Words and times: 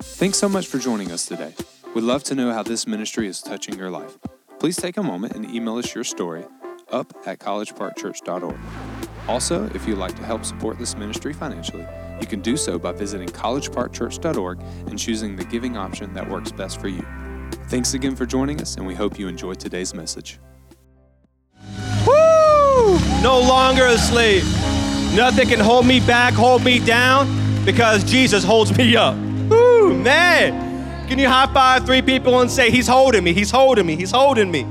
Thanks 0.00 0.38
so 0.38 0.48
much 0.48 0.66
for 0.66 0.78
joining 0.78 1.10
us 1.10 1.26
today. 1.26 1.54
We'd 1.94 2.04
love 2.04 2.22
to 2.24 2.34
know 2.34 2.52
how 2.52 2.62
this 2.62 2.86
ministry 2.86 3.26
is 3.26 3.40
touching 3.42 3.76
your 3.76 3.90
life. 3.90 4.16
Please 4.58 4.76
take 4.76 4.96
a 4.96 5.02
moment 5.02 5.34
and 5.34 5.50
email 5.50 5.76
us 5.76 5.94
your 5.94 6.04
story 6.04 6.44
up 6.90 7.12
at 7.26 7.38
collegeparkchurch.org. 7.38 8.56
Also, 9.28 9.66
if 9.74 9.86
you'd 9.86 9.98
like 9.98 10.14
to 10.16 10.22
help 10.22 10.44
support 10.44 10.78
this 10.78 10.96
ministry 10.96 11.32
financially, 11.32 11.86
you 12.20 12.26
can 12.26 12.40
do 12.40 12.56
so 12.56 12.78
by 12.78 12.92
visiting 12.92 13.28
collegeparkchurch.org 13.28 14.60
and 14.86 14.98
choosing 14.98 15.36
the 15.36 15.44
giving 15.44 15.76
option 15.76 16.14
that 16.14 16.28
works 16.28 16.50
best 16.50 16.80
for 16.80 16.88
you. 16.88 17.04
Thanks 17.68 17.94
again 17.94 18.16
for 18.16 18.24
joining 18.24 18.60
us, 18.60 18.76
and 18.76 18.86
we 18.86 18.94
hope 18.94 19.18
you 19.18 19.28
enjoyed 19.28 19.60
today's 19.60 19.94
message. 19.94 20.38
Woo! 22.06 22.98
No 23.22 23.40
longer 23.40 23.86
a 23.86 23.98
slave. 23.98 24.44
Nothing 25.14 25.48
can 25.48 25.60
hold 25.60 25.86
me 25.86 26.00
back, 26.00 26.34
hold 26.34 26.64
me 26.64 26.78
down, 26.78 27.64
because 27.64 28.04
Jesus 28.04 28.44
holds 28.44 28.76
me 28.76 28.96
up. 28.96 29.16
Man. 30.08 31.06
Can 31.06 31.18
you 31.18 31.28
high 31.28 31.52
five 31.52 31.84
three 31.84 32.00
people 32.00 32.40
and 32.40 32.50
say, 32.50 32.70
He's 32.70 32.86
holding 32.88 33.22
me, 33.22 33.34
He's 33.34 33.50
holding 33.50 33.84
me, 33.84 33.94
He's 33.94 34.10
holding 34.10 34.50
me. 34.50 34.64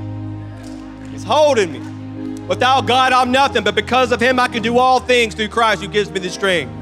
He's 1.12 1.22
holding 1.22 1.70
me. 1.70 2.40
Without 2.48 2.86
God, 2.86 3.12
I'm 3.12 3.30
nothing, 3.30 3.62
but 3.62 3.76
because 3.76 4.10
of 4.10 4.20
Him, 4.20 4.40
I 4.40 4.48
can 4.48 4.64
do 4.64 4.78
all 4.78 4.98
things 4.98 5.36
through 5.36 5.50
Christ 5.50 5.80
who 5.80 5.86
gives 5.86 6.10
me 6.10 6.18
the 6.18 6.28
strength. 6.28 6.72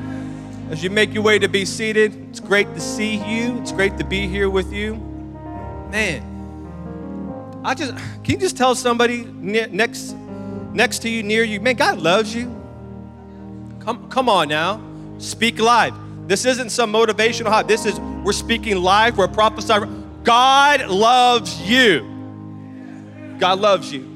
As 0.70 0.82
you 0.82 0.88
make 0.88 1.12
your 1.12 1.22
way 1.22 1.38
to 1.38 1.48
be 1.48 1.66
seated, 1.66 2.14
it's 2.30 2.40
great 2.40 2.72
to 2.72 2.80
see 2.80 3.16
you. 3.16 3.60
It's 3.60 3.72
great 3.72 3.98
to 3.98 4.04
be 4.04 4.26
here 4.26 4.48
with 4.48 4.72
you. 4.72 4.94
Man, 5.90 6.22
I 7.62 7.74
just 7.74 7.94
can 8.24 8.34
you 8.34 8.38
just 8.38 8.56
tell 8.56 8.74
somebody 8.74 9.24
next 9.24 10.16
next 10.72 11.00
to 11.00 11.10
you, 11.10 11.22
near 11.22 11.44
you, 11.44 11.60
man, 11.60 11.76
God 11.76 11.98
loves 11.98 12.34
you. 12.34 12.46
Come, 13.80 14.08
come 14.08 14.30
on 14.30 14.48
now. 14.48 14.80
Speak 15.18 15.58
live. 15.58 16.05
This 16.26 16.44
isn't 16.44 16.70
some 16.70 16.92
motivational 16.92 17.48
hype. 17.48 17.68
This 17.68 17.86
is 17.86 17.98
we're 18.00 18.32
speaking 18.32 18.76
live, 18.76 19.16
we're 19.16 19.28
prophesying. 19.28 20.20
God 20.24 20.86
loves 20.88 21.60
you. 21.62 22.04
God 23.38 23.60
loves 23.60 23.92
you. 23.92 24.12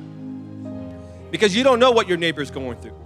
Because 1.30 1.55
you 1.55 1.62
don't 1.62 1.78
know 1.78 1.92
what 1.92 2.08
your 2.08 2.17
neighbor 2.17 2.42
is 2.42 2.50
going 2.50 2.77
through. 2.78 2.97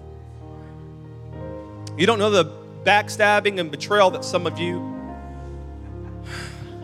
You 1.98 2.06
don't 2.06 2.18
know 2.18 2.30
the 2.30 2.50
backstabbing 2.84 3.60
and 3.60 3.70
betrayal 3.70 4.10
that 4.12 4.24
some 4.24 4.46
of 4.46 4.58
you 4.58 4.80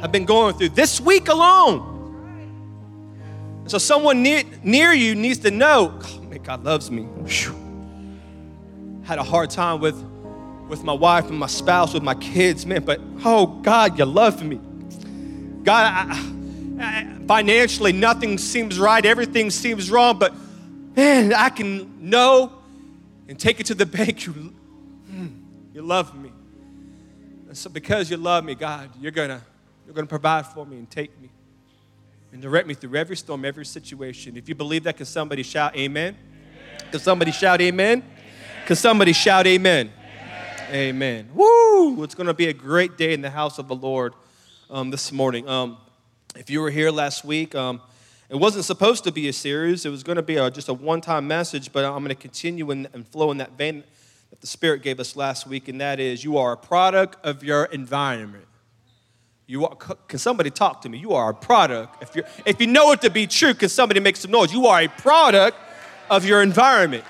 have 0.01 0.13
been 0.13 0.25
going 0.25 0.55
through 0.55 0.71
this 0.71 1.01
week 1.01 1.29
alone. 1.29 1.87
So 3.67 3.79
someone 3.79 4.23
near, 4.23 4.43
near 4.63 4.93
you 4.93 5.15
needs 5.15 5.39
to 5.41 5.51
know, 5.51 5.99
oh, 6.03 6.21
man, 6.23 6.43
God 6.43 6.65
loves 6.65 6.91
me. 6.91 7.03
Whew. 7.03 7.55
Had 9.05 9.19
a 9.19 9.23
hard 9.23 9.51
time 9.51 9.81
with, 9.81 10.03
with 10.71 10.85
my 10.85 10.93
wife 10.93 11.29
and 11.29 11.39
my 11.39 11.49
spouse, 11.49 11.93
with 11.93 12.03
my 12.03 12.15
kids, 12.15 12.65
man, 12.65 12.85
but 12.85 13.01
oh 13.25 13.47
God, 13.47 13.99
you 13.99 14.05
love 14.05 14.43
me. 14.43 14.61
God, 15.65 15.93
I, 15.93 16.33
I, 16.81 17.27
financially, 17.27 17.93
nothing 17.93 18.39
seems 18.39 18.79
right, 18.79 19.05
everything 19.05 19.51
seems 19.51 19.91
wrong, 19.91 20.19
but 20.19 20.33
man, 20.97 21.35
I 21.35 21.51
can 21.51 22.09
know 22.09 22.53
and 23.29 23.39
take 23.39 23.61
it 23.61 23.67
to 23.67 23.75
the 23.75 23.87
bank. 23.99 24.25
You, 24.25 24.33
hmm, 24.33 25.27
you 25.75 25.83
love 25.83 26.17
me. 26.17 26.33
And 27.49 27.59
so 27.59 27.69
because 27.69 28.09
you 28.09 28.17
love 28.17 28.45
me, 28.45 28.55
God, 28.55 28.91
you're 29.01 29.11
gonna, 29.11 29.43
you're 29.85 29.95
gonna 29.95 30.07
provide 30.07 30.47
for 30.47 30.65
me 30.65 30.79
and 30.79 30.89
take 30.89 31.21
me 31.21 31.31
and 32.33 32.41
direct 32.41 32.69
me 32.69 32.75
through 32.75 32.97
every 32.97 33.17
storm, 33.17 33.45
every 33.45 33.67
situation. 33.67 34.37
If 34.37 34.49
you 34.49 34.55
believe 34.55 34.85
that, 34.85 34.97
can 34.97 35.07
somebody 35.07 35.43
shout 35.43 35.77
amen? 35.77 36.17
amen. 36.17 36.91
Can 36.93 37.01
somebody 37.01 37.33
shout 37.33 37.61
amen? 37.61 38.05
Can 38.67 38.77
somebody 38.77 39.13
shout 39.13 39.49
amen? 39.49 39.93
Amen. 40.71 41.29
Woo! 41.35 42.05
It's 42.05 42.15
gonna 42.15 42.33
be 42.33 42.47
a 42.47 42.53
great 42.53 42.97
day 42.97 43.13
in 43.13 43.23
the 43.23 43.31
house 43.31 43.59
of 43.59 43.67
the 43.67 43.75
Lord 43.75 44.15
um, 44.71 44.91
this 44.91 45.11
morning. 45.11 45.49
Um, 45.49 45.79
if 46.37 46.49
you 46.49 46.61
were 46.61 46.71
here 46.71 46.93
last 46.93 47.25
week, 47.25 47.57
um, 47.57 47.81
it 48.29 48.37
wasn't 48.37 48.65
supposed 48.65 49.03
to 49.03 49.11
be 49.11 49.27
a 49.27 49.33
series. 49.33 49.85
It 49.85 49.91
was 49.91 50.05
going 50.05 50.15
to 50.15 50.23
be 50.23 50.37
a, 50.37 50.49
just 50.49 50.69
a 50.69 50.73
one 50.73 51.01
time 51.01 51.27
message, 51.27 51.73
but 51.73 51.85
I'm 51.85 52.05
going 52.05 52.11
to 52.11 52.15
continue 52.15 52.71
in, 52.71 52.87
and 52.93 53.05
flow 53.09 53.33
in 53.33 53.39
that 53.39 53.59
vein 53.59 53.83
that 54.31 54.41
the 54.41 54.47
Spirit 54.47 54.83
gave 54.83 55.01
us 55.01 55.17
last 55.17 55.45
week, 55.45 55.67
and 55.67 55.81
that 55.81 55.99
is 55.99 56.23
you 56.23 56.39
are 56.39 56.53
a 56.53 56.57
product 56.57 57.17
of 57.27 57.43
your 57.43 57.65
environment. 57.65 58.47
You 59.49 59.67
are, 59.67 59.75
can 59.75 60.21
somebody 60.21 60.51
talk 60.51 60.83
to 60.83 60.89
me? 60.89 60.99
You 60.99 61.15
are 61.15 61.31
a 61.31 61.35
product. 61.35 62.01
If, 62.01 62.15
you 62.15 62.23
if 62.47 62.61
you 62.61 62.69
know 62.69 62.93
it 62.93 63.01
to 63.01 63.11
be 63.11 63.27
true, 63.27 63.55
can 63.55 63.69
somebody 63.69 63.99
make 63.99 64.15
some 64.15 64.31
noise? 64.31 64.53
You 64.53 64.69
are 64.69 64.83
a 64.83 64.89
product 64.89 65.59
of 66.09 66.25
your 66.25 66.43
environment. 66.43 67.03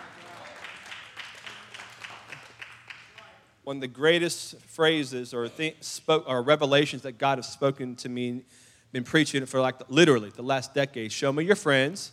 One 3.70 3.76
of 3.76 3.82
the 3.82 3.86
greatest 3.86 4.60
phrases 4.62 5.32
or, 5.32 5.48
th- 5.48 5.76
spoke, 5.81 6.25
or 6.26 6.42
revelations 6.42 7.03
that 7.03 7.19
God 7.19 7.38
has 7.38 7.48
spoken 7.48 7.94
to 7.94 8.08
me 8.08 8.42
been 8.91 9.04
preaching 9.04 9.47
for 9.47 9.60
like 9.60 9.76
literally 9.88 10.31
the 10.31 10.42
last 10.42 10.75
decade. 10.75 11.12
Show 11.12 11.32
me 11.32 11.44
your 11.44 11.54
friends, 11.54 12.10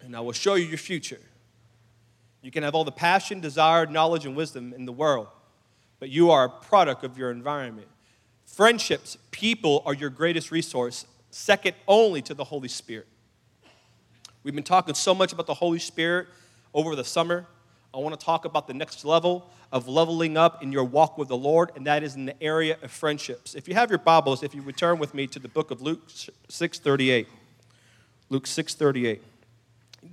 and 0.00 0.16
I 0.16 0.20
will 0.20 0.32
show 0.32 0.56
you 0.56 0.66
your 0.66 0.78
future. 0.78 1.20
You 2.42 2.50
can 2.50 2.64
have 2.64 2.74
all 2.74 2.82
the 2.82 2.90
passion, 2.90 3.38
desire, 3.38 3.86
knowledge, 3.86 4.26
and 4.26 4.34
wisdom 4.34 4.72
in 4.72 4.84
the 4.84 4.90
world, 4.90 5.28
but 6.00 6.08
you 6.08 6.32
are 6.32 6.46
a 6.46 6.50
product 6.50 7.04
of 7.04 7.16
your 7.16 7.30
environment. 7.30 7.86
Friendships, 8.44 9.16
people 9.30 9.84
are 9.86 9.94
your 9.94 10.10
greatest 10.10 10.50
resource, 10.50 11.06
second 11.30 11.76
only 11.86 12.20
to 12.22 12.34
the 12.34 12.42
Holy 12.42 12.66
Spirit. 12.66 13.06
We've 14.42 14.56
been 14.56 14.64
talking 14.64 14.96
so 14.96 15.14
much 15.14 15.32
about 15.32 15.46
the 15.46 15.54
Holy 15.54 15.78
Spirit 15.78 16.26
over 16.74 16.96
the 16.96 17.04
summer. 17.04 17.46
I 17.92 17.98
want 17.98 18.18
to 18.18 18.24
talk 18.24 18.44
about 18.44 18.66
the 18.66 18.74
next 18.74 19.04
level 19.04 19.50
of 19.72 19.88
leveling 19.88 20.36
up 20.36 20.62
in 20.62 20.70
your 20.70 20.84
walk 20.84 21.18
with 21.18 21.28
the 21.28 21.36
Lord, 21.36 21.72
and 21.74 21.86
that 21.86 22.02
is 22.02 22.14
in 22.14 22.26
the 22.26 22.42
area 22.42 22.76
of 22.82 22.90
friendships. 22.90 23.54
If 23.54 23.66
you 23.66 23.74
have 23.74 23.90
your 23.90 23.98
Bibles, 23.98 24.42
if 24.42 24.54
you 24.54 24.62
return 24.62 24.98
with 24.98 25.12
me 25.12 25.26
to 25.28 25.38
the 25.38 25.48
book 25.48 25.70
of 25.70 25.82
Luke 25.82 26.08
6:38. 26.48 27.26
Luke 28.28 28.46
6:38. 28.46 29.20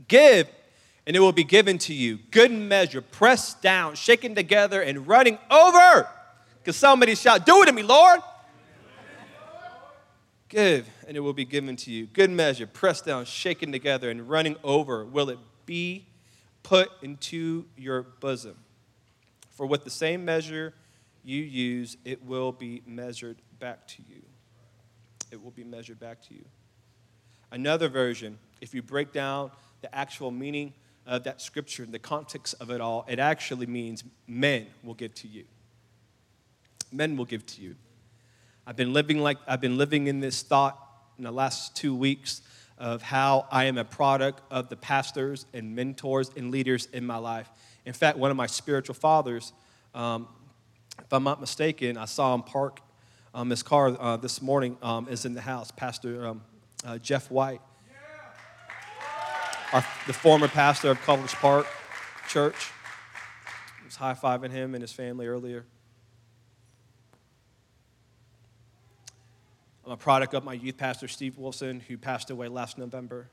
Give 0.08 0.48
and 1.08 1.16
it 1.16 1.22
will 1.22 1.32
be 1.32 1.46
given 1.46 1.78
to 1.78 1.94
you. 1.94 2.20
Good 2.32 2.52
measure, 2.52 3.02
pressed 3.02 3.62
down, 3.62 3.96
shaken 3.96 4.36
together, 4.36 4.82
and 4.82 5.08
running 5.08 5.40
over. 5.50 6.06
Because 6.60 6.76
somebody 6.76 7.16
shout, 7.16 7.46
Do 7.46 7.64
it 7.64 7.68
to 7.68 7.72
me, 7.72 7.82
Lord. 7.82 8.20
Give, 10.50 10.88
and 11.08 11.16
it 11.16 11.22
will 11.22 11.34
be 11.34 11.46
given 11.46 11.78
to 11.78 11.92
you. 11.92 12.08
Good 12.08 12.30
measure, 12.30 12.68
pressed 12.68 13.06
down, 13.06 13.24
shaken 13.24 13.72
together, 13.72 14.10
and 14.10 14.28
running 14.30 14.58
over 14.66 15.06
will 15.06 15.30
it 15.30 15.40
be 15.66 16.06
put 16.68 16.92
into 17.02 17.64
your 17.78 18.04
bosom. 18.04 18.58
For 19.52 19.66
with 19.66 19.86
the 19.86 19.90
same 19.90 20.26
measure 20.26 20.74
you 21.24 21.42
use, 21.42 21.96
it 22.04 22.26
will 22.26 22.52
be 22.52 22.82
measured 22.86 23.38
back 23.58 23.88
to 23.88 24.04
you. 24.10 24.22
It 25.32 25.42
will 25.42 25.52
be 25.52 25.64
measured 25.64 25.98
back 25.98 26.22
to 26.28 26.34
you. 26.34 26.44
Another 27.52 27.88
version, 27.88 28.38
if 28.60 28.74
you 28.74 28.82
break 28.82 29.14
down 29.14 29.52
the 29.80 29.94
actual 29.96 30.30
meaning 30.30 30.74
of 31.06 31.24
that 31.24 31.42
scripture, 31.42 31.86
in 31.86 31.92
the 31.94 32.00
context 32.00 32.54
of 32.60 32.70
it 32.70 32.82
all, 32.82 33.06
it 33.08 33.18
actually 33.18 33.66
means 33.66 34.04
men 34.28 34.68
will 34.84 34.94
give 34.94 35.14
to 35.16 35.28
you. 35.30 35.46
Men 36.92 37.16
will 37.16 37.26
give 37.26 37.46
to 37.46 37.62
you. 37.62 37.76
I've 38.66 38.76
been 38.76 38.92
living 38.92 39.20
like 39.20 39.38
I've 39.48 39.62
been 39.62 39.78
living 39.78 40.08
in 40.08 40.20
this 40.20 40.42
thought 40.42 40.78
in 41.18 41.24
the 41.24 41.32
last 41.32 41.78
two 41.78 41.96
weeks 41.96 42.42
of 42.78 43.02
how 43.02 43.48
I 43.52 43.66
am 43.66 43.78
a 43.78 43.86
product 43.86 44.42
of 44.52 44.70
the 44.70 44.76
pastors 44.76 45.46
and 45.54 45.76
mentors 45.76 46.32
and 46.36 46.52
leaders 46.52 46.88
in 46.94 47.06
my 47.06 47.18
life. 47.18 47.50
In 47.86 47.94
fact, 47.94 48.18
one 48.18 48.32
of 48.32 48.38
my 48.38 48.48
spiritual 48.48 48.96
fathers, 48.96 49.54
um, 49.96 50.28
if 51.00 51.12
I'm 51.12 51.24
not 51.24 51.40
mistaken, 51.40 51.98
I 51.98 52.06
saw 52.06 52.34
him 52.34 52.44
park 52.44 52.82
um, 53.34 53.52
his 53.52 53.62
car 53.62 53.96
uh, 54.00 54.18
this 54.18 54.42
morning, 54.42 54.78
um, 54.82 55.08
is 55.10 55.24
in 55.26 55.36
the 55.36 55.42
house, 55.42 55.70
Pastor 55.70 56.26
um, 56.26 56.42
uh, 56.84 56.98
Jeff 56.98 57.30
White, 57.30 57.62
our, 59.72 59.86
the 60.08 60.14
former 60.14 60.48
pastor 60.48 60.90
of 60.90 61.02
College 61.02 61.34
Park 61.34 61.68
Church. 62.28 62.72
I 63.80 63.86
was 63.86 63.96
high 63.96 64.16
fiving 64.16 64.50
him 64.50 64.74
and 64.74 64.82
his 64.82 64.92
family 64.92 65.28
earlier. 65.28 65.66
I'm 69.88 69.94
a 69.94 69.98
product 69.98 70.34
of 70.34 70.44
my 70.44 70.52
youth 70.52 70.76
pastor, 70.76 71.08
Steve 71.08 71.38
Wilson, 71.38 71.80
who 71.80 71.98
passed 71.98 72.30
away 72.30 72.50
last 72.50 72.78
November. 72.78 73.30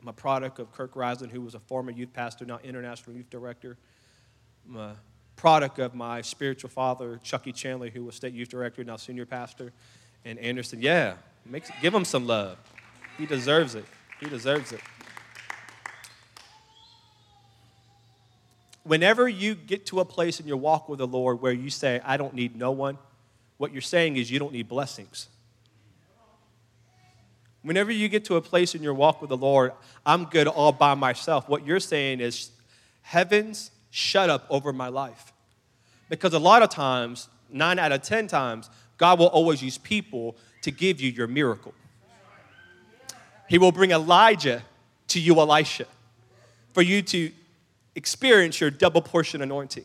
I'm 0.00 0.08
a 0.08 0.12
product 0.14 0.58
of 0.58 0.72
Kirk 0.72 0.96
Rising, 0.96 1.28
who 1.28 1.42
was 1.42 1.54
a 1.54 1.60
former 1.60 1.90
youth 1.90 2.14
pastor, 2.14 2.46
now 2.46 2.58
international 2.64 3.14
youth 3.14 3.28
director. 3.28 3.76
I'm 4.66 4.76
a 4.76 4.96
product 5.36 5.78
of 5.78 5.94
my 5.94 6.22
spiritual 6.22 6.70
father, 6.70 7.20
Chucky 7.22 7.52
Chandler, 7.52 7.90
who 7.90 8.04
was 8.04 8.14
state 8.14 8.32
youth 8.32 8.48
director, 8.48 8.82
now 8.84 8.96
senior 8.96 9.26
pastor. 9.26 9.70
And 10.24 10.38
Anderson, 10.38 10.80
yeah, 10.80 11.16
give 11.82 11.92
him 11.94 12.06
some 12.06 12.26
love. 12.26 12.56
He 13.18 13.26
deserves 13.26 13.74
it. 13.74 13.84
He 14.18 14.30
deserves 14.30 14.72
it. 14.72 14.80
Whenever 18.82 19.28
you 19.28 19.54
get 19.54 19.84
to 19.86 20.00
a 20.00 20.06
place 20.06 20.40
in 20.40 20.46
your 20.46 20.56
walk 20.56 20.88
with 20.88 21.00
the 21.00 21.06
Lord 21.06 21.42
where 21.42 21.52
you 21.52 21.68
say, 21.68 22.00
I 22.02 22.16
don't 22.16 22.32
need 22.32 22.56
no 22.56 22.70
one, 22.70 22.96
what 23.58 23.72
you're 23.72 23.82
saying 23.82 24.16
is 24.16 24.30
you 24.30 24.38
don't 24.38 24.54
need 24.54 24.68
blessings. 24.68 25.28
Whenever 27.62 27.90
you 27.90 28.08
get 28.08 28.24
to 28.26 28.36
a 28.36 28.40
place 28.40 28.74
in 28.74 28.82
your 28.82 28.94
walk 28.94 29.20
with 29.20 29.30
the 29.30 29.36
Lord, 29.36 29.72
I'm 30.06 30.24
good 30.24 30.46
all 30.46 30.72
by 30.72 30.94
myself. 30.94 31.48
What 31.48 31.66
you're 31.66 31.80
saying 31.80 32.20
is, 32.20 32.50
heavens, 33.02 33.70
shut 33.90 34.30
up 34.30 34.46
over 34.48 34.72
my 34.72 34.88
life. 34.88 35.32
Because 36.08 36.32
a 36.34 36.38
lot 36.38 36.62
of 36.62 36.70
times, 36.70 37.28
nine 37.50 37.78
out 37.78 37.92
of 37.92 38.02
10 38.02 38.28
times, 38.28 38.70
God 38.96 39.18
will 39.18 39.26
always 39.26 39.62
use 39.62 39.78
people 39.78 40.36
to 40.62 40.70
give 40.70 41.00
you 41.00 41.10
your 41.10 41.26
miracle. 41.26 41.74
He 43.48 43.58
will 43.58 43.72
bring 43.72 43.90
Elijah 43.90 44.62
to 45.08 45.20
you, 45.20 45.38
Elisha, 45.40 45.86
for 46.72 46.82
you 46.82 47.02
to 47.02 47.32
experience 47.94 48.60
your 48.60 48.70
double 48.70 49.02
portion 49.02 49.42
anointing. 49.42 49.84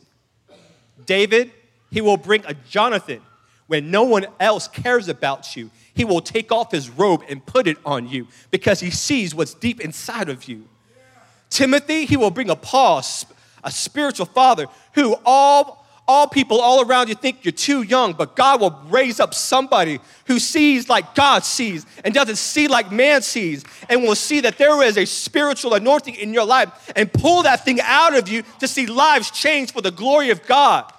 David, 1.06 1.52
he 1.92 2.02
will 2.02 2.18
bring 2.18 2.44
a 2.46 2.54
Jonathan 2.54 3.22
when 3.68 3.90
no 3.90 4.04
one 4.04 4.26
else 4.40 4.68
cares 4.68 5.08
about 5.08 5.56
you. 5.56 5.70
He 5.94 6.06
will 6.06 6.22
take 6.22 6.52
off 6.52 6.72
his 6.72 6.90
robe 6.90 7.24
and 7.30 7.46
put 7.46 7.68
it 7.68 7.78
on 7.86 8.08
you 8.08 8.28
because 8.52 8.80
he 8.80 8.90
sees 8.90 9.36
what's 9.36 9.54
deep 9.54 9.80
inside 9.80 10.30
of 10.30 10.48
you. 10.48 10.68
Timothy, 11.50 12.06
he 12.06 12.18
will 12.18 12.32
bring 12.32 12.50
a 12.50 12.56
pause, 12.56 13.26
a 13.64 13.70
spiritual 13.70 14.26
father 14.26 14.66
who 14.94 15.16
all 15.26 15.84
all 16.08 16.28
people 16.28 16.60
all 16.60 16.86
around 16.86 17.08
you 17.08 17.16
think 17.16 17.46
you're 17.46 17.54
too 17.54 17.82
young, 17.82 18.14
but 18.14 18.36
God 18.36 18.60
will 18.60 18.78
raise 18.90 19.20
up 19.20 19.34
somebody 19.34 20.00
who 20.26 20.38
sees 20.38 20.90
like 20.90 21.16
God 21.16 21.46
sees 21.46 21.86
and 22.04 22.14
doesn't 22.14 22.36
see 22.36 22.68
like 22.68 22.92
man 22.92 23.22
sees, 23.22 23.64
and 23.88 24.04
will 24.04 24.16
see 24.16 24.42
that 24.42 24.58
there 24.58 24.82
is 24.84 24.98
a 24.98 25.06
spiritual 25.06 25.74
anointing 25.74 26.16
in 26.16 26.34
your 26.34 26.46
life 26.46 26.92
and 26.96 27.12
pull 27.12 27.44
that 27.44 27.64
thing 27.64 27.80
out 27.82 28.16
of 28.16 28.28
you 28.28 28.44
to 28.60 28.68
see 28.68 28.86
lives 28.86 29.32
change 29.32 29.72
for 29.72 29.82
the 29.82 29.92
glory 29.92 30.30
of 30.30 30.46
God. 30.46 30.92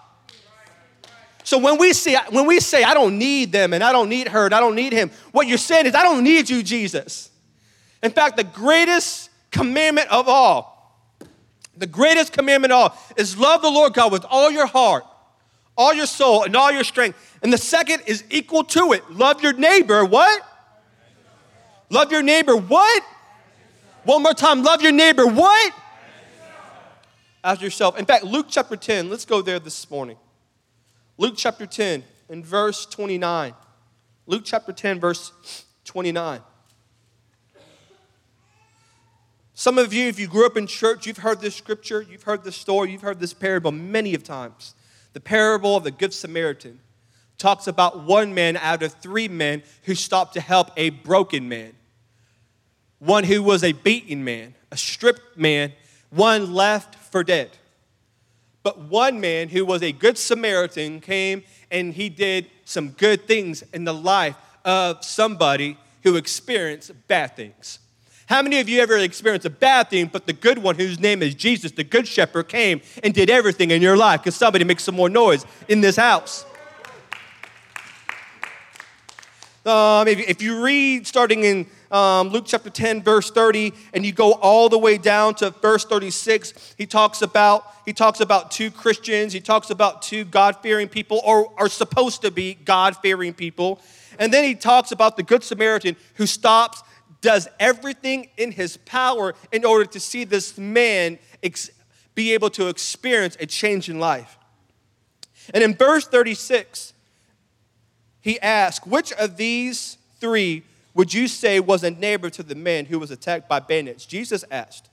So 1.44 1.58
when 1.58 1.78
we 1.78 1.92
say 1.92 2.16
when 2.30 2.46
we 2.46 2.58
say 2.58 2.82
I 2.82 2.94
don't 2.94 3.18
need 3.18 3.52
them 3.52 3.72
and 3.72 3.84
I 3.84 3.92
don't 3.92 4.08
need 4.08 4.28
her 4.28 4.46
and 4.46 4.54
I 4.54 4.60
don't 4.60 4.74
need 4.74 4.92
him, 4.92 5.10
what 5.30 5.46
you're 5.46 5.58
saying 5.58 5.86
is 5.86 5.94
I 5.94 6.02
don't 6.02 6.24
need 6.24 6.50
you, 6.50 6.62
Jesus. 6.62 7.30
In 8.02 8.10
fact, 8.10 8.36
the 8.36 8.44
greatest 8.44 9.30
commandment 9.50 10.10
of 10.10 10.28
all 10.28 10.74
the 11.76 11.86
greatest 11.86 12.32
commandment 12.32 12.72
of 12.72 12.92
all 12.92 12.98
is 13.16 13.36
love 13.36 13.62
the 13.62 13.70
Lord 13.70 13.94
God 13.94 14.12
with 14.12 14.24
all 14.28 14.50
your 14.50 14.66
heart, 14.66 15.04
all 15.76 15.92
your 15.92 16.06
soul, 16.06 16.44
and 16.44 16.54
all 16.56 16.70
your 16.70 16.84
strength. 16.84 17.38
And 17.42 17.52
the 17.52 17.58
second 17.58 18.02
is 18.06 18.24
equal 18.30 18.64
to 18.64 18.92
it. 18.92 19.10
Love 19.10 19.42
your 19.42 19.52
neighbor, 19.52 20.04
what? 20.04 20.42
Love 21.90 22.12
your 22.12 22.22
neighbor, 22.22 22.56
what? 22.56 23.02
One 24.04 24.22
more 24.22 24.34
time, 24.34 24.62
love 24.62 24.82
your 24.82 24.92
neighbor, 24.92 25.26
what? 25.26 25.74
As 27.42 27.60
yourself. 27.60 27.98
In 27.98 28.06
fact, 28.06 28.24
Luke 28.24 28.46
chapter 28.48 28.76
10, 28.76 29.10
let's 29.10 29.24
go 29.24 29.42
there 29.42 29.58
this 29.58 29.90
morning. 29.90 30.16
Luke 31.16 31.34
chapter 31.36 31.66
10 31.66 32.02
and 32.28 32.44
verse 32.44 32.86
29. 32.86 33.54
Luke 34.26 34.42
chapter 34.44 34.72
10, 34.72 35.00
verse 35.00 35.32
29. 35.84 36.40
Some 39.56 39.78
of 39.78 39.92
you, 39.92 40.08
if 40.08 40.18
you 40.18 40.26
grew 40.26 40.46
up 40.46 40.56
in 40.56 40.66
church, 40.66 41.06
you've 41.06 41.18
heard 41.18 41.40
this 41.40 41.54
scripture, 41.54 42.02
you've 42.02 42.24
heard 42.24 42.42
this 42.42 42.56
story, 42.56 42.90
you've 42.90 43.02
heard 43.02 43.20
this 43.20 43.32
parable 43.32 43.70
many 43.70 44.14
of 44.14 44.24
times. 44.24 44.74
The 45.12 45.20
parable 45.20 45.76
of 45.76 45.84
the 45.84 45.92
Good 45.92 46.12
Samaritan 46.12 46.80
talks 47.38 47.68
about 47.68 48.02
one 48.02 48.34
man 48.34 48.56
out 48.56 48.82
of 48.82 48.94
three 48.94 49.28
men 49.28 49.62
who 49.84 49.94
stopped 49.94 50.34
to 50.34 50.40
help 50.40 50.70
a 50.76 50.90
broken 50.90 51.48
man, 51.48 51.74
one 52.98 53.22
who 53.22 53.42
was 53.42 53.62
a 53.62 53.72
beaten 53.72 54.24
man, 54.24 54.54
a 54.72 54.76
stripped 54.76 55.36
man, 55.36 55.72
one 56.10 56.52
left 56.52 56.96
for 56.96 57.22
dead. 57.22 57.50
But 58.64 58.80
one 58.80 59.20
man 59.20 59.50
who 59.50 59.64
was 59.64 59.82
a 59.82 59.92
good 59.92 60.18
Samaritan 60.18 61.00
came 61.00 61.44
and 61.70 61.92
he 61.92 62.08
did 62.08 62.46
some 62.64 62.88
good 62.88 63.28
things 63.28 63.62
in 63.74 63.84
the 63.84 63.94
life 63.94 64.36
of 64.64 65.04
somebody 65.04 65.76
who 66.02 66.16
experienced 66.16 66.90
bad 67.06 67.36
things. 67.36 67.78
How 68.26 68.40
many 68.40 68.58
of 68.60 68.68
you 68.70 68.80
ever 68.80 68.96
experienced 68.96 69.44
a 69.44 69.50
bad 69.50 69.90
thing, 69.90 70.06
but 70.10 70.26
the 70.26 70.32
good 70.32 70.58
one, 70.58 70.76
whose 70.76 70.98
name 70.98 71.22
is 71.22 71.34
Jesus, 71.34 71.72
the 71.72 71.84
good 71.84 72.08
shepherd, 72.08 72.48
came 72.48 72.80
and 73.02 73.12
did 73.12 73.28
everything 73.28 73.70
in 73.70 73.82
your 73.82 73.98
life? 73.98 74.22
Because 74.22 74.34
somebody 74.34 74.64
make 74.64 74.80
some 74.80 74.94
more 74.94 75.10
noise 75.10 75.44
in 75.68 75.82
this 75.82 75.96
house. 75.96 76.46
Um, 79.66 80.08
if, 80.08 80.18
if, 80.18 80.42
you 80.42 80.62
read 80.62 81.06
starting 81.06 81.44
in 81.44 81.66
um, 81.90 82.28
Luke 82.28 82.44
chapter 82.46 82.70
10, 82.70 83.02
verse 83.02 83.30
30, 83.30 83.72
and 83.92 84.04
you 84.04 84.12
go 84.12 84.32
all 84.32 84.68
the 84.68 84.78
way 84.78 84.98
down 84.98 85.34
to 85.36 85.50
verse 85.50 85.84
36, 85.84 86.74
he 86.76 86.86
talks 86.86 87.22
about 87.22 87.66
he 87.84 87.92
talks 87.92 88.20
about 88.20 88.50
two 88.50 88.70
Christians, 88.70 89.34
he 89.34 89.40
talks 89.40 89.68
about 89.68 90.00
two 90.00 90.24
God-fearing 90.24 90.88
people, 90.88 91.20
or 91.22 91.52
are 91.58 91.68
supposed 91.68 92.22
to 92.22 92.30
be 92.30 92.54
God-fearing 92.54 93.34
people. 93.34 93.78
And 94.18 94.32
then 94.32 94.44
he 94.44 94.54
talks 94.54 94.90
about 94.90 95.18
the 95.18 95.22
Good 95.22 95.44
Samaritan 95.44 95.96
who 96.14 96.26
stops 96.26 96.82
does 97.20 97.48
everything 97.58 98.28
in 98.36 98.52
his 98.52 98.76
power 98.76 99.34
in 99.50 99.64
order 99.64 99.86
to 99.86 99.98
see 99.98 100.24
this 100.24 100.58
man 100.58 101.18
ex- 101.42 101.70
be 102.14 102.34
able 102.34 102.50
to 102.50 102.68
experience 102.68 103.36
a 103.40 103.46
change 103.46 103.88
in 103.88 103.98
life. 103.98 104.38
And 105.52 105.64
in 105.64 105.74
verse 105.74 106.06
36, 106.06 106.92
he 108.20 108.40
asks, 108.40 108.86
Which 108.86 109.12
of 109.12 109.36
these 109.36 109.98
three 110.20 110.64
would 110.94 111.12
you 111.12 111.28
say 111.28 111.60
was 111.60 111.82
a 111.82 111.90
neighbor 111.90 112.30
to 112.30 112.42
the 112.42 112.54
man 112.54 112.86
who 112.86 112.98
was 112.98 113.10
attacked 113.10 113.48
by 113.48 113.60
bandits? 113.60 114.06
Jesus 114.06 114.44
asked. 114.50 114.88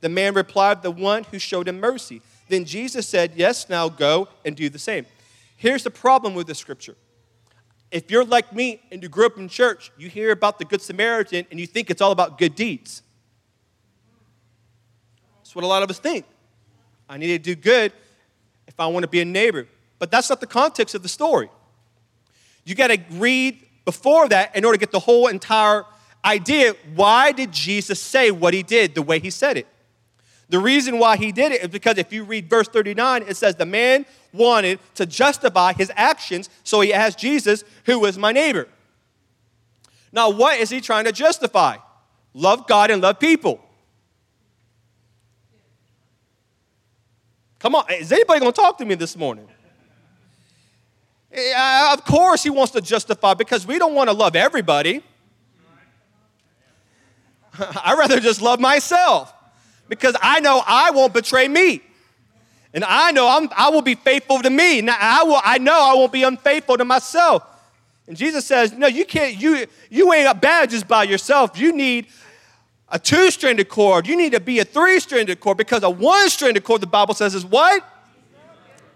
The 0.00 0.08
man 0.08 0.34
replied, 0.34 0.82
The 0.82 0.90
one 0.90 1.24
who 1.24 1.38
showed 1.38 1.68
him 1.68 1.80
mercy. 1.80 2.20
Then 2.48 2.64
Jesus 2.64 3.08
said, 3.08 3.32
Yes, 3.36 3.68
now 3.68 3.88
go 3.88 4.28
and 4.44 4.56
do 4.56 4.68
the 4.68 4.78
same. 4.78 5.06
Here's 5.56 5.84
the 5.84 5.90
problem 5.90 6.34
with 6.34 6.46
the 6.46 6.54
scripture 6.54 6.96
if 7.94 8.10
you're 8.10 8.24
like 8.24 8.52
me 8.52 8.82
and 8.90 9.00
you 9.02 9.08
grew 9.08 9.24
up 9.24 9.38
in 9.38 9.48
church, 9.48 9.92
you 9.96 10.08
hear 10.08 10.32
about 10.32 10.58
the 10.58 10.64
Good 10.64 10.82
Samaritan 10.82 11.46
and 11.50 11.60
you 11.60 11.66
think 11.66 11.90
it's 11.90 12.02
all 12.02 12.10
about 12.10 12.38
good 12.38 12.56
deeds. 12.56 13.02
That's 15.38 15.54
what 15.54 15.64
a 15.64 15.68
lot 15.68 15.84
of 15.84 15.90
us 15.90 16.00
think. 16.00 16.26
I 17.08 17.18
need 17.18 17.28
to 17.28 17.38
do 17.38 17.54
good 17.54 17.92
if 18.66 18.80
I 18.80 18.88
want 18.88 19.04
to 19.04 19.08
be 19.08 19.20
a 19.20 19.24
neighbor. 19.24 19.68
But 20.00 20.10
that's 20.10 20.28
not 20.28 20.40
the 20.40 20.46
context 20.48 20.96
of 20.96 21.04
the 21.04 21.08
story. 21.08 21.48
You 22.64 22.74
got 22.74 22.88
to 22.88 22.98
read 23.12 23.64
before 23.84 24.28
that 24.28 24.54
in 24.56 24.64
order 24.64 24.76
to 24.76 24.80
get 24.80 24.92
the 24.92 25.00
whole 25.00 25.26
entire 25.26 25.84
idea. 26.24 26.74
Why 26.94 27.32
did 27.32 27.52
Jesus 27.52 28.00
say 28.00 28.30
what 28.30 28.54
he 28.54 28.62
did 28.62 28.94
the 28.94 29.02
way 29.02 29.18
he 29.18 29.30
said 29.30 29.56
it? 29.56 29.66
The 30.48 30.58
reason 30.58 30.98
why 30.98 31.16
he 31.16 31.32
did 31.32 31.52
it 31.52 31.62
is 31.62 31.68
because 31.68 31.98
if 31.98 32.12
you 32.12 32.24
read 32.24 32.48
verse 32.48 32.68
39, 32.68 33.24
it 33.26 33.36
says 33.36 33.56
the 33.56 33.66
man 33.66 34.06
wanted 34.32 34.78
to 34.94 35.06
justify 35.06 35.72
his 35.72 35.90
actions, 35.96 36.50
so 36.64 36.80
he 36.80 36.92
asked 36.92 37.18
Jesus, 37.18 37.64
Who 37.86 38.04
is 38.04 38.18
my 38.18 38.32
neighbor? 38.32 38.68
Now, 40.12 40.30
what 40.30 40.58
is 40.60 40.70
he 40.70 40.80
trying 40.80 41.04
to 41.06 41.12
justify? 41.12 41.78
Love 42.34 42.66
God 42.66 42.90
and 42.90 43.02
love 43.02 43.18
people. 43.18 43.60
Come 47.58 47.74
on, 47.74 47.84
is 47.90 48.12
anybody 48.12 48.44
to 48.44 48.52
talk 48.52 48.76
to 48.78 48.84
me 48.84 48.94
this 48.94 49.16
morning? 49.16 49.48
Of 51.36 52.04
course, 52.04 52.42
he 52.42 52.50
wants 52.50 52.72
to 52.72 52.80
justify 52.80 53.34
because 53.34 53.66
we 53.66 53.78
don't 53.78 53.94
want 53.94 54.08
to 54.08 54.14
love 54.14 54.36
everybody. 54.36 55.02
I'd 57.58 57.98
rather 57.98 58.20
just 58.20 58.40
love 58.40 58.60
myself 58.60 59.32
because 59.88 60.16
I 60.20 60.40
know 60.40 60.62
I 60.66 60.90
won't 60.90 61.12
betray 61.12 61.48
me. 61.48 61.82
And 62.72 62.84
I 62.84 63.12
know 63.12 63.28
I'm, 63.28 63.48
I 63.56 63.70
will 63.70 63.82
be 63.82 63.94
faithful 63.94 64.42
to 64.42 64.50
me. 64.50 64.80
Now, 64.80 64.96
I, 64.98 65.22
will, 65.22 65.40
I 65.42 65.58
know 65.58 65.72
I 65.72 65.94
won't 65.94 66.12
be 66.12 66.24
unfaithful 66.24 66.76
to 66.76 66.84
myself. 66.84 67.44
And 68.08 68.16
Jesus 68.16 68.44
says, 68.44 68.72
No, 68.72 68.88
you 68.88 69.04
can't, 69.04 69.40
you, 69.40 69.66
you 69.90 70.12
ain't 70.12 70.40
bad 70.40 70.70
just 70.70 70.88
by 70.88 71.04
yourself. 71.04 71.58
You 71.58 71.72
need 71.72 72.08
a 72.88 72.98
two 72.98 73.30
stranded 73.30 73.68
cord. 73.68 74.06
You 74.06 74.16
need 74.16 74.32
to 74.32 74.40
be 74.40 74.58
a 74.58 74.64
three 74.64 74.98
stranded 75.00 75.40
cord 75.40 75.56
because 75.56 75.84
a 75.84 75.90
one 75.90 76.28
stranded 76.28 76.64
cord, 76.64 76.80
the 76.80 76.86
Bible 76.88 77.14
says, 77.14 77.34
is 77.34 77.46
what? 77.46 77.82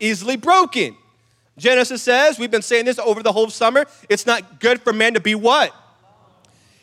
Easily 0.00 0.36
broken. 0.36 0.96
Genesis 1.58 2.02
says, 2.02 2.38
we've 2.38 2.50
been 2.50 2.62
saying 2.62 2.86
this 2.86 2.98
over 2.98 3.22
the 3.22 3.32
whole 3.32 3.50
summer, 3.50 3.84
it's 4.08 4.24
not 4.24 4.60
good 4.60 4.80
for 4.80 4.92
man 4.92 5.14
to 5.14 5.20
be 5.20 5.34
what? 5.34 5.74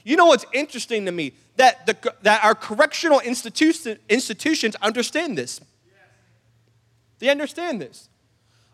You 0.03 0.17
know 0.17 0.27
what's 0.27 0.45
interesting 0.53 1.05
to 1.05 1.11
me? 1.11 1.33
That, 1.55 1.85
the, 1.87 2.13
that 2.21 2.43
our 2.43 2.53
correctional 2.53 3.21
institution, 3.21 3.97
institutions 4.09 4.75
understand 4.81 5.37
this. 5.37 5.61
They 7.19 7.29
understand 7.29 7.81
this. 7.81 8.09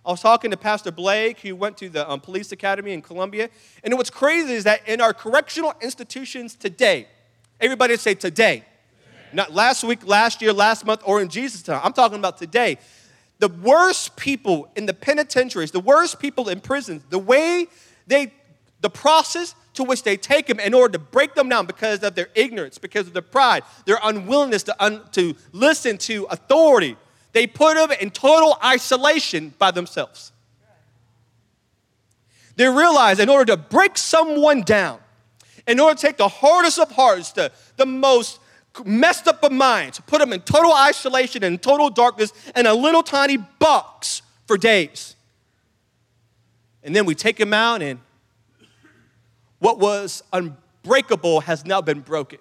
I 0.03 0.10
was 0.10 0.22
talking 0.22 0.50
to 0.50 0.58
Pastor 0.58 0.91
Blake, 0.91 1.39
who 1.41 1.55
went 1.55 1.77
to 1.77 1.88
the 1.88 2.10
um, 2.10 2.20
police 2.20 2.51
academy 2.51 2.91
in 2.91 3.03
Columbia, 3.03 3.50
and 3.84 3.96
what's 3.96 4.10
crazy 4.10 4.53
is 4.53 4.63
that 4.63 4.88
in 4.88 5.00
our 5.00 5.13
correctional 5.13 5.74
institutions 5.79 6.55
today, 6.55 7.08
everybody 7.60 7.96
say 7.98 8.15
today, 8.15 8.65
not 9.31 9.53
last 9.53 9.84
week, 9.84 10.05
last 10.05 10.41
year, 10.41 10.51
last 10.51 10.86
month, 10.86 11.01
or 11.05 11.22
in 11.22 11.29
Jesus' 11.29 11.62
time. 11.62 11.79
I'm 11.84 11.93
talking 11.93 12.17
about 12.17 12.38
today. 12.38 12.79
The 13.41 13.48
worst 13.48 14.15
people 14.17 14.69
in 14.75 14.86
the 14.86 14.93
penitentiaries, 14.93 15.71
the 15.71 15.79
worst 15.79 16.19
people 16.19 16.48
in 16.48 16.62
prisons, 16.62 17.01
the 17.10 17.17
way 17.17 17.65
they, 18.05 18.31
the 18.81 18.89
process 18.89 19.55
to 19.74 19.83
which 19.83 20.03
they 20.03 20.15
take 20.15 20.45
them 20.45 20.60
in 20.60 20.75
order 20.75 20.93
to 20.93 21.00
break 21.00 21.33
them 21.33 21.50
down 21.50 21.65
because 21.65 22.03
of 22.03 22.13
their 22.13 22.27
ignorance, 22.36 22.77
because 22.77 23.07
of 23.07 23.13
their 23.13 23.24
pride, 23.24 23.63
their 23.86 23.98
unwillingness 24.03 24.62
to, 24.63 24.83
un, 24.83 25.01
to 25.13 25.36
listen 25.53 25.98
to 25.98 26.25
authority, 26.25 26.95
they 27.31 27.48
put 27.48 27.77
them 27.77 27.91
in 28.00 28.12
total 28.12 28.60
isolation 28.63 29.55
by 29.57 29.71
themselves. 29.71 30.31
They 32.57 32.67
realize 32.67 33.19
in 33.19 33.27
order 33.27 33.55
to 33.55 33.57
break 33.57 33.98
someone 33.98 34.62
down, 34.62 35.00
in 35.65 35.79
order 35.79 35.95
to 35.95 36.01
take 36.07 36.17
the 36.17 36.27
hardest 36.27 36.77
of 36.77 36.91
hearts, 36.91 37.31
the, 37.31 37.51
the 37.77 37.88
most 37.88 38.39
messed 38.85 39.27
up 39.27 39.43
of 39.43 39.51
minds, 39.51 39.99
put 40.07 40.19
them 40.19 40.33
in 40.33 40.41
total 40.41 40.73
isolation 40.73 41.43
and 41.43 41.61
total 41.61 41.89
darkness 41.89 42.31
in 42.55 42.65
a 42.65 42.73
little 42.73 43.03
tiny 43.03 43.37
box 43.37 44.21
for 44.47 44.57
days. 44.57 45.15
And 46.83 46.95
then 46.95 47.05
we 47.05 47.15
take 47.15 47.37
them 47.37 47.53
out 47.53 47.81
and 47.81 47.99
what 49.59 49.77
was 49.77 50.23
unbreakable 50.33 51.41
has 51.41 51.65
now 51.65 51.81
been 51.81 52.01
broken. 52.01 52.39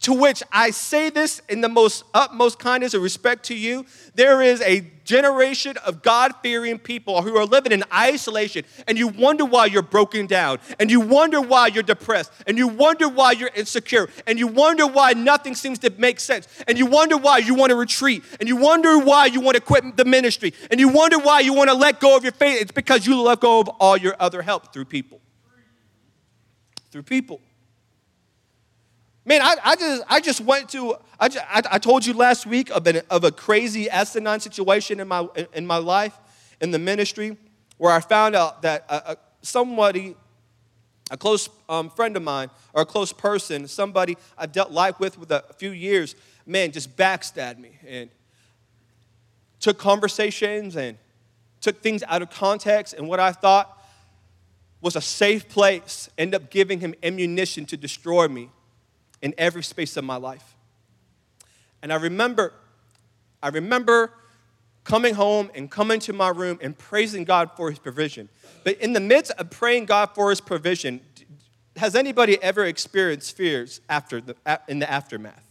To 0.00 0.12
which 0.12 0.42
I 0.52 0.70
say 0.70 1.08
this 1.08 1.40
in 1.48 1.62
the 1.62 1.70
most 1.70 2.04
utmost 2.12 2.58
kindness 2.58 2.92
and 2.92 3.02
respect 3.02 3.46
to 3.46 3.54
you. 3.54 3.86
There 4.14 4.42
is 4.42 4.60
a 4.60 4.82
generation 5.04 5.76
of 5.78 6.02
God 6.02 6.34
fearing 6.42 6.78
people 6.78 7.22
who 7.22 7.36
are 7.36 7.46
living 7.46 7.72
in 7.72 7.82
isolation, 7.92 8.64
and 8.86 8.98
you 8.98 9.08
wonder 9.08 9.44
why 9.44 9.66
you're 9.66 9.82
broken 9.82 10.26
down, 10.26 10.58
and 10.78 10.90
you 10.90 11.00
wonder 11.00 11.40
why 11.40 11.68
you're 11.68 11.82
depressed, 11.82 12.30
and 12.46 12.58
you 12.58 12.68
wonder 12.68 13.08
why 13.08 13.32
you're 13.32 13.50
insecure, 13.54 14.08
and 14.26 14.38
you 14.38 14.46
wonder 14.46 14.86
why 14.86 15.14
nothing 15.14 15.54
seems 15.54 15.78
to 15.78 15.90
make 15.96 16.20
sense, 16.20 16.46
and 16.68 16.76
you 16.76 16.86
wonder 16.86 17.16
why 17.16 17.38
you 17.38 17.54
want 17.54 17.70
to 17.70 17.76
retreat, 17.76 18.22
and 18.38 18.48
you 18.48 18.56
wonder 18.56 18.98
why 18.98 19.26
you 19.26 19.40
want 19.40 19.54
to 19.54 19.62
quit 19.62 19.96
the 19.96 20.04
ministry, 20.04 20.52
and 20.70 20.78
you 20.78 20.88
wonder 20.88 21.18
why 21.18 21.40
you 21.40 21.54
want 21.54 21.70
to 21.70 21.76
let 21.76 22.00
go 22.00 22.16
of 22.16 22.22
your 22.22 22.32
faith. 22.32 22.60
It's 22.60 22.72
because 22.72 23.06
you 23.06 23.20
let 23.22 23.40
go 23.40 23.60
of 23.60 23.68
all 23.80 23.96
your 23.96 24.14
other 24.20 24.42
help 24.42 24.72
through 24.72 24.84
people. 24.86 25.20
Through 26.90 27.04
people. 27.04 27.40
Man, 29.28 29.42
I, 29.42 29.56
I, 29.64 29.74
just, 29.74 30.02
I 30.08 30.20
just 30.20 30.40
went 30.40 30.68
to, 30.68 30.94
I, 31.18 31.28
just, 31.28 31.44
I, 31.48 31.60
I, 31.72 31.78
told 31.80 32.06
you 32.06 32.12
last 32.12 32.46
week 32.46 32.70
of, 32.70 32.86
an, 32.86 33.02
of 33.10 33.24
a 33.24 33.32
crazy 33.32 33.90
asinine 33.90 34.38
situation 34.38 35.00
in 35.00 35.08
my, 35.08 35.26
in 35.52 35.66
my 35.66 35.78
life, 35.78 36.16
in 36.60 36.70
the 36.70 36.78
ministry, 36.78 37.36
where 37.76 37.92
I 37.92 37.98
found 37.98 38.36
out 38.36 38.62
that 38.62 38.86
a, 38.88 38.94
a, 39.10 39.16
somebody, 39.42 40.14
a 41.10 41.16
close 41.16 41.48
um, 41.68 41.90
friend 41.90 42.16
of 42.16 42.22
mine, 42.22 42.50
or 42.72 42.82
a 42.82 42.86
close 42.86 43.12
person, 43.12 43.66
somebody 43.66 44.16
I've 44.38 44.52
dealt 44.52 44.70
life 44.70 45.00
with 45.00 45.18
with 45.18 45.32
a 45.32 45.42
few 45.58 45.72
years, 45.72 46.14
man, 46.46 46.70
just 46.70 46.96
backstabbed 46.96 47.58
me 47.58 47.80
and 47.84 48.08
took 49.58 49.76
conversations 49.76 50.76
and 50.76 50.98
took 51.60 51.82
things 51.82 52.04
out 52.06 52.22
of 52.22 52.30
context. 52.30 52.94
And 52.94 53.08
what 53.08 53.18
I 53.18 53.32
thought 53.32 53.76
was 54.80 54.94
a 54.94 55.00
safe 55.00 55.48
place, 55.48 56.08
ended 56.16 56.40
up 56.40 56.48
giving 56.48 56.78
him 56.78 56.94
ammunition 57.02 57.66
to 57.66 57.76
destroy 57.76 58.28
me 58.28 58.50
in 59.22 59.34
every 59.38 59.62
space 59.62 59.96
of 59.96 60.04
my 60.04 60.16
life. 60.16 60.54
And 61.82 61.92
I 61.92 61.96
remember, 61.96 62.52
I 63.42 63.48
remember 63.48 64.12
coming 64.84 65.14
home 65.14 65.50
and 65.54 65.70
coming 65.70 66.00
to 66.00 66.12
my 66.12 66.28
room 66.28 66.58
and 66.62 66.76
praising 66.76 67.24
God 67.24 67.50
for 67.56 67.70
his 67.70 67.78
provision. 67.78 68.28
But 68.64 68.78
in 68.78 68.92
the 68.92 69.00
midst 69.00 69.32
of 69.32 69.50
praying 69.50 69.86
God 69.86 70.10
for 70.14 70.30
his 70.30 70.40
provision, 70.40 71.00
has 71.76 71.94
anybody 71.94 72.40
ever 72.42 72.64
experienced 72.64 73.36
fears 73.36 73.80
after 73.88 74.20
the, 74.20 74.36
in 74.68 74.78
the 74.78 74.90
aftermath? 74.90 75.44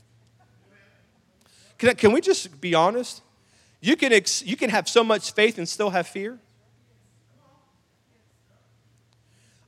Can, 1.77 1.95
can 1.95 2.11
we 2.11 2.21
just 2.21 2.59
be 2.61 2.73
honest? 2.73 3.21
You 3.81 3.95
can, 3.95 4.13
ex, 4.13 4.43
you 4.43 4.55
can 4.55 4.69
have 4.69 4.89
so 4.89 5.03
much 5.03 5.31
faith 5.33 5.57
and 5.57 5.67
still 5.67 5.89
have 5.89 6.07
fear. 6.07 6.39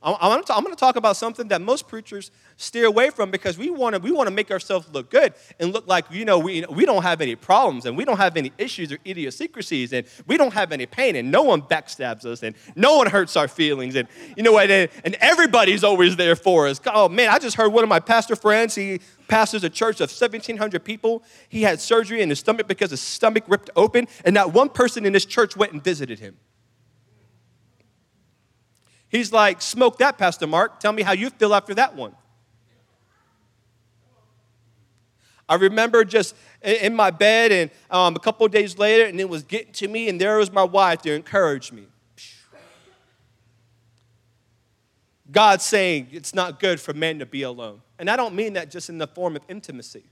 I'm 0.00 0.42
going 0.42 0.42
to 0.42 0.76
talk 0.76 0.94
about 0.94 1.16
something 1.16 1.48
that 1.48 1.60
most 1.60 1.88
preachers 1.88 2.30
steer 2.56 2.86
away 2.86 3.10
from 3.10 3.32
because 3.32 3.58
we 3.58 3.68
want 3.70 3.96
to 3.96 4.00
we 4.00 4.12
want 4.12 4.28
to 4.28 4.34
make 4.34 4.50
ourselves 4.50 4.88
look 4.92 5.10
good 5.10 5.34
and 5.58 5.72
look 5.72 5.88
like 5.88 6.04
you 6.10 6.24
know 6.24 6.38
we, 6.38 6.64
we 6.70 6.86
don't 6.86 7.02
have 7.02 7.20
any 7.20 7.34
problems 7.34 7.84
and 7.84 7.96
we 7.96 8.04
don't 8.04 8.16
have 8.16 8.36
any 8.36 8.52
issues 8.58 8.92
or 8.92 8.98
idiosyncrasies 9.04 9.92
and 9.92 10.06
we 10.26 10.36
don't 10.36 10.52
have 10.52 10.70
any 10.70 10.86
pain 10.86 11.16
and 11.16 11.30
no 11.32 11.42
one 11.42 11.62
backstabs 11.62 12.24
us 12.24 12.44
and 12.44 12.54
no 12.76 12.96
one 12.96 13.08
hurts 13.08 13.36
our 13.36 13.48
feelings 13.48 13.96
and 13.96 14.06
you 14.36 14.42
know 14.42 14.52
what 14.52 14.70
and, 14.70 14.88
and 15.04 15.16
everybody's 15.16 15.82
always 15.82 16.16
there 16.16 16.36
for 16.36 16.68
us. 16.68 16.80
Oh 16.86 17.08
man, 17.08 17.30
I 17.30 17.38
just 17.38 17.56
heard 17.56 17.72
one 17.72 17.82
of 17.82 17.88
my 17.88 18.00
pastor 18.00 18.36
friends. 18.36 18.74
He 18.76 19.00
pastors 19.26 19.64
a 19.64 19.70
church 19.70 20.00
of 20.00 20.10
1,700 20.10 20.84
people. 20.84 21.22
He 21.48 21.62
had 21.62 21.80
surgery 21.80 22.22
in 22.22 22.30
his 22.30 22.38
stomach 22.38 22.66
because 22.66 22.90
his 22.90 23.00
stomach 23.00 23.44
ripped 23.46 23.70
open, 23.76 24.08
and 24.24 24.34
not 24.34 24.52
one 24.52 24.68
person 24.68 25.04
in 25.04 25.14
his 25.14 25.24
church 25.24 25.56
went 25.56 25.72
and 25.72 25.82
visited 25.82 26.18
him. 26.18 26.36
He's 29.08 29.32
like, 29.32 29.62
Smoke 29.62 29.98
that, 29.98 30.18
Pastor 30.18 30.46
Mark. 30.46 30.80
Tell 30.80 30.92
me 30.92 31.02
how 31.02 31.12
you 31.12 31.30
feel 31.30 31.54
after 31.54 31.74
that 31.74 31.94
one. 31.94 32.14
I 35.48 35.54
remember 35.54 36.04
just 36.04 36.34
in 36.62 36.94
my 36.94 37.10
bed, 37.10 37.52
and 37.52 37.70
um, 37.90 38.14
a 38.14 38.18
couple 38.18 38.46
days 38.48 38.76
later, 38.76 39.06
and 39.06 39.18
it 39.18 39.28
was 39.28 39.42
getting 39.42 39.72
to 39.74 39.88
me, 39.88 40.08
and 40.08 40.20
there 40.20 40.36
was 40.36 40.52
my 40.52 40.62
wife 40.62 41.00
to 41.02 41.12
encourage 41.14 41.72
me. 41.72 41.86
God 45.30 45.62
saying 45.62 46.08
it's 46.12 46.34
not 46.34 46.60
good 46.60 46.80
for 46.80 46.92
men 46.92 47.18
to 47.18 47.26
be 47.26 47.42
alone. 47.42 47.82
And 47.98 48.08
I 48.10 48.16
don't 48.16 48.34
mean 48.34 48.54
that 48.54 48.70
just 48.70 48.88
in 48.88 48.98
the 48.98 49.06
form 49.06 49.36
of 49.36 49.42
intimacy, 49.48 50.04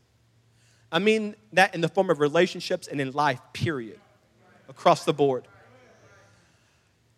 I 0.90 0.98
mean 0.98 1.36
that 1.52 1.74
in 1.74 1.80
the 1.80 1.88
form 1.88 2.10
of 2.10 2.20
relationships 2.20 2.86
and 2.86 3.00
in 3.00 3.12
life, 3.12 3.40
period, 3.52 3.98
across 4.68 5.04
the 5.04 5.12
board. 5.12 5.46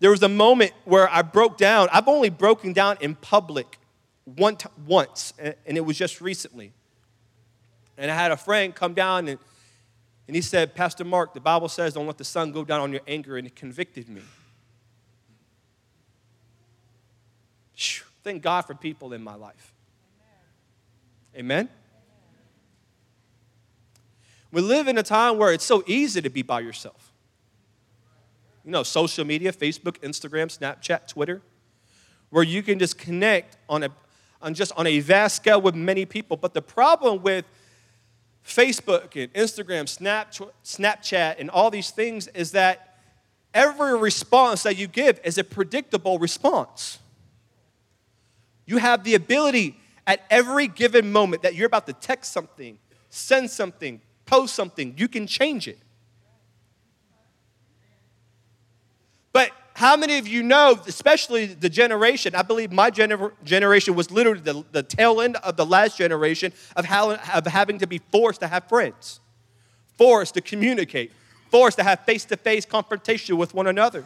There 0.01 0.11
was 0.11 0.23
a 0.23 0.29
moment 0.29 0.73
where 0.85 1.09
I 1.09 1.23
broke 1.23 1.57
down. 1.57 1.89
I've 1.93 2.09
only 2.09 2.31
broken 2.31 2.73
down 2.73 2.99
in 3.01 3.17
public 3.17 3.79
one 4.25 4.57
t- 4.57 4.69
once, 4.87 5.33
and 5.39 5.77
it 5.77 5.85
was 5.85 5.99
just 5.99 6.21
recently. 6.21 6.73
And 7.97 8.11
I 8.11 8.15
had 8.15 8.31
a 8.31 8.37
friend 8.37 8.75
come 8.75 8.95
down 8.95 9.27
and, 9.27 9.39
and 10.29 10.37
he 10.37 10.43
said, 10.43 10.75
Pastor 10.75 11.05
Mark, 11.05 11.35
the 11.35 11.41
Bible 11.41 11.69
says, 11.69 11.95
don't 11.95 12.07
let 12.07 12.19
the 12.19 12.25
sun 12.25 12.53
go 12.53 12.65
down 12.65 12.81
on 12.81 12.93
your 12.93 13.01
anger, 13.09 13.37
and 13.37 13.47
it 13.47 13.57
convicted 13.57 14.09
me. 14.09 14.23
Thank 18.23 18.43
God 18.43 18.63
for 18.63 18.75
people 18.75 19.15
in 19.15 19.23
my 19.23 19.35
life. 19.35 19.73
Amen. 21.35 21.47
Amen? 21.65 21.69
We 24.53 24.63
live 24.63 24.87
in 24.87 24.99
a 24.99 25.03
time 25.03 25.39
where 25.39 25.53
it's 25.53 25.65
so 25.65 25.83
easy 25.87 26.21
to 26.21 26.29
be 26.29 26.43
by 26.43 26.61
yourself 26.61 27.08
you 28.69 28.73
know, 28.73 28.83
social 28.83 29.25
media, 29.25 29.51
Facebook, 29.51 29.99
Instagram, 30.01 30.55
Snapchat, 30.55 31.09
Twitter, 31.09 31.41
where 32.29 32.45
you 32.45 32.63
can 32.63 32.79
just 32.79 32.99
connect 32.99 33.57
on 33.67 33.83
a 33.83 33.89
on 34.43 34.53
just 34.53 34.73
on 34.77 34.87
a 34.87 35.01
vast 35.01 35.37
scale 35.37 35.59
with 35.59 35.75
many 35.75 36.05
people. 36.05 36.37
But 36.37 36.53
the 36.53 36.61
problem 36.61 37.23
with 37.23 37.47
Facebook 38.47 39.17
and 39.17 39.33
Instagram, 39.33 39.87
Snapchat, 40.63 41.37
and 41.39 41.49
all 41.49 41.71
these 41.71 41.91
things 41.93 42.27
is 42.29 42.51
that 42.53 42.99
every 43.55 43.99
response 43.99 44.65
that 44.65 44.77
you 44.77 44.87
give 44.87 45.19
is 45.25 45.39
a 45.39 45.45
predictable 45.45 46.19
response. 46.19 46.99
You 48.67 48.77
have 48.77 49.03
the 49.03 49.15
ability 49.15 49.81
at 50.07 50.27
every 50.29 50.69
given 50.69 51.11
moment 51.11 51.41
that 51.41 51.55
you're 51.55 51.67
about 51.67 51.87
to 51.87 51.95
text 51.95 52.35
something, 52.35 52.79
send 53.09 53.51
something, 53.51 54.03
post 54.27 54.55
something, 54.55 54.95
you 54.99 55.09
can 55.09 55.27
change 55.27 55.67
it. 55.67 55.79
But 59.39 59.53
how 59.75 59.97
many 59.97 60.19
of 60.19 60.27
you 60.27 60.43
know, 60.43 60.81
especially 60.89 61.47
the 61.47 61.69
generation, 61.69 62.35
I 62.35 62.43
believe 62.43 62.73
my 62.73 62.91
gener- 62.91 63.31
generation 63.45 63.95
was 63.95 64.11
literally 64.11 64.41
the, 64.41 64.65
the 64.73 64.83
tail 64.83 65.21
end 65.21 65.37
of 65.37 65.57
the 65.57 65.65
last 65.65 65.97
generation 65.97 66.53
of, 66.75 66.85
how, 66.85 67.13
of 67.13 67.47
having 67.47 67.79
to 67.79 67.87
be 67.87 67.99
forced 68.11 68.41
to 68.41 68.49
have 68.49 68.69
friends, 68.69 69.21
forced 69.97 70.35
to 70.35 70.41
communicate, 70.41 71.13
forced 71.53 71.79
to 71.79 71.85
have 71.85 72.01
face 72.01 72.25
to 72.25 72.37
face 72.37 72.67
confrontation 72.67 73.37
with 73.37 73.55
one 73.55 73.69
another. 73.69 74.05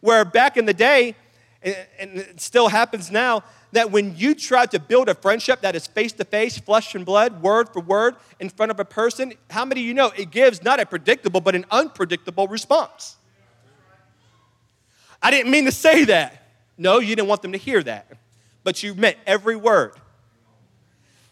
Where 0.00 0.24
back 0.24 0.56
in 0.56 0.64
the 0.64 0.72
day, 0.72 1.16
and, 1.62 1.76
and 1.98 2.16
it 2.16 2.40
still 2.40 2.68
happens 2.68 3.10
now, 3.10 3.44
that 3.72 3.90
when 3.90 4.16
you 4.16 4.34
try 4.34 4.64
to 4.64 4.80
build 4.80 5.10
a 5.10 5.14
friendship 5.14 5.60
that 5.60 5.76
is 5.76 5.86
face 5.86 6.12
to 6.12 6.24
face, 6.24 6.56
flesh 6.56 6.94
and 6.94 7.04
blood, 7.04 7.42
word 7.42 7.68
for 7.74 7.80
word, 7.80 8.16
in 8.40 8.48
front 8.48 8.70
of 8.70 8.80
a 8.80 8.86
person, 8.86 9.34
how 9.50 9.66
many 9.66 9.82
of 9.82 9.86
you 9.86 9.92
know 9.92 10.12
it 10.16 10.30
gives 10.30 10.62
not 10.62 10.80
a 10.80 10.86
predictable 10.86 11.42
but 11.42 11.54
an 11.54 11.66
unpredictable 11.70 12.48
response? 12.48 13.18
I 15.22 15.30
didn't 15.30 15.50
mean 15.50 15.66
to 15.66 15.72
say 15.72 16.04
that. 16.06 16.42
No, 16.76 16.98
you 16.98 17.14
didn't 17.14 17.28
want 17.28 17.42
them 17.42 17.52
to 17.52 17.58
hear 17.58 17.82
that. 17.82 18.06
But 18.64 18.82
you 18.82 18.94
meant 18.94 19.16
every 19.26 19.56
word. 19.56 19.94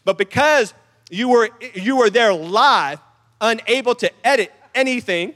But 0.04 0.16
because 0.16 0.72
you 1.10 1.28
were, 1.28 1.50
you 1.74 1.96
were 1.96 2.10
there 2.10 2.32
live, 2.32 3.00
unable 3.40 3.94
to 3.96 4.10
edit 4.24 4.52
anything, 4.74 5.34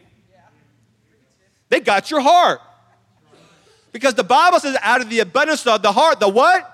they 1.68 1.80
got 1.80 2.11
your 2.11 2.20
heart. 2.20 2.61
Because 3.92 4.14
the 4.14 4.25
Bible 4.25 4.58
says, 4.61 4.76
out 4.82 5.00
of 5.00 5.11
the 5.11 5.20
abundance 5.20 5.66
of 5.66 5.82
the 5.82 5.92
heart, 5.92 6.20
the 6.20 6.28
what? 6.28 6.70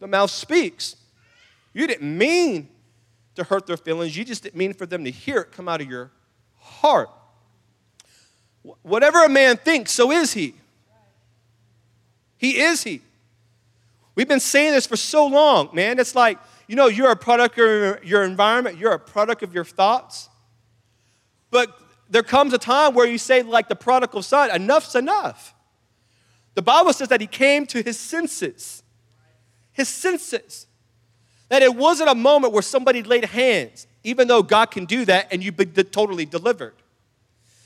The 0.00 0.06
mouth 0.06 0.30
speaks. 0.30 0.96
You 1.72 1.86
didn't 1.86 2.16
mean 2.16 2.68
to 3.34 3.44
hurt 3.44 3.66
their 3.66 3.78
feelings, 3.78 4.16
you 4.16 4.24
just 4.24 4.42
didn't 4.42 4.56
mean 4.56 4.74
for 4.74 4.84
them 4.84 5.04
to 5.04 5.10
hear 5.10 5.38
it 5.38 5.52
come 5.52 5.68
out 5.68 5.80
of 5.80 5.88
your 5.88 6.10
heart. 6.58 7.08
Whatever 8.82 9.24
a 9.24 9.28
man 9.28 9.56
thinks, 9.56 9.92
so 9.92 10.12
is 10.12 10.32
he. 10.32 10.54
He 12.36 12.60
is 12.60 12.82
he. 12.82 13.02
We've 14.14 14.28
been 14.28 14.40
saying 14.40 14.72
this 14.72 14.86
for 14.86 14.96
so 14.96 15.26
long, 15.26 15.70
man. 15.72 15.98
It's 15.98 16.14
like, 16.14 16.38
you 16.68 16.76
know, 16.76 16.86
you're 16.86 17.10
a 17.10 17.16
product 17.16 17.58
of 17.58 18.04
your 18.04 18.24
environment, 18.24 18.78
you're 18.78 18.92
a 18.92 18.98
product 18.98 19.42
of 19.42 19.54
your 19.54 19.64
thoughts. 19.64 20.28
But 21.50 21.78
there 22.08 22.22
comes 22.22 22.52
a 22.52 22.58
time 22.58 22.94
where 22.94 23.06
you 23.06 23.18
say, 23.18 23.42
like 23.42 23.68
the 23.68 23.76
prodigal 23.76 24.22
son, 24.22 24.50
enough's 24.50 24.94
enough. 24.94 25.54
The 26.54 26.62
Bible 26.62 26.92
says 26.92 27.08
that 27.08 27.20
he 27.20 27.26
came 27.26 27.66
to 27.66 27.82
his 27.82 27.98
senses. 27.98 28.82
His 29.72 29.88
senses. 29.88 30.66
That 31.48 31.62
it 31.62 31.74
wasn't 31.74 32.10
a 32.10 32.14
moment 32.14 32.52
where 32.52 32.62
somebody 32.62 33.02
laid 33.02 33.24
hands, 33.24 33.86
even 34.04 34.28
though 34.28 34.42
God 34.42 34.66
can 34.66 34.84
do 34.84 35.04
that 35.06 35.28
and 35.30 35.42
you've 35.42 35.56
been 35.56 35.72
totally 35.72 36.26
delivered. 36.26 36.74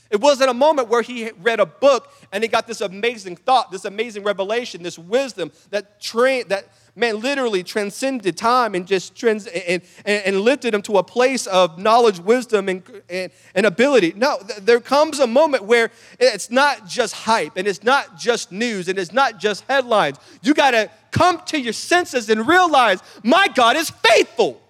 It 0.09 0.21
wasn't 0.21 0.49
a 0.49 0.53
moment 0.53 0.87
where 0.87 1.01
he 1.01 1.31
read 1.41 1.59
a 1.59 1.65
book 1.65 2.09
and 2.31 2.43
he 2.43 2.47
got 2.47 2.67
this 2.67 2.81
amazing 2.81 3.35
thought, 3.35 3.71
this 3.71 3.85
amazing 3.85 4.23
revelation, 4.23 4.83
this 4.83 4.97
wisdom 4.97 5.51
that 5.71 5.99
that 6.47 6.65
man 6.95 7.21
literally 7.21 7.63
transcended 7.63 8.35
time 8.35 8.73
and 8.73 8.87
just 8.87 9.15
trans 9.15 9.45
and, 9.47 9.81
and, 10.05 10.23
and 10.25 10.41
lifted 10.41 10.73
him 10.73 10.81
to 10.81 10.97
a 10.97 11.03
place 11.03 11.45
of 11.47 11.77
knowledge, 11.77 12.19
wisdom, 12.19 12.67
and, 12.67 12.83
and, 13.09 13.31
and 13.53 13.65
ability. 13.65 14.13
No, 14.15 14.39
th- 14.39 14.59
there 14.61 14.79
comes 14.79 15.19
a 15.19 15.27
moment 15.27 15.65
where 15.65 15.91
it's 16.19 16.49
not 16.49 16.87
just 16.87 17.13
hype 17.13 17.55
and 17.55 17.67
it's 17.67 17.83
not 17.83 18.17
just 18.17 18.51
news 18.51 18.87
and 18.87 18.97
it's 18.97 19.13
not 19.13 19.37
just 19.37 19.63
headlines. 19.69 20.17
You 20.41 20.53
got 20.53 20.71
to 20.71 20.89
come 21.11 21.41
to 21.47 21.59
your 21.59 21.73
senses 21.73 22.29
and 22.29 22.47
realize 22.47 23.01
my 23.23 23.47
God 23.47 23.75
is 23.77 23.89
faithful. 23.89 24.61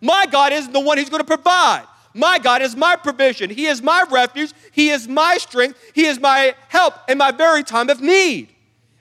My 0.00 0.26
God 0.26 0.52
isn't 0.52 0.72
the 0.72 0.80
one 0.80 0.98
who's 0.98 1.08
going 1.08 1.22
to 1.22 1.26
provide. 1.26 1.86
My 2.14 2.38
God 2.38 2.62
is 2.62 2.76
my 2.76 2.94
provision. 2.94 3.50
He 3.50 3.66
is 3.66 3.82
my 3.82 4.04
refuge. 4.08 4.52
He 4.70 4.90
is 4.90 5.08
my 5.08 5.36
strength. 5.36 5.78
He 5.92 6.06
is 6.06 6.20
my 6.20 6.54
help 6.68 6.94
in 7.08 7.18
my 7.18 7.32
very 7.32 7.64
time 7.64 7.90
of 7.90 8.00
need. 8.00 8.54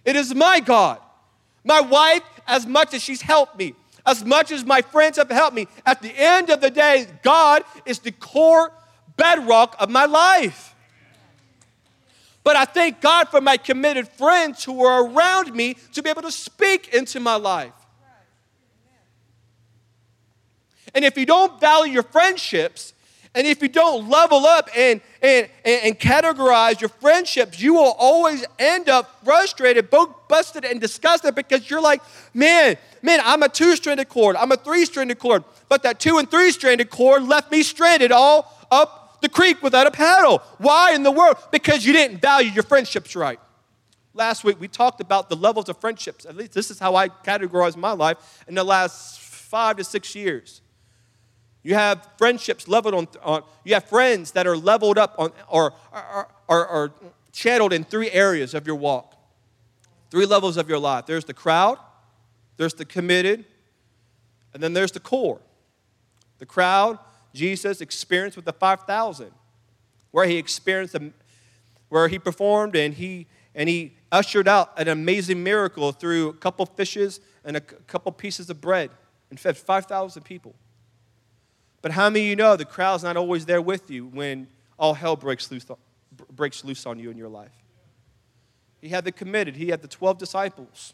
It 0.03 0.15
is 0.15 0.33
my 0.33 0.59
God. 0.59 0.99
My 1.63 1.79
wife, 1.79 2.23
as 2.47 2.65
much 2.65 2.93
as 2.95 3.03
she's 3.03 3.21
helped 3.21 3.57
me, 3.57 3.75
as 4.05 4.25
much 4.25 4.51
as 4.51 4.65
my 4.65 4.81
friends 4.81 5.17
have 5.17 5.29
helped 5.29 5.55
me, 5.55 5.67
at 5.85 6.01
the 6.01 6.11
end 6.17 6.49
of 6.49 6.59
the 6.59 6.71
day, 6.71 7.05
God 7.21 7.63
is 7.85 7.99
the 7.99 8.11
core 8.11 8.73
bedrock 9.15 9.75
of 9.79 9.89
my 9.89 10.05
life. 10.05 10.75
But 12.43 12.57
I 12.57 12.65
thank 12.65 12.99
God 12.99 13.29
for 13.29 13.39
my 13.39 13.57
committed 13.57 14.07
friends 14.07 14.65
who 14.65 14.83
are 14.83 15.05
around 15.05 15.53
me 15.53 15.75
to 15.93 16.01
be 16.01 16.09
able 16.09 16.23
to 16.23 16.31
speak 16.31 16.93
into 16.93 17.19
my 17.19 17.35
life. 17.35 17.71
And 20.93 21.05
if 21.05 21.17
you 21.17 21.25
don't 21.25 21.59
value 21.59 21.93
your 21.93 22.03
friendships, 22.03 22.92
and 23.35 23.47
if 23.47 23.61
you 23.61 23.67
don't 23.67 24.09
level 24.09 24.45
up 24.45 24.69
and, 24.77 25.01
and, 25.21 25.49
and, 25.65 25.99
categorize 25.99 26.79
your 26.79 26.89
friendships, 26.89 27.59
you 27.59 27.73
will 27.73 27.95
always 27.97 28.45
end 28.59 28.89
up 28.89 29.23
frustrated, 29.23 29.89
both 29.89 30.27
busted, 30.27 30.63
and 30.63 30.79
disgusted 30.79 31.33
because 31.33 31.67
you're 31.67 31.81
like, 31.81 32.01
man, 32.33 32.77
man, 33.01 33.19
I'm 33.23 33.41
a 33.41 33.49
two 33.49 33.75
stranded 33.75 34.09
cord, 34.09 34.35
I'm 34.35 34.51
a 34.51 34.57
three 34.57 34.85
stranded 34.85 35.17
cord. 35.17 35.43
But 35.67 35.81
that 35.83 35.99
two 35.99 36.19
and 36.19 36.29
three 36.29 36.51
stranded 36.51 36.91
cord 36.91 37.23
left 37.23 37.51
me 37.51 37.63
stranded 37.63 38.11
all 38.11 38.67
up 38.69 39.17
the 39.21 39.29
creek 39.29 39.63
without 39.63 39.87
a 39.87 39.91
paddle. 39.91 40.39
Why 40.59 40.93
in 40.93 41.01
the 41.01 41.11
world? 41.11 41.37
Because 41.51 41.83
you 41.85 41.93
didn't 41.93 42.21
value 42.21 42.51
your 42.51 42.63
friendships 42.63 43.15
right. 43.15 43.39
Last 44.13 44.43
week, 44.43 44.59
we 44.59 44.67
talked 44.67 45.01
about 45.01 45.29
the 45.29 45.35
levels 45.35 45.69
of 45.69 45.77
friendships. 45.77 46.25
At 46.25 46.35
least 46.35 46.53
this 46.53 46.69
is 46.69 46.77
how 46.77 46.95
I 46.95 47.09
categorize 47.09 47.75
my 47.75 47.93
life 47.93 48.43
in 48.47 48.53
the 48.53 48.63
last 48.63 49.19
five 49.19 49.77
to 49.77 49.83
six 49.83 50.13
years. 50.13 50.61
You 51.63 51.75
have 51.75 52.07
friendships 52.17 52.67
leveled 52.67 52.93
on, 52.93 53.07
on 53.23 53.43
you 53.63 53.73
have 53.73 53.85
friends 53.85 54.31
that 54.31 54.45
are 54.45 54.57
leveled 54.57 54.97
up 54.97 55.15
on, 55.17 55.31
or 55.47 55.73
are, 56.49 56.91
channeled 57.31 57.73
in 57.73 57.83
three 57.83 58.11
areas 58.11 58.53
of 58.53 58.67
your 58.67 58.75
walk, 58.75 59.15
three 60.11 60.25
levels 60.25 60.55
of 60.57 60.69
your 60.69 60.77
life. 60.77 61.07
There's 61.07 61.25
the 61.25 61.33
crowd, 61.33 61.79
there's 62.57 62.75
the 62.75 62.85
committed, 62.85 63.45
and 64.53 64.61
then 64.61 64.73
there's 64.73 64.91
the 64.91 64.99
core. 64.99 65.41
The 66.37 66.45
crowd, 66.45 66.99
Jesus 67.33 67.81
experienced 67.81 68.35
with 68.35 68.45
the 68.45 68.53
5,000, 68.53 69.31
where 70.11 70.27
he 70.27 70.37
experienced, 70.37 70.95
where 71.89 72.07
he 72.07 72.19
performed 72.19 72.75
and 72.75 72.93
he, 72.93 73.25
and 73.55 73.67
he 73.67 73.95
ushered 74.11 74.47
out 74.47 74.77
an 74.77 74.89
amazing 74.89 75.41
miracle 75.41 75.91
through 75.91 76.29
a 76.29 76.33
couple 76.33 76.65
fishes 76.67 77.19
and 77.43 77.57
a 77.57 77.61
couple 77.61 78.11
pieces 78.11 78.49
of 78.51 78.61
bread 78.61 78.91
and 79.31 79.39
fed 79.39 79.57
5,000 79.57 80.21
people. 80.21 80.53
But 81.83 81.91
how 81.91 82.09
many 82.09 82.25
of 82.25 82.29
you 82.29 82.35
know 82.37 82.55
the 82.55 82.65
crowd's 82.65 83.03
not 83.03 83.17
always 83.17 83.45
there 83.45 83.61
with 83.61 83.91
you 83.91 84.07
when 84.07 84.47
all 84.79 84.93
hell 84.93 85.17
breaks 85.17 85.51
loose, 85.51 85.65
breaks 86.31 86.63
loose 86.63 86.85
on 86.87 86.97
you 86.97 87.11
in 87.11 87.17
your 87.17 87.27
life? 87.27 87.51
He 88.81 88.87
had 88.87 89.03
the 89.03 89.11
committed, 89.11 89.57
he 89.57 89.67
had 89.67 89.81
the 89.81 89.87
12 89.89 90.17
disciples. 90.17 90.93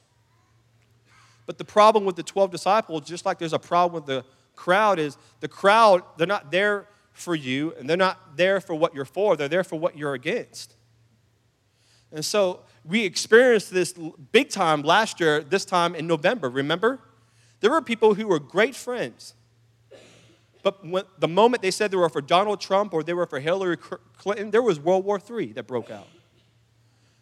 But 1.45 1.59
the 1.59 1.63
problem 1.63 2.05
with 2.05 2.15
the 2.15 2.23
12 2.23 2.49
disciples, 2.49 3.05
just 3.05 3.23
like 3.23 3.37
there's 3.37 3.53
a 3.53 3.59
problem 3.59 3.93
with 3.93 4.07
the 4.07 4.25
crowd, 4.55 4.97
is 4.97 5.15
the 5.41 5.47
crowd, 5.47 6.01
they're 6.17 6.27
not 6.27 6.51
there 6.51 6.87
for 7.13 7.35
you 7.35 7.73
and 7.77 7.87
they're 7.87 7.95
not 7.95 8.35
there 8.35 8.59
for 8.59 8.73
what 8.73 8.95
you're 8.95 9.05
for, 9.05 9.37
they're 9.37 9.47
there 9.47 9.63
for 9.63 9.79
what 9.79 9.95
you're 9.95 10.15
against. 10.15 10.75
And 12.11 12.25
so 12.25 12.61
we 12.83 13.05
experienced 13.05 13.71
this 13.71 13.93
big 14.31 14.49
time 14.49 14.81
last 14.81 15.19
year, 15.19 15.41
this 15.41 15.65
time 15.65 15.93
in 15.93 16.07
November, 16.07 16.49
remember? 16.49 16.99
There 17.59 17.69
were 17.69 17.81
people 17.81 18.15
who 18.15 18.27
were 18.27 18.39
great 18.39 18.75
friends 18.75 19.35
but 20.69 20.85
when, 20.85 21.03
the 21.17 21.27
moment 21.27 21.63
they 21.63 21.71
said 21.71 21.89
they 21.89 21.97
were 21.97 22.09
for 22.09 22.21
Donald 22.21 22.61
Trump 22.61 22.93
or 22.93 23.01
they 23.01 23.13
were 23.13 23.25
for 23.25 23.39
Hillary 23.39 23.77
Clinton, 24.17 24.51
there 24.51 24.61
was 24.61 24.79
World 24.79 25.03
War 25.03 25.19
III 25.19 25.53
that 25.53 25.65
broke 25.65 25.89
out. 25.89 26.07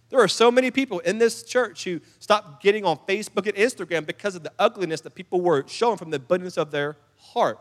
There 0.10 0.20
are 0.20 0.28
so 0.28 0.52
many 0.52 0.70
people 0.70 1.00
in 1.00 1.18
this 1.18 1.44
church 1.44 1.86
who 1.86 2.02
stopped 2.20 2.62
getting 2.62 2.84
on 2.84 2.98
Facebook 3.08 3.48
and 3.48 3.56
Instagram 3.56 4.06
because 4.06 4.36
of 4.36 4.44
the 4.44 4.52
ugliness 4.60 5.02
that 5.02 5.16
people 5.16 5.40
were 5.40 5.66
showing 5.68 5.98
from 5.98 6.10
the 6.10 6.18
abundance 6.18 6.58
of 6.58 6.72
their 6.72 6.98
heart. 7.18 7.60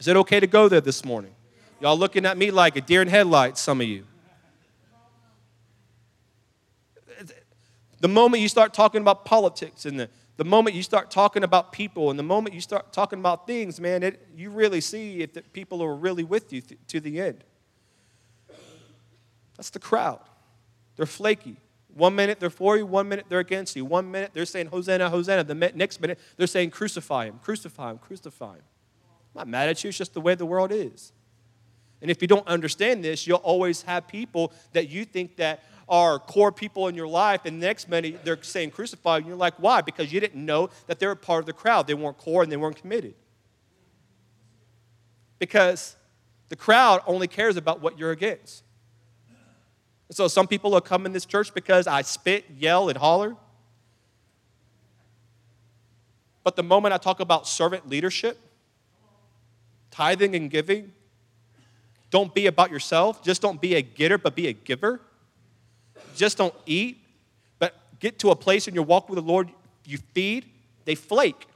Is 0.00 0.08
it 0.08 0.16
okay 0.16 0.40
to 0.40 0.46
go 0.46 0.68
there 0.68 0.80
this 0.80 1.04
morning? 1.04 1.32
Y'all 1.80 1.96
looking 1.96 2.26
at 2.26 2.36
me 2.36 2.50
like 2.50 2.76
a 2.76 2.80
deer 2.80 3.02
in 3.02 3.08
headlights, 3.08 3.60
some 3.60 3.80
of 3.80 3.86
you. 3.86 4.04
The 8.00 8.08
moment 8.08 8.42
you 8.42 8.48
start 8.48 8.72
talking 8.72 9.02
about 9.02 9.24
politics 9.24 9.84
and 9.84 10.00
the 10.00 10.08
the 10.40 10.44
moment 10.46 10.74
you 10.74 10.82
start 10.82 11.10
talking 11.10 11.44
about 11.44 11.70
people 11.70 12.08
and 12.08 12.18
the 12.18 12.22
moment 12.22 12.54
you 12.54 12.62
start 12.62 12.94
talking 12.94 13.18
about 13.18 13.46
things, 13.46 13.78
man, 13.78 14.02
it, 14.02 14.26
you 14.34 14.48
really 14.48 14.80
see 14.80 15.20
if 15.20 15.34
the 15.34 15.42
people 15.42 15.82
are 15.82 15.94
really 15.94 16.24
with 16.24 16.50
you 16.50 16.62
th- 16.62 16.80
to 16.86 16.98
the 16.98 17.20
end. 17.20 17.44
That's 19.58 19.68
the 19.68 19.78
crowd. 19.78 20.20
They're 20.96 21.04
flaky. 21.04 21.58
One 21.92 22.14
minute 22.14 22.40
they're 22.40 22.48
for 22.48 22.78
you, 22.78 22.86
one 22.86 23.06
minute 23.06 23.26
they're 23.28 23.40
against 23.40 23.76
you. 23.76 23.84
One 23.84 24.10
minute 24.10 24.30
they're 24.32 24.46
saying, 24.46 24.68
Hosanna, 24.68 25.10
Hosanna. 25.10 25.44
The 25.44 25.54
next 25.54 26.00
minute 26.00 26.18
they're 26.38 26.46
saying, 26.46 26.70
Crucify 26.70 27.26
him, 27.26 27.38
crucify 27.42 27.90
him, 27.90 27.98
crucify 27.98 28.54
him. 28.54 28.62
I'm 29.34 29.40
not 29.40 29.48
mad 29.48 29.68
at 29.68 29.84
you, 29.84 29.88
it's 29.88 29.98
just 29.98 30.14
the 30.14 30.22
way 30.22 30.36
the 30.36 30.46
world 30.46 30.72
is. 30.72 31.12
And 32.00 32.10
if 32.10 32.22
you 32.22 32.28
don't 32.28 32.46
understand 32.46 33.04
this, 33.04 33.26
you'll 33.26 33.36
always 33.38 33.82
have 33.82 34.08
people 34.08 34.54
that 34.72 34.88
you 34.88 35.04
think 35.04 35.36
that 35.36 35.64
are 35.90 36.20
core 36.20 36.52
people 36.52 36.86
in 36.86 36.94
your 36.94 37.08
life, 37.08 37.40
and 37.44 37.60
the 37.60 37.66
next 37.66 37.88
minute 37.88 38.24
they're 38.24 38.40
saying 38.42 38.70
crucify, 38.70 39.16
and 39.18 39.26
you're 39.26 39.36
like, 39.36 39.54
why? 39.58 39.80
Because 39.80 40.12
you 40.12 40.20
didn't 40.20 40.42
know 40.42 40.70
that 40.86 41.00
they're 41.00 41.10
a 41.10 41.16
part 41.16 41.40
of 41.40 41.46
the 41.46 41.52
crowd. 41.52 41.88
They 41.88 41.94
weren't 41.94 42.16
core 42.16 42.44
and 42.44 42.50
they 42.50 42.56
weren't 42.56 42.76
committed. 42.76 43.14
Because 45.40 45.96
the 46.48 46.54
crowd 46.54 47.02
only 47.06 47.26
cares 47.26 47.56
about 47.56 47.80
what 47.80 47.98
you're 47.98 48.12
against. 48.12 48.62
And 50.08 50.16
so 50.16 50.28
some 50.28 50.46
people 50.46 50.70
will 50.70 50.80
come 50.80 51.06
in 51.06 51.12
this 51.12 51.26
church 51.26 51.52
because 51.52 51.86
I 51.88 52.02
spit, 52.02 52.44
yell, 52.56 52.88
and 52.88 52.96
holler. 52.96 53.36
But 56.44 56.56
the 56.56 56.62
moment 56.62 56.94
I 56.94 56.98
talk 56.98 57.20
about 57.20 57.48
servant 57.48 57.88
leadership, 57.88 58.38
tithing 59.90 60.36
and 60.36 60.50
giving, 60.50 60.92
don't 62.10 62.32
be 62.32 62.46
about 62.46 62.70
yourself. 62.70 63.22
Just 63.22 63.42
don't 63.42 63.60
be 63.60 63.74
a 63.74 63.82
getter, 63.82 64.18
but 64.18 64.34
be 64.36 64.46
a 64.46 64.52
giver 64.52 65.00
just 66.14 66.38
don't 66.38 66.54
eat, 66.66 66.98
but 67.58 67.74
get 67.98 68.18
to 68.20 68.30
a 68.30 68.36
place 68.36 68.68
in 68.68 68.74
your 68.74 68.84
walk 68.84 69.08
with 69.08 69.16
the 69.16 69.24
Lord, 69.24 69.50
you 69.84 69.98
feed, 70.14 70.46
they 70.84 70.94
flake. 70.94 71.46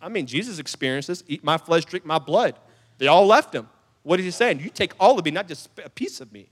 I 0.00 0.08
mean, 0.08 0.26
Jesus 0.26 0.58
experienced 0.58 1.08
this 1.08 1.24
eat 1.26 1.42
my 1.42 1.58
flesh, 1.58 1.84
drink 1.84 2.04
my 2.04 2.18
blood. 2.18 2.54
They 2.98 3.06
all 3.06 3.26
left 3.26 3.54
him. 3.54 3.68
What 4.02 4.18
is 4.18 4.24
he 4.24 4.30
saying? 4.30 4.60
You 4.60 4.70
take 4.70 4.92
all 4.98 5.18
of 5.18 5.24
me, 5.24 5.30
not 5.30 5.48
just 5.48 5.68
a 5.84 5.90
piece 5.90 6.20
of 6.20 6.32
me. 6.32 6.48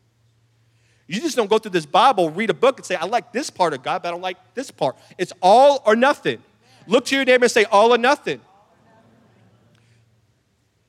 You 1.07 1.21
just 1.21 1.37
don't 1.37 1.49
go 1.49 1.59
through 1.59 1.71
this 1.71 1.87
Bible, 1.87 2.31
read 2.31 2.51
a 2.51 2.55
book, 2.55 2.79
and 2.79 2.87
say, 2.87 2.97
I 2.97 3.07
like 3.07 3.33
this 3.33 3.49
part 3.49 3.73
of 3.73 3.83
God, 3.83 4.03
but 4.03 4.09
I 4.09 4.11
don't 4.11 4.21
like 4.21 4.37
this 4.55 4.71
part. 4.71 4.97
It's 5.19 5.33
all 5.41 5.83
or 5.87 5.95
nothing. 5.95 6.43
Look 6.87 7.05
to 7.07 7.17
your 7.17 7.25
neighbor 7.25 7.45
and 7.45 7.51
say, 7.51 7.65
all 7.65 7.95
or 7.95 7.99
nothing. 7.99 8.41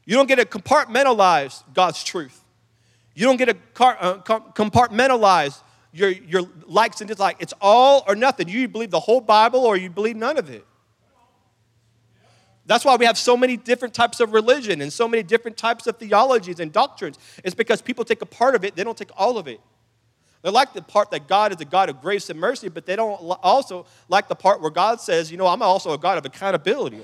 You 0.05 0.15
don't 0.15 0.27
get 0.27 0.37
to 0.37 0.45
compartmentalize 0.45 1.63
God's 1.73 2.03
truth. 2.03 2.43
You 3.13 3.25
don't 3.25 3.37
get 3.37 3.45
to 3.45 3.83
uh, 3.83 4.21
compartmentalize 4.53 5.61
your, 5.97 6.09
your 6.09 6.43
likes 6.65 7.01
and 7.01 7.07
dislikes. 7.07 7.41
It's 7.41 7.53
all 7.59 8.03
or 8.07 8.15
nothing. 8.15 8.47
You 8.47 8.67
believe 8.67 8.91
the 8.91 8.99
whole 8.99 9.21
Bible 9.21 9.61
or 9.61 9.75
you 9.75 9.89
believe 9.89 10.15
none 10.15 10.37
of 10.37 10.49
it. 10.49 10.65
That's 12.65 12.83
why 12.83 12.97
we 12.97 13.05
have 13.05 13.17
so 13.17 13.37
many 13.37 13.55
different 13.55 13.93
types 13.93 14.19
of 14.19 14.33
religion 14.33 14.81
and 14.81 14.91
so 14.91 15.07
many 15.07 15.23
different 15.23 15.55
types 15.57 15.87
of 15.87 15.97
theologies 15.97 16.59
and 16.59 16.71
doctrines. 16.71 17.17
It's 17.43 17.55
because 17.55 17.81
people 17.81 18.03
take 18.03 18.21
a 18.21 18.25
part 18.25 18.55
of 18.55 18.65
it, 18.65 18.75
they 18.75 18.83
don't 18.83 18.97
take 18.97 19.11
all 19.15 19.37
of 19.37 19.47
it. 19.47 19.61
They 20.43 20.51
like 20.51 20.73
the 20.73 20.81
part 20.81 21.11
that 21.11 21.27
God 21.27 21.51
is 21.53 21.59
a 21.61 21.65
God 21.65 21.89
of 21.89 22.01
grace 22.01 22.29
and 22.29 22.39
mercy, 22.39 22.69
but 22.69 22.85
they 22.85 22.95
don't 22.95 23.17
also 23.41 23.85
like 24.07 24.27
the 24.27 24.35
part 24.35 24.61
where 24.61 24.69
God 24.69 25.01
says, 25.01 25.31
you 25.31 25.37
know, 25.37 25.47
I'm 25.47 25.61
also 25.61 25.93
a 25.93 25.97
God 25.97 26.17
of 26.17 26.25
accountability. 26.25 27.01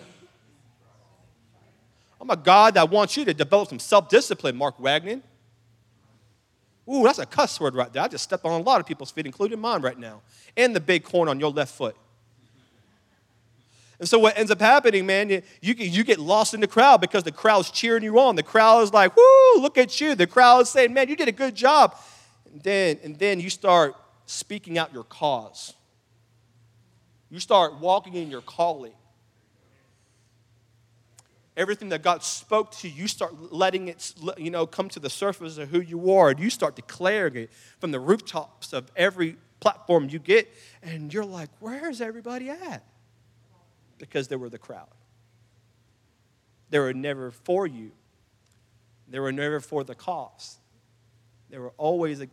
I'm 2.21 2.29
a 2.29 2.37
God 2.37 2.75
that 2.75 2.89
wants 2.89 3.17
you 3.17 3.25
to 3.25 3.33
develop 3.33 3.69
some 3.69 3.79
self 3.79 4.07
discipline, 4.07 4.55
Mark 4.55 4.79
Wagner. 4.79 5.21
Ooh, 6.91 7.03
that's 7.03 7.19
a 7.19 7.25
cuss 7.25 7.59
word 7.59 7.75
right 7.75 7.91
there. 7.93 8.03
I 8.03 8.07
just 8.07 8.23
stepped 8.23 8.43
on 8.45 8.59
a 8.59 8.63
lot 8.63 8.79
of 8.79 8.85
people's 8.85 9.11
feet, 9.11 9.25
including 9.25 9.59
mine 9.59 9.81
right 9.81 9.97
now. 9.97 10.21
And 10.57 10.75
the 10.75 10.79
big 10.79 11.03
corn 11.03 11.29
on 11.29 11.39
your 11.39 11.51
left 11.51 11.73
foot. 11.73 11.95
And 13.99 14.09
so 14.09 14.19
what 14.19 14.37
ends 14.37 14.51
up 14.51 14.59
happening, 14.59 15.05
man, 15.05 15.29
you, 15.29 15.41
you, 15.61 15.73
you 15.75 16.03
get 16.03 16.19
lost 16.19 16.53
in 16.53 16.59
the 16.59 16.67
crowd 16.67 16.99
because 16.99 17.23
the 17.23 17.31
crowd's 17.31 17.71
cheering 17.71 18.03
you 18.03 18.19
on. 18.19 18.35
The 18.35 18.43
crowd 18.43 18.81
is 18.81 18.91
like, 18.91 19.15
whoo, 19.15 19.61
look 19.61 19.77
at 19.77 20.01
you. 20.01 20.13
The 20.13 20.27
crowd 20.27 20.63
is 20.63 20.69
saying, 20.69 20.93
man, 20.93 21.07
you 21.07 21.15
did 21.15 21.29
a 21.29 21.33
good 21.33 21.55
job. 21.55 21.95
And 22.51 22.61
then, 22.63 22.99
and 23.01 23.17
then 23.17 23.39
you 23.39 23.49
start 23.49 23.95
speaking 24.25 24.77
out 24.77 24.91
your 24.91 25.05
cause. 25.05 25.73
You 27.29 27.39
start 27.39 27.79
walking 27.79 28.15
in 28.15 28.29
your 28.29 28.41
calling. 28.41 28.93
Everything 31.55 31.89
that 31.89 32.01
God 32.01 32.23
spoke 32.23 32.71
to 32.77 32.89
you, 32.89 33.03
you 33.03 33.07
start 33.07 33.53
letting 33.53 33.87
it, 33.87 34.13
you 34.37 34.49
know, 34.49 34.65
come 34.65 34.89
to 34.89 34.99
the 34.99 35.09
surface 35.09 35.57
of 35.57 35.69
who 35.69 35.79
you 35.79 36.11
are, 36.11 36.29
and 36.29 36.39
you 36.39 36.49
start 36.49 36.75
declaring 36.75 37.35
it 37.35 37.53
from 37.79 37.91
the 37.91 37.99
rooftops 37.99 38.73
of 38.73 38.91
every 38.95 39.37
platform 39.59 40.09
you 40.09 40.19
get, 40.19 40.51
and 40.81 41.13
you're 41.13 41.23
like, 41.23 41.49
where's 41.59 42.01
everybody 42.01 42.49
at? 42.49 42.83
Because 43.99 44.27
they 44.27 44.35
were 44.35 44.49
the 44.49 44.57
crowd. 44.57 44.89
They 46.71 46.79
were 46.79 46.93
never 46.93 47.29
for 47.29 47.67
you. 47.67 47.91
They 49.07 49.19
were 49.19 49.31
never 49.31 49.59
for 49.59 49.83
the 49.83 49.93
cause. 49.93 50.57
They 51.51 51.59
were 51.59 51.73
always 51.77 52.23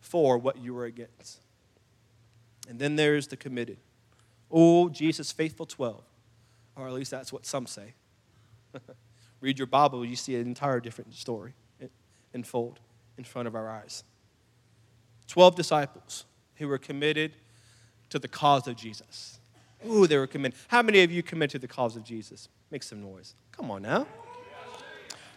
for 0.00 0.38
what 0.38 0.56
you 0.58 0.72
were 0.72 0.84
against. 0.84 1.40
And 2.68 2.78
then 2.78 2.94
there's 2.94 3.26
the 3.26 3.36
committed. 3.36 3.78
Oh, 4.50 4.88
Jesus, 4.88 5.32
faithful 5.32 5.66
12. 5.66 6.04
Or 6.76 6.86
at 6.86 6.92
least 6.92 7.10
that's 7.10 7.32
what 7.32 7.44
some 7.44 7.66
say. 7.66 7.94
Read 9.40 9.58
your 9.58 9.66
Bible, 9.66 10.04
you 10.04 10.16
see 10.16 10.34
an 10.34 10.46
entire 10.46 10.80
different 10.80 11.14
story 11.14 11.54
unfold 12.34 12.78
in 13.16 13.24
front 13.24 13.48
of 13.48 13.54
our 13.54 13.68
eyes. 13.68 14.04
12 15.28 15.54
disciples 15.56 16.24
who 16.56 16.68
were 16.68 16.78
committed 16.78 17.32
to 18.10 18.18
the 18.18 18.28
cause 18.28 18.66
of 18.66 18.76
Jesus. 18.76 19.38
Ooh, 19.86 20.06
they 20.06 20.16
were 20.16 20.26
committed. 20.26 20.58
How 20.68 20.82
many 20.82 21.02
of 21.02 21.12
you 21.12 21.22
committed 21.22 21.52
to 21.52 21.58
the 21.58 21.72
cause 21.72 21.96
of 21.96 22.04
Jesus? 22.04 22.48
Make 22.70 22.82
some 22.82 23.00
noise. 23.00 23.34
Come 23.52 23.70
on 23.70 23.82
now. 23.82 24.06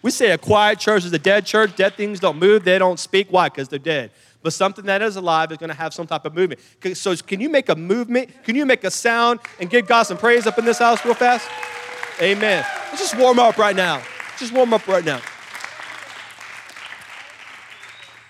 We 0.02 0.10
say 0.10 0.32
a 0.32 0.38
quiet 0.38 0.80
church 0.80 1.06
is 1.06 1.14
a 1.14 1.20
dead 1.20 1.46
church. 1.46 1.76
Dead 1.76 1.94
things 1.94 2.20
don't 2.20 2.40
move, 2.40 2.64
they 2.64 2.80
don't 2.80 3.00
speak. 3.00 3.28
Why? 3.30 3.50
Because 3.50 3.68
they're 3.68 3.78
dead. 3.78 4.12
But 4.42 4.54
something 4.54 4.86
that 4.86 5.04
is 5.04 5.16
alive 5.16 5.52
is 5.52 5.60
going 5.60 5.70
to 5.70 5.76
have 5.76 5.94
some 5.94 6.08
type 6.08 6.26
of 6.26 6.34
movement. 6.34 6.60
So, 6.96 7.16
can 7.16 7.40
you 7.40 7.50
make 7.50 7.70
a 7.70 7.76
movement? 7.76 8.44
Can 8.44 8.56
you 8.56 8.66
make 8.66 8.84
a 8.84 8.90
sound 8.90 9.42
and 9.60 9.70
give 9.70 9.86
God 9.86 10.04
some 10.04 10.18
praise 10.18 10.48
up 10.48 10.58
in 10.58 10.66
this 10.66 10.80
house 10.80 11.06
real 11.06 11.14
fast? 11.14 11.48
Amen. 12.22 12.64
Let's 12.90 13.00
just 13.00 13.18
warm 13.18 13.40
up 13.40 13.58
right 13.58 13.76
now. 13.76 14.04
Just 14.38 14.54
warm 14.54 14.76
up 14.76 14.88
right 14.88 15.04
now. 15.04 15.22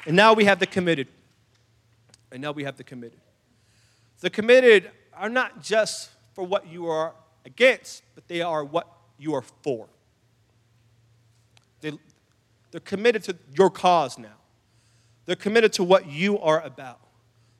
And 0.06 0.15
now 0.15 0.34
we 0.34 0.45
have 0.45 0.60
the 0.60 0.65
committed. 0.65 1.10
And 2.32 2.41
now 2.41 2.54
we 2.54 2.63
have 2.63 2.77
the 2.77 2.86
committed. 2.86 3.19
The 4.21 4.30
committed 4.30 4.91
are 5.13 5.27
not 5.27 5.62
just 5.62 6.10
for 6.34 6.45
what 6.45 6.67
you 6.67 6.88
are 6.88 7.13
against, 7.45 8.04
but 8.15 8.27
they 8.30 8.41
are 8.41 8.63
what 8.63 8.88
you 9.17 9.36
are 9.36 9.43
for. 9.62 9.89
They, 11.82 11.91
they're 12.71 12.80
committed 12.80 13.23
to 13.23 13.36
your 13.58 13.69
cause 13.69 14.17
now. 14.17 14.38
They're 15.25 15.36
committed 15.36 15.73
to 15.73 15.84
what 15.84 16.08
you 16.08 16.39
are 16.39 16.62
about. 16.62 16.99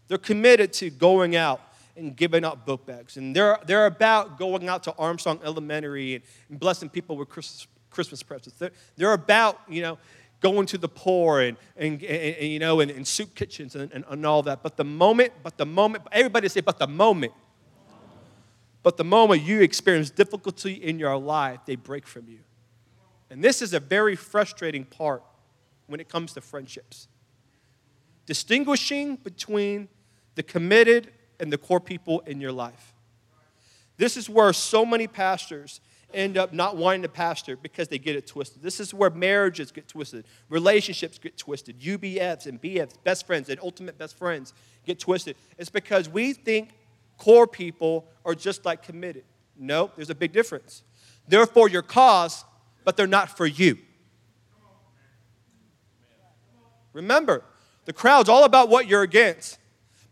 They're 0.08 0.18
committed 0.18 0.72
to 0.74 0.90
going 0.92 1.36
out 1.36 1.62
and 1.96 2.16
giving 2.16 2.44
out 2.46 2.66
book 2.66 2.86
bags. 2.86 3.18
And 3.18 3.36
they're, 3.36 3.58
they're 3.66 3.86
about 3.86 4.38
going 4.38 4.68
out 4.70 4.84
to 4.84 4.94
Armstrong 4.98 5.40
Elementary 5.44 6.24
and, 6.50 6.60
blessing 6.60 6.90
people 6.90 7.18
with 7.18 7.30
Christmas, 7.30 7.68
Christmas 7.90 8.24
presents. 8.24 8.58
They're, 8.58 8.72
they're 8.96 9.14
about, 9.14 9.60
you 9.70 9.82
know, 9.82 9.98
going 10.40 10.66
to 10.68 10.78
the 10.78 10.88
poor 10.88 11.42
and, 11.42 11.58
and, 11.78 12.02
and, 12.04 12.36
and 12.36 12.48
you 12.48 12.60
know, 12.60 12.80
and, 12.80 12.90
and, 12.92 13.08
soup 13.08 13.36
kitchens 13.36 13.76
and, 13.76 13.92
and, 13.94 14.04
and 14.10 14.26
all 14.26 14.42
that. 14.44 14.64
But 14.64 14.76
the 14.76 14.84
moment, 14.84 15.34
but 15.44 15.58
the 15.58 15.66
moment, 15.66 16.04
everybody 16.12 16.50
say, 16.50 16.62
but 16.62 16.80
the 16.80 16.88
moment, 16.88 17.34
but 18.84 18.98
the 18.98 19.04
moment 19.04 19.44
you 19.44 19.62
experience 19.62 20.10
difficulty 20.10 20.74
in 20.74 20.98
your 20.98 21.16
life, 21.18 21.60
they 21.66 21.76
break 21.76 22.08
from 22.08 22.28
you. 22.28 22.40
And 23.30 23.44
this 23.44 23.62
is 23.62 23.74
a 23.74 23.80
very 23.80 24.16
frustrating 24.16 24.84
part 24.84 25.24
when 25.88 26.00
it 26.00 26.10
comes 26.10 26.34
to 26.34 26.42
friendships. 26.42 27.08
Distinguishing 28.26 29.18
between 29.18 29.88
the 30.36 30.44
committed 30.44 31.12
and 31.42 31.52
the 31.52 31.58
core 31.58 31.82
people 31.82 32.22
in 32.22 32.40
your 32.40 32.52
life. 32.54 32.94
This 33.98 34.16
is 34.16 34.30
where 34.30 34.54
so 34.54 34.86
many 34.86 35.08
pastors 35.08 35.82
end 36.14 36.38
up 36.38 36.54
not 36.54 36.78
wanting 36.78 37.02
to 37.02 37.10
pastor 37.10 37.58
because 37.58 37.88
they 37.88 37.98
get 37.98 38.16
it 38.16 38.28
twisted. 38.28 38.62
This 38.62 38.80
is 38.80 38.94
where 38.94 39.10
marriages 39.10 39.72
get 39.72 39.88
twisted, 39.88 40.26
relationships 40.50 41.18
get 41.18 41.38
twisted, 41.38 41.80
UBFs 41.80 42.46
and 42.46 42.62
BFs, 42.62 42.94
best 43.04 43.26
friends 43.26 43.50
and 43.50 43.60
ultimate 43.62 43.98
best 43.98 44.18
friends 44.18 44.54
get 44.86 45.00
twisted. 45.00 45.36
It's 45.58 45.70
because 45.70 46.08
we 46.08 46.34
think 46.34 46.70
core 47.18 47.48
people 47.48 48.08
are 48.26 48.36
just 48.36 48.66
like 48.66 48.84
committed. 48.84 49.24
No, 49.58 49.92
there's 49.96 50.10
a 50.10 50.16
big 50.16 50.32
difference. 50.32 50.84
They're 51.28 51.46
for 51.46 51.70
your 51.70 51.82
cause, 51.82 52.46
but 52.84 52.98
they're 52.98 53.08
not 53.08 53.36
for 53.38 53.46
you. 53.46 53.78
Remember, 56.94 57.44
the 57.86 57.94
crowd's 57.94 58.30
all 58.30 58.44
about 58.44 58.70
what 58.70 58.88
you're 58.88 59.04
against. 59.04 59.58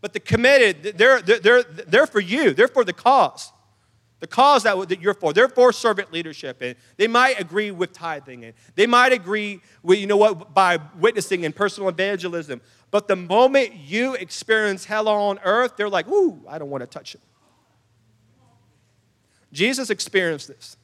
But 0.00 0.12
the 0.12 0.20
committed, 0.20 0.96
they're, 0.96 1.20
they're, 1.20 1.62
they're 1.62 2.06
for 2.06 2.20
you, 2.20 2.54
they're 2.54 2.68
for 2.68 2.84
the 2.84 2.92
cause. 2.92 3.52
The 4.20 4.26
cause 4.26 4.64
that, 4.64 4.88
that 4.90 5.00
you're 5.00 5.14
for. 5.14 5.32
They're 5.32 5.48
for 5.48 5.72
servant 5.72 6.12
leadership. 6.12 6.60
And 6.60 6.76
they 6.98 7.08
might 7.08 7.40
agree 7.40 7.70
with 7.70 7.92
tithing. 7.92 8.44
And 8.44 8.54
they 8.74 8.86
might 8.86 9.12
agree 9.12 9.62
with, 9.82 9.98
you 9.98 10.06
know 10.06 10.18
what, 10.18 10.52
by 10.52 10.78
witnessing 10.98 11.46
and 11.46 11.56
personal 11.56 11.88
evangelism. 11.88 12.60
But 12.90 13.08
the 13.08 13.16
moment 13.16 13.74
you 13.74 14.14
experience 14.14 14.84
hell 14.84 15.08
on 15.08 15.38
earth, 15.42 15.76
they're 15.76 15.88
like, 15.88 16.06
ooh, 16.08 16.42
I 16.46 16.58
don't 16.58 16.68
want 16.68 16.82
to 16.82 16.86
touch 16.86 17.14
it. 17.14 17.22
Jesus 19.52 19.88
experienced 19.88 20.48
this 20.48 20.76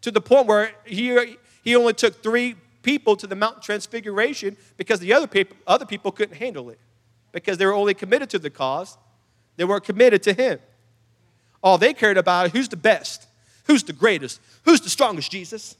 to 0.00 0.10
the 0.10 0.20
point 0.20 0.46
where 0.46 0.72
he, 0.84 1.36
he 1.62 1.76
only 1.76 1.92
took 1.92 2.22
three 2.22 2.56
people 2.82 3.16
to 3.16 3.26
the 3.26 3.36
Mount 3.36 3.62
Transfiguration 3.62 4.56
because 4.76 4.98
the 5.00 5.12
other 5.12 5.26
people, 5.26 5.56
other 5.66 5.86
people 5.86 6.10
couldn't 6.10 6.36
handle 6.36 6.68
it 6.68 6.78
because 7.32 7.58
they 7.58 7.66
were 7.66 7.72
only 7.72 7.94
committed 7.94 8.30
to 8.30 8.38
the 8.38 8.50
cause. 8.50 8.96
They 9.56 9.64
weren't 9.64 9.84
committed 9.84 10.22
to 10.24 10.32
him. 10.32 10.58
All 11.62 11.78
they 11.78 11.92
cared 11.92 12.16
about 12.16 12.50
who's 12.50 12.68
the 12.68 12.76
best, 12.76 13.26
who's 13.66 13.82
the 13.82 13.92
greatest, 13.92 14.40
who's 14.64 14.80
the 14.80 14.90
strongest, 14.90 15.30
Jesus, 15.30 15.76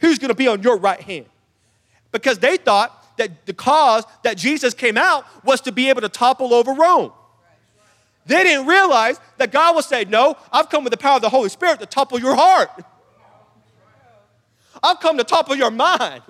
who's 0.00 0.18
going 0.18 0.28
to 0.28 0.34
be 0.34 0.46
on 0.46 0.62
your 0.62 0.76
right 0.76 1.00
hand. 1.00 1.26
Because 2.12 2.38
they 2.38 2.56
thought 2.56 3.16
that 3.16 3.46
the 3.46 3.52
cause 3.52 4.04
that 4.22 4.36
Jesus 4.36 4.74
came 4.74 4.96
out 4.96 5.24
was 5.44 5.60
to 5.62 5.72
be 5.72 5.88
able 5.88 6.02
to 6.02 6.08
topple 6.08 6.54
over 6.54 6.72
Rome. 6.72 7.12
They 8.26 8.42
didn't 8.42 8.66
realize 8.66 9.18
that 9.38 9.50
God 9.50 9.74
was 9.74 9.86
saying, 9.86 10.10
No, 10.10 10.36
I've 10.52 10.68
come 10.68 10.84
with 10.84 10.90
the 10.90 10.98
power 10.98 11.16
of 11.16 11.22
the 11.22 11.30
Holy 11.30 11.48
Spirit 11.48 11.80
to 11.80 11.86
topple 11.86 12.20
your 12.20 12.34
heart. 12.34 12.70
I've 14.82 15.00
come 15.00 15.16
to 15.16 15.24
topple 15.24 15.56
your 15.56 15.70
mind. 15.70 16.22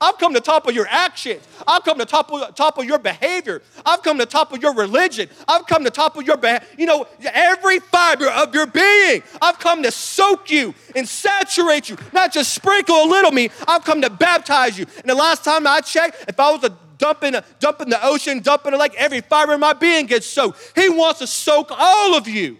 I've 0.00 0.18
come 0.18 0.34
to 0.34 0.40
top 0.40 0.66
of 0.66 0.74
your 0.74 0.86
actions. 0.88 1.46
I've 1.66 1.84
come 1.84 1.98
to 1.98 2.04
top 2.04 2.32
of, 2.32 2.54
top 2.54 2.78
of 2.78 2.84
your 2.84 2.98
behavior. 2.98 3.62
I've 3.84 4.02
come 4.02 4.18
to 4.18 4.26
top 4.26 4.52
of 4.52 4.62
your 4.62 4.74
religion. 4.74 5.28
I've 5.46 5.66
come 5.66 5.84
to 5.84 5.90
top 5.90 6.16
of 6.16 6.26
your, 6.26 6.38
you 6.78 6.86
know, 6.86 7.06
every 7.22 7.80
fiber 7.80 8.28
of 8.28 8.54
your 8.54 8.66
being. 8.66 9.22
I've 9.40 9.58
come 9.58 9.82
to 9.82 9.90
soak 9.90 10.50
you 10.50 10.74
and 10.94 11.08
saturate 11.08 11.88
you, 11.88 11.96
not 12.12 12.32
just 12.32 12.54
sprinkle 12.54 12.96
a 12.96 13.06
little 13.06 13.30
me. 13.30 13.50
I've 13.66 13.84
come 13.84 14.02
to 14.02 14.10
baptize 14.10 14.78
you. 14.78 14.86
And 14.98 15.08
the 15.08 15.14
last 15.14 15.44
time 15.44 15.66
I 15.66 15.80
checked, 15.80 16.24
if 16.28 16.38
I 16.38 16.50
was 16.50 16.64
a 16.64 16.76
dump 16.98 17.24
in, 17.24 17.34
a, 17.34 17.44
dump 17.60 17.80
in 17.80 17.90
the 17.90 18.04
ocean, 18.04 18.40
dump 18.40 18.66
in 18.66 18.74
a 18.74 18.76
lake, 18.76 18.94
every 18.96 19.20
fiber 19.20 19.54
of 19.54 19.60
my 19.60 19.72
being 19.72 20.06
gets 20.06 20.26
soaked. 20.26 20.72
He 20.74 20.88
wants 20.88 21.20
to 21.20 21.26
soak 21.26 21.70
all 21.70 22.16
of 22.16 22.28
you. 22.28 22.58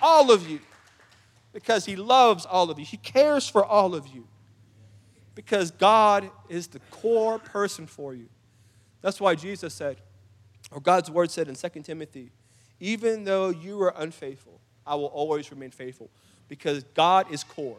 All 0.00 0.30
of 0.30 0.48
you. 0.48 0.60
Because 1.52 1.86
he 1.86 1.96
loves 1.96 2.44
all 2.44 2.70
of 2.70 2.78
you. 2.78 2.84
He 2.84 2.98
cares 2.98 3.48
for 3.48 3.64
all 3.64 3.94
of 3.94 4.06
you 4.08 4.26
because 5.36 5.70
God 5.70 6.30
is 6.48 6.66
the 6.66 6.80
core 6.90 7.38
person 7.38 7.86
for 7.86 8.14
you. 8.14 8.26
That's 9.02 9.20
why 9.20 9.36
Jesus 9.36 9.74
said, 9.74 9.98
or 10.72 10.80
God's 10.80 11.10
word 11.10 11.30
said 11.30 11.46
in 11.46 11.54
2 11.54 11.82
Timothy, 11.82 12.32
even 12.80 13.22
though 13.22 13.50
you 13.50 13.80
are 13.82 13.94
unfaithful, 13.96 14.60
I 14.84 14.96
will 14.96 15.06
always 15.06 15.50
remain 15.50 15.70
faithful 15.70 16.10
because 16.48 16.82
God 16.94 17.30
is 17.30 17.44
core. 17.44 17.76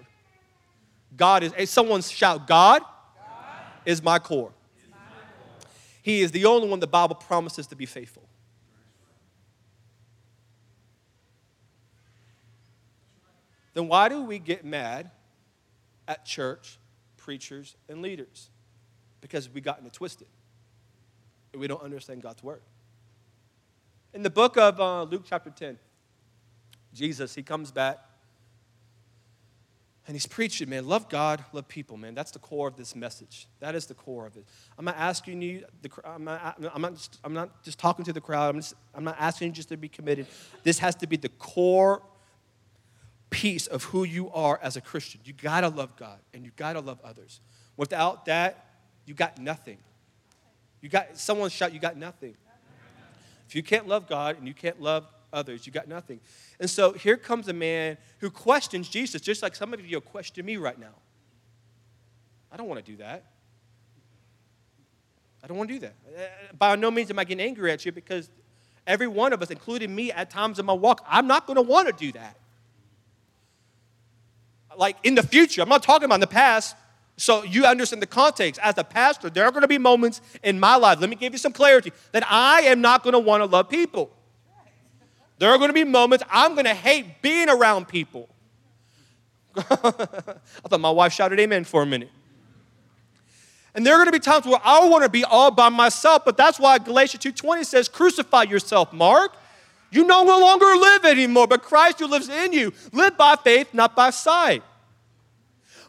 God 1.17 1.43
is, 1.43 1.51
hey, 1.53 1.65
someone 1.65 2.01
shout, 2.01 2.47
God, 2.47 2.83
God. 2.83 3.61
Is, 3.85 4.03
my 4.03 4.19
core. 4.19 4.51
is 4.77 4.89
my 4.91 4.97
core. 4.97 5.69
He 6.03 6.21
is 6.21 6.31
the 6.31 6.45
only 6.45 6.69
one 6.69 6.79
the 6.79 6.87
Bible 6.87 7.15
promises 7.15 7.65
to 7.67 7.75
be 7.75 7.87
faithful. 7.87 8.23
Then 13.73 13.87
why 13.87 14.09
do 14.09 14.21
we 14.23 14.37
get 14.37 14.63
mad 14.63 15.09
at 16.07 16.23
church 16.23 16.77
preachers, 17.27 17.75
and 17.89 18.01
leaders 18.01 18.49
because 19.19 19.49
we've 19.49 19.65
gotten 19.65 19.85
it 19.85 19.91
twisted. 19.91 20.29
And 21.51 21.59
we 21.59 21.67
don't 21.67 21.83
understand 21.83 22.21
God's 22.21 22.41
word. 22.41 22.61
In 24.13 24.23
the 24.23 24.29
book 24.29 24.55
of 24.55 24.79
uh, 24.79 25.03
Luke, 25.03 25.23
chapter 25.25 25.49
10, 25.49 25.77
Jesus, 26.93 27.35
he 27.35 27.43
comes 27.43 27.69
back 27.69 27.99
and 30.07 30.15
he's 30.15 30.25
preaching, 30.25 30.69
man, 30.69 30.87
love 30.87 31.09
God, 31.09 31.43
love 31.51 31.67
people, 31.67 31.97
man. 31.97 32.15
That's 32.15 32.31
the 32.31 32.39
core 32.39 32.69
of 32.69 32.77
this 32.77 32.95
message. 32.95 33.49
That 33.59 33.75
is 33.75 33.87
the 33.87 33.93
core 33.93 34.25
of 34.25 34.37
it. 34.37 34.45
I'm 34.77 34.85
not 34.85 34.95
asking 34.95 35.41
you, 35.41 35.65
the, 35.81 35.89
I'm, 36.05 36.23
not, 36.23 36.57
I'm, 36.73 36.81
not 36.81 36.93
just, 36.93 37.19
I'm 37.25 37.33
not 37.33 37.61
just 37.61 37.77
talking 37.77 38.05
to 38.05 38.13
the 38.13 38.21
crowd. 38.21 38.55
I'm, 38.55 38.61
just, 38.61 38.73
I'm 38.95 39.03
not 39.03 39.17
asking 39.19 39.47
you 39.47 39.53
just 39.53 39.67
to 39.67 39.75
be 39.75 39.89
committed. 39.89 40.27
This 40.63 40.79
has 40.79 40.95
to 40.95 41.07
be 41.07 41.17
the 41.17 41.27
core 41.27 42.03
piece 43.29 43.67
of 43.67 43.85
who 43.85 44.03
you 44.03 44.29
are 44.31 44.59
as 44.61 44.77
a 44.77 44.81
Christian. 44.81 45.21
You 45.25 45.33
gotta 45.33 45.69
love 45.69 45.95
God 45.97 46.19
and 46.33 46.43
you 46.45 46.51
gotta 46.55 46.79
love 46.79 46.99
others. 47.03 47.41
Without 47.75 48.25
that, 48.25 48.65
you 49.05 49.13
got 49.13 49.37
nothing. 49.37 49.77
You 50.81 50.89
got 50.89 51.17
someone 51.17 51.49
shout, 51.49 51.73
you 51.73 51.79
got 51.79 51.97
nothing. 51.97 52.35
If 53.47 53.55
you 53.55 53.63
can't 53.63 53.87
love 53.87 54.07
God 54.07 54.37
and 54.37 54.47
you 54.47 54.53
can't 54.53 54.81
love 54.81 55.05
others, 55.31 55.65
you 55.65 55.71
got 55.71 55.87
nothing. 55.87 56.19
And 56.59 56.69
so 56.69 56.93
here 56.93 57.17
comes 57.17 57.47
a 57.47 57.53
man 57.53 57.97
who 58.19 58.29
questions 58.29 58.89
Jesus, 58.89 59.21
just 59.21 59.41
like 59.41 59.55
some 59.55 59.73
of 59.73 59.85
you 59.85 60.01
question 60.01 60.45
me 60.45 60.57
right 60.57 60.79
now. 60.79 60.95
I 62.51 62.57
don't 62.57 62.67
want 62.67 62.83
to 62.83 62.91
do 62.91 62.97
that. 62.97 63.25
I 65.43 65.47
don't 65.47 65.57
want 65.57 65.69
to 65.69 65.75
do 65.75 65.79
that. 65.79 66.57
By 66.57 66.75
no 66.75 66.91
means 66.91 67.09
am 67.09 67.19
I 67.19 67.23
getting 67.23 67.45
angry 67.45 67.71
at 67.71 67.85
you 67.85 67.91
because 67.91 68.29
every 68.85 69.07
one 69.07 69.33
of 69.33 69.41
us, 69.41 69.49
including 69.49 69.95
me 69.95 70.11
at 70.11 70.29
times 70.29 70.59
in 70.59 70.65
my 70.65 70.73
walk, 70.73 71.05
I'm 71.07 71.27
not 71.27 71.45
going 71.45 71.55
to 71.55 71.61
want 71.61 71.87
to 71.87 71.93
do 71.93 72.11
that. 72.13 72.37
Like 74.77 74.97
in 75.03 75.15
the 75.15 75.23
future, 75.23 75.61
I'm 75.61 75.69
not 75.69 75.83
talking 75.83 76.05
about 76.05 76.15
in 76.15 76.21
the 76.21 76.27
past. 76.27 76.75
So 77.17 77.43
you 77.43 77.65
understand 77.65 78.01
the 78.01 78.07
context. 78.07 78.61
As 78.63 78.77
a 78.77 78.83
pastor, 78.83 79.29
there 79.29 79.43
are 79.45 79.51
going 79.51 79.63
to 79.63 79.67
be 79.67 79.79
moments 79.79 80.21
in 80.43 80.59
my 80.59 80.75
life, 80.75 80.99
let 80.99 81.09
me 81.09 81.15
give 81.15 81.33
you 81.33 81.39
some 81.39 81.51
clarity, 81.51 81.91
that 82.11 82.23
I 82.29 82.61
am 82.61 82.79
not 82.79 83.03
going 83.03 83.13
to 83.13 83.19
want 83.19 83.41
to 83.41 83.45
love 83.45 83.69
people. 83.69 84.11
There 85.39 85.49
are 85.49 85.57
going 85.57 85.69
to 85.69 85.73
be 85.73 85.83
moments 85.83 86.23
I'm 86.29 86.53
going 86.53 86.65
to 86.65 86.73
hate 86.75 87.21
being 87.21 87.49
around 87.49 87.87
people. 87.87 88.29
I 89.57 89.63
thought 89.63 90.79
my 90.79 90.91
wife 90.91 91.13
shouted 91.13 91.39
amen 91.39 91.63
for 91.63 91.81
a 91.81 91.85
minute. 91.85 92.11
And 93.73 93.85
there 93.85 93.93
are 93.93 93.97
going 93.97 94.07
to 94.07 94.11
be 94.11 94.19
times 94.19 94.45
where 94.45 94.59
I 94.63 94.87
want 94.87 95.03
to 95.03 95.09
be 95.09 95.23
all 95.23 95.51
by 95.51 95.69
myself, 95.69 96.23
but 96.25 96.37
that's 96.37 96.59
why 96.59 96.79
Galatians 96.79 97.23
2:20 97.23 97.63
says, 97.63 97.87
"Crucify 97.87 98.43
yourself, 98.43 98.91
Mark. 98.91 99.35
You 99.89 100.03
no 100.03 100.23
longer 100.23 100.65
live 100.65 101.05
anymore, 101.05 101.47
but 101.47 101.63
Christ 101.63 101.99
who 101.99 102.07
lives 102.07 102.29
in 102.29 102.53
you. 102.53 102.73
Live 102.91 103.17
by 103.17 103.35
faith, 103.35 103.73
not 103.73 103.95
by 103.95 104.09
sight." 104.09 104.63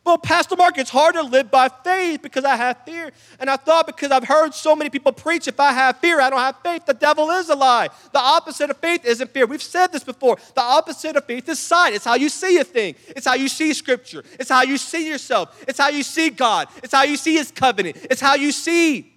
Well, 0.05 0.17
Pastor 0.17 0.57
Mark, 0.57 0.79
it's 0.79 0.89
hard 0.89 1.17
to 1.17 1.23
live 1.23 1.51
by 1.51 1.69
faith 1.69 2.23
because 2.23 2.43
I 2.43 2.57
have 2.57 2.79
fear. 2.87 3.13
And 3.39 3.51
I 3.51 3.57
thought 3.57 3.87
because 3.87 4.11
I've 4.11 4.25
heard 4.25 4.55
so 4.55 4.75
many 4.75 4.89
people 4.89 5.13
preach, 5.13 5.47
if 5.49 5.61
I 5.61 5.73
have 5.73 5.99
fear, 5.99 6.19
I 6.19 6.31
don't 6.31 6.39
have 6.39 6.57
faith. 6.63 6.87
The 6.87 6.95
devil 6.95 7.31
is 7.33 7.51
a 7.51 7.55
lie. 7.55 7.91
The 8.13 8.19
opposite 8.19 8.71
of 8.71 8.79
faith 8.79 9.05
isn't 9.05 9.31
fear. 9.33 9.45
We've 9.45 9.63
said 9.63 9.89
this 9.93 10.05
before. 10.05 10.39
The 10.55 10.63
opposite 10.63 11.15
of 11.17 11.27
faith 11.27 11.47
is 11.51 11.59
sight. 11.59 11.93
It's 11.93 12.07
how 12.07 12.15
you 12.15 12.31
see 12.31 12.57
a 12.57 12.65
thing, 12.65 12.95
it's 13.09 13.27
how 13.27 13.35
you 13.35 13.49
see 13.49 13.75
scripture, 13.75 14.25
it's 14.41 14.49
how 14.49 14.63
you 14.63 14.79
see 14.79 15.07
yourself, 15.07 15.63
it's 15.69 15.79
how 15.79 15.89
you 15.89 16.03
see 16.03 16.31
God, 16.31 16.69
it's 16.83 16.95
how 16.95 17.03
you 17.03 17.19
see 17.19 17.35
his 17.35 17.51
covenant, 17.51 17.99
it's 18.09 18.23
how 18.23 18.35
you 18.35 18.51
see 18.51 19.13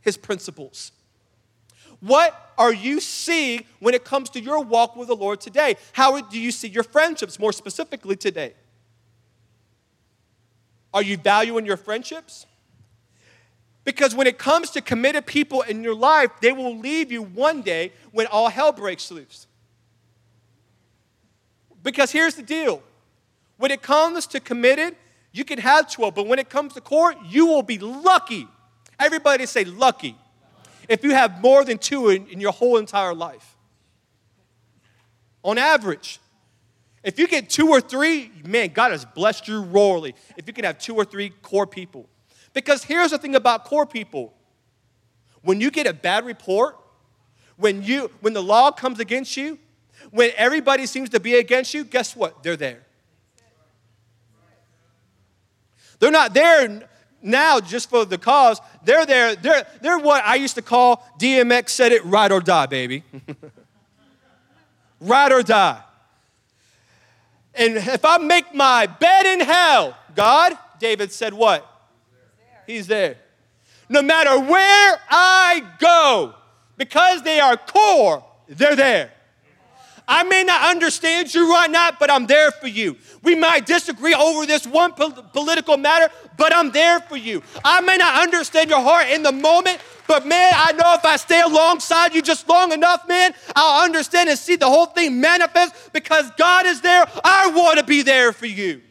his 0.00 0.16
principles. 0.16 0.92
What 2.06 2.52
are 2.56 2.72
you 2.72 3.00
seeing 3.00 3.64
when 3.80 3.92
it 3.92 4.04
comes 4.04 4.30
to 4.30 4.40
your 4.40 4.62
walk 4.62 4.94
with 4.94 5.08
the 5.08 5.16
Lord 5.16 5.40
today? 5.40 5.74
How 5.92 6.20
do 6.20 6.38
you 6.38 6.52
see 6.52 6.68
your 6.68 6.84
friendships 6.84 7.38
more 7.38 7.52
specifically 7.52 8.14
today? 8.14 8.54
Are 10.94 11.02
you 11.02 11.16
valuing 11.16 11.66
your 11.66 11.76
friendships? 11.76 12.46
Because 13.84 14.14
when 14.14 14.28
it 14.28 14.38
comes 14.38 14.70
to 14.70 14.80
committed 14.80 15.26
people 15.26 15.62
in 15.62 15.82
your 15.82 15.96
life, 15.96 16.30
they 16.40 16.52
will 16.52 16.78
leave 16.78 17.10
you 17.10 17.22
one 17.22 17.62
day 17.62 17.92
when 18.12 18.26
all 18.28 18.48
hell 18.48 18.70
breaks 18.70 19.10
loose. 19.10 19.48
Because 21.82 22.12
here's 22.12 22.36
the 22.36 22.42
deal 22.42 22.82
when 23.58 23.70
it 23.70 23.82
comes 23.82 24.26
to 24.28 24.40
committed, 24.40 24.94
you 25.32 25.44
can 25.44 25.58
have 25.58 25.90
12, 25.90 26.14
but 26.14 26.26
when 26.26 26.38
it 26.38 26.48
comes 26.48 26.74
to 26.74 26.80
court, 26.80 27.16
you 27.28 27.46
will 27.46 27.62
be 27.62 27.78
lucky. 27.78 28.46
Everybody 28.98 29.46
say 29.46 29.64
lucky. 29.64 30.16
If 30.88 31.04
you 31.04 31.12
have 31.12 31.40
more 31.40 31.64
than 31.64 31.78
two 31.78 32.08
in, 32.10 32.26
in 32.28 32.40
your 32.40 32.52
whole 32.52 32.76
entire 32.76 33.14
life. 33.14 33.56
On 35.42 35.58
average, 35.58 36.18
if 37.02 37.18
you 37.18 37.28
get 37.28 37.48
two 37.48 37.68
or 37.68 37.80
three, 37.80 38.32
man, 38.44 38.70
God 38.70 38.90
has 38.90 39.04
blessed 39.04 39.46
you 39.46 39.62
royally. 39.62 40.14
If 40.36 40.46
you 40.46 40.52
can 40.52 40.64
have 40.64 40.78
two 40.78 40.96
or 40.96 41.04
three 41.04 41.30
core 41.30 41.66
people. 41.66 42.08
Because 42.52 42.82
here's 42.82 43.10
the 43.10 43.18
thing 43.18 43.34
about 43.34 43.64
core 43.64 43.86
people 43.86 44.34
when 45.42 45.60
you 45.60 45.70
get 45.70 45.86
a 45.86 45.92
bad 45.92 46.26
report, 46.26 46.76
when, 47.56 47.82
you, 47.82 48.10
when 48.20 48.32
the 48.32 48.42
law 48.42 48.72
comes 48.72 48.98
against 48.98 49.36
you, 49.36 49.58
when 50.10 50.32
everybody 50.36 50.86
seems 50.86 51.10
to 51.10 51.20
be 51.20 51.36
against 51.36 51.72
you, 51.72 51.84
guess 51.84 52.16
what? 52.16 52.42
They're 52.42 52.56
there. 52.56 52.82
They're 55.98 56.10
not 56.10 56.34
there 56.34 56.88
now 57.26 57.60
just 57.60 57.90
for 57.90 58.04
the 58.04 58.16
cause. 58.16 58.60
They're 58.84 59.04
there. 59.04 59.36
They're, 59.36 59.66
they're 59.82 59.98
what 59.98 60.24
I 60.24 60.36
used 60.36 60.54
to 60.54 60.62
call 60.62 61.06
DMX 61.18 61.70
said 61.70 61.92
it 61.92 62.04
ride 62.04 62.32
or 62.32 62.40
die, 62.40 62.66
baby. 62.66 63.02
ride 65.00 65.32
or 65.32 65.42
die. 65.42 65.82
And 67.54 67.76
if 67.76 68.04
I 68.04 68.18
make 68.18 68.54
my 68.54 68.86
bed 68.86 69.26
in 69.26 69.40
hell, 69.40 69.96
God, 70.14 70.56
David 70.78 71.10
said, 71.10 71.32
what? 71.34 71.66
He's 72.66 72.86
there. 72.86 73.16
No 73.88 74.02
matter 74.02 74.38
where 74.38 75.00
I 75.08 75.62
go, 75.78 76.34
because 76.76 77.22
they 77.22 77.40
are 77.40 77.56
core, 77.56 78.24
they're 78.48 78.76
there. 78.76 79.12
I 80.08 80.22
may 80.22 80.44
not 80.44 80.70
understand 80.70 81.34
you 81.34 81.50
right 81.50 81.70
now, 81.70 81.90
but 81.98 82.10
I'm 82.10 82.26
there 82.26 82.52
for 82.52 82.68
you. 82.68 82.96
We 83.22 83.34
might 83.34 83.66
disagree 83.66 84.14
over 84.14 84.46
this 84.46 84.66
one 84.66 84.92
po- 84.92 85.10
political 85.10 85.76
matter, 85.76 86.12
but 86.36 86.54
I'm 86.54 86.70
there 86.70 87.00
for 87.00 87.16
you. 87.16 87.42
I 87.64 87.80
may 87.80 87.96
not 87.96 88.22
understand 88.22 88.70
your 88.70 88.80
heart 88.80 89.08
in 89.08 89.22
the 89.22 89.32
moment, 89.32 89.78
but 90.06 90.26
man, 90.26 90.52
I 90.54 90.72
know 90.72 90.94
if 90.94 91.04
I 91.04 91.16
stay 91.16 91.40
alongside 91.40 92.14
you 92.14 92.22
just 92.22 92.48
long 92.48 92.72
enough, 92.72 93.08
man, 93.08 93.34
I'll 93.54 93.84
understand 93.84 94.28
and 94.28 94.38
see 94.38 94.56
the 94.56 94.68
whole 94.68 94.86
thing 94.86 95.20
manifest 95.20 95.92
because 95.92 96.30
God 96.36 96.66
is 96.66 96.80
there. 96.80 97.06
I 97.24 97.50
want 97.50 97.78
to 97.78 97.84
be 97.84 98.02
there 98.02 98.32
for 98.32 98.46
you. 98.46 98.82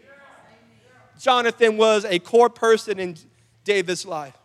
Jonathan 1.19 1.77
was 1.77 2.05
a 2.05 2.19
core 2.19 2.49
person 2.49 2.99
in 2.99 3.15
David's 3.63 4.05
life. 4.05 4.35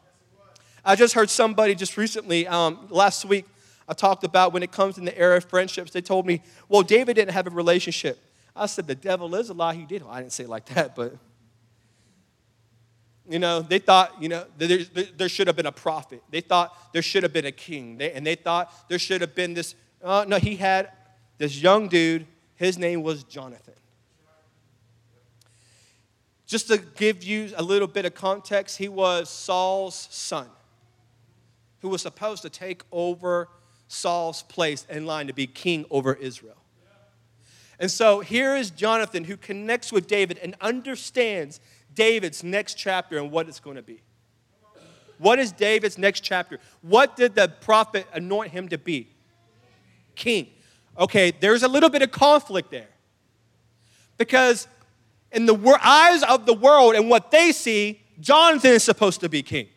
I 0.85 0.97
just 0.97 1.15
heard 1.15 1.29
somebody 1.29 1.75
just 1.75 1.97
recently, 1.97 2.47
um, 2.47 2.87
last 2.89 3.25
week, 3.25 3.47
I 3.89 3.93
talked 3.93 4.23
about 4.23 4.53
when 4.53 4.63
it 4.63 4.71
comes 4.71 4.99
in 4.99 5.05
the 5.05 5.19
area 5.19 5.39
of 5.39 5.45
friendships, 5.45 5.91
they 5.91 6.01
told 6.01 6.25
me, 6.25 6.43
well, 6.69 6.83
David 6.83 7.15
didn't 7.15 7.33
have 7.33 7.47
a 7.49 7.51
relationship. 7.51 8.19
I 8.55 8.67
said, 8.67 8.87
the 8.87 8.95
devil 8.95 9.35
is 9.35 9.51
a 9.51 9.53
lie. 9.53 9.75
He 9.75 9.85
did. 9.85 10.03
Well, 10.03 10.13
I 10.13 10.21
didn't 10.21 10.33
say 10.33 10.45
it 10.45 10.49
like 10.49 10.67
that, 10.67 10.95
but 10.95 11.17
you 13.31 13.39
know, 13.39 13.61
they 13.61 13.79
thought, 13.79 14.21
you 14.21 14.29
know, 14.29 14.45
there, 14.59 14.79
there, 15.17 15.29
should 15.29 15.47
have 15.47 15.55
been 15.55 15.67
a 15.67 15.73
prophet. 15.73 16.21
They 16.31 16.41
thought 16.41 16.77
there 16.93 17.01
should 17.01 17.23
have 17.23 17.33
been 17.33 17.47
a 17.47 17.53
king. 17.53 17.97
They, 17.97 18.11
and 18.11 18.27
they 18.27 18.35
thought 18.35 18.73
there 18.89 18.99
should 18.99 19.21
have 19.21 19.37
been 19.37 19.55
this. 19.55 19.77
Uh, 20.03 20.25
no, 20.27 20.37
he 20.37 20.57
had 20.57 20.91
this 21.39 21.63
young 21.63 21.87
dude. 21.87 22.27
His 22.57 22.77
name 22.77 23.05
was 23.05 23.23
Jonathan. 23.23 23.75
Just 26.45 26.67
to 26.67 26.79
give 26.79 27.23
you 27.23 27.53
a 27.57 27.63
little 27.63 27.87
bit 27.87 28.05
of 28.05 28.15
context, 28.15 28.79
he 28.79 28.89
was 28.89 29.31
Saul's 29.31 30.09
son, 30.11 30.49
who 31.83 31.89
was 31.89 32.03
supposed 32.03 32.43
to 32.43 32.51
take 32.51 32.83
over 32.91 33.49
Saul's 33.87 34.43
place 34.43 34.85
in 34.91 35.07
line 35.07 35.29
to 35.29 35.33
be 35.33 35.47
king 35.47 35.85
over 35.89 36.15
Israel. 36.15 36.57
And 37.79 37.91
so 37.91 38.21
here 38.21 38.57
is 38.57 38.71
Jonathan 38.71 39.25
who 39.25 39.37
connects 39.37 39.93
with 39.93 40.09
David 40.09 40.39
and 40.39 40.57
understands 40.61 41.61
David's 41.95 42.43
next 42.45 42.75
chapter 42.75 43.19
and 43.19 43.31
what 43.31 43.49
it's 43.49 43.61
going 43.61 43.77
to 43.77 43.83
be. 43.83 44.03
What 45.19 45.39
is 45.39 45.53
David's 45.53 45.99
next 45.99 46.21
chapter? 46.21 46.59
What 46.81 47.17
did 47.17 47.35
the 47.35 47.49
prophet 47.61 48.07
anoint 48.15 48.53
him 48.53 48.69
to 48.69 48.79
be? 48.79 49.09
King. 50.15 50.49
Okay, 50.99 51.31
there's 51.31 51.63
a 51.63 51.69
little 51.69 51.91
bit 51.91 52.03
of 52.03 52.11
conflict 52.11 52.71
there. 52.71 52.89
Because 54.17 54.67
in 55.31 55.47
the 55.47 55.79
eyes 55.83 56.23
of 56.23 56.47
the 56.47 56.55
world 56.55 56.95
and 56.95 57.11
what 57.11 57.31
they 57.31 57.53
see, 57.53 58.01
Jonathan 58.19 58.73
is 58.73 58.83
supposed 58.83 59.21
to 59.21 59.29
be 59.29 59.43
king. 59.43 59.69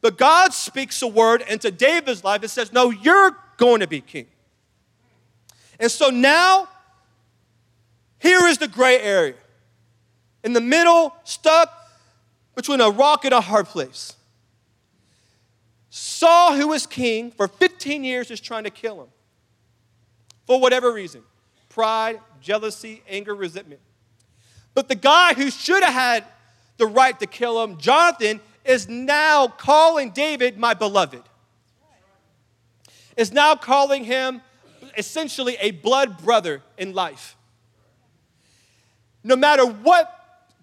But 0.00 0.18
God 0.18 0.52
speaks 0.52 1.00
a 1.02 1.06
word 1.06 1.42
into 1.48 1.70
David's 1.70 2.22
life 2.22 2.42
and 2.42 2.50
says, 2.50 2.72
No, 2.72 2.90
you're 2.90 3.36
going 3.56 3.80
to 3.80 3.86
be 3.86 4.00
king. 4.00 4.26
And 5.78 5.90
so 5.90 6.08
now, 6.08 6.68
here 8.18 8.46
is 8.46 8.58
the 8.58 8.68
gray 8.68 9.00
area. 9.00 9.34
In 10.46 10.52
the 10.52 10.60
middle, 10.60 11.12
stuck 11.24 11.90
between 12.54 12.80
a 12.80 12.88
rock 12.88 13.24
and 13.24 13.34
a 13.34 13.40
hard 13.40 13.66
place. 13.66 14.14
Saul, 15.90 16.54
who 16.54 16.68
was 16.68 16.86
king 16.86 17.32
for 17.32 17.48
15 17.48 18.04
years, 18.04 18.30
is 18.30 18.40
trying 18.40 18.62
to 18.62 18.70
kill 18.70 19.02
him 19.02 19.08
for 20.46 20.60
whatever 20.60 20.92
reason 20.92 21.22
pride, 21.68 22.20
jealousy, 22.40 23.02
anger, 23.08 23.34
resentment. 23.34 23.80
But 24.72 24.88
the 24.88 24.94
guy 24.94 25.34
who 25.34 25.50
should 25.50 25.82
have 25.82 25.92
had 25.92 26.24
the 26.76 26.86
right 26.86 27.18
to 27.18 27.26
kill 27.26 27.60
him, 27.64 27.76
Jonathan, 27.76 28.40
is 28.64 28.88
now 28.88 29.48
calling 29.48 30.12
David 30.12 30.56
my 30.56 30.74
beloved. 30.74 31.22
Is 33.16 33.32
now 33.32 33.56
calling 33.56 34.04
him 34.04 34.42
essentially 34.96 35.56
a 35.58 35.72
blood 35.72 36.22
brother 36.22 36.62
in 36.78 36.94
life. 36.94 37.34
No 39.24 39.34
matter 39.34 39.66
what 39.66 40.12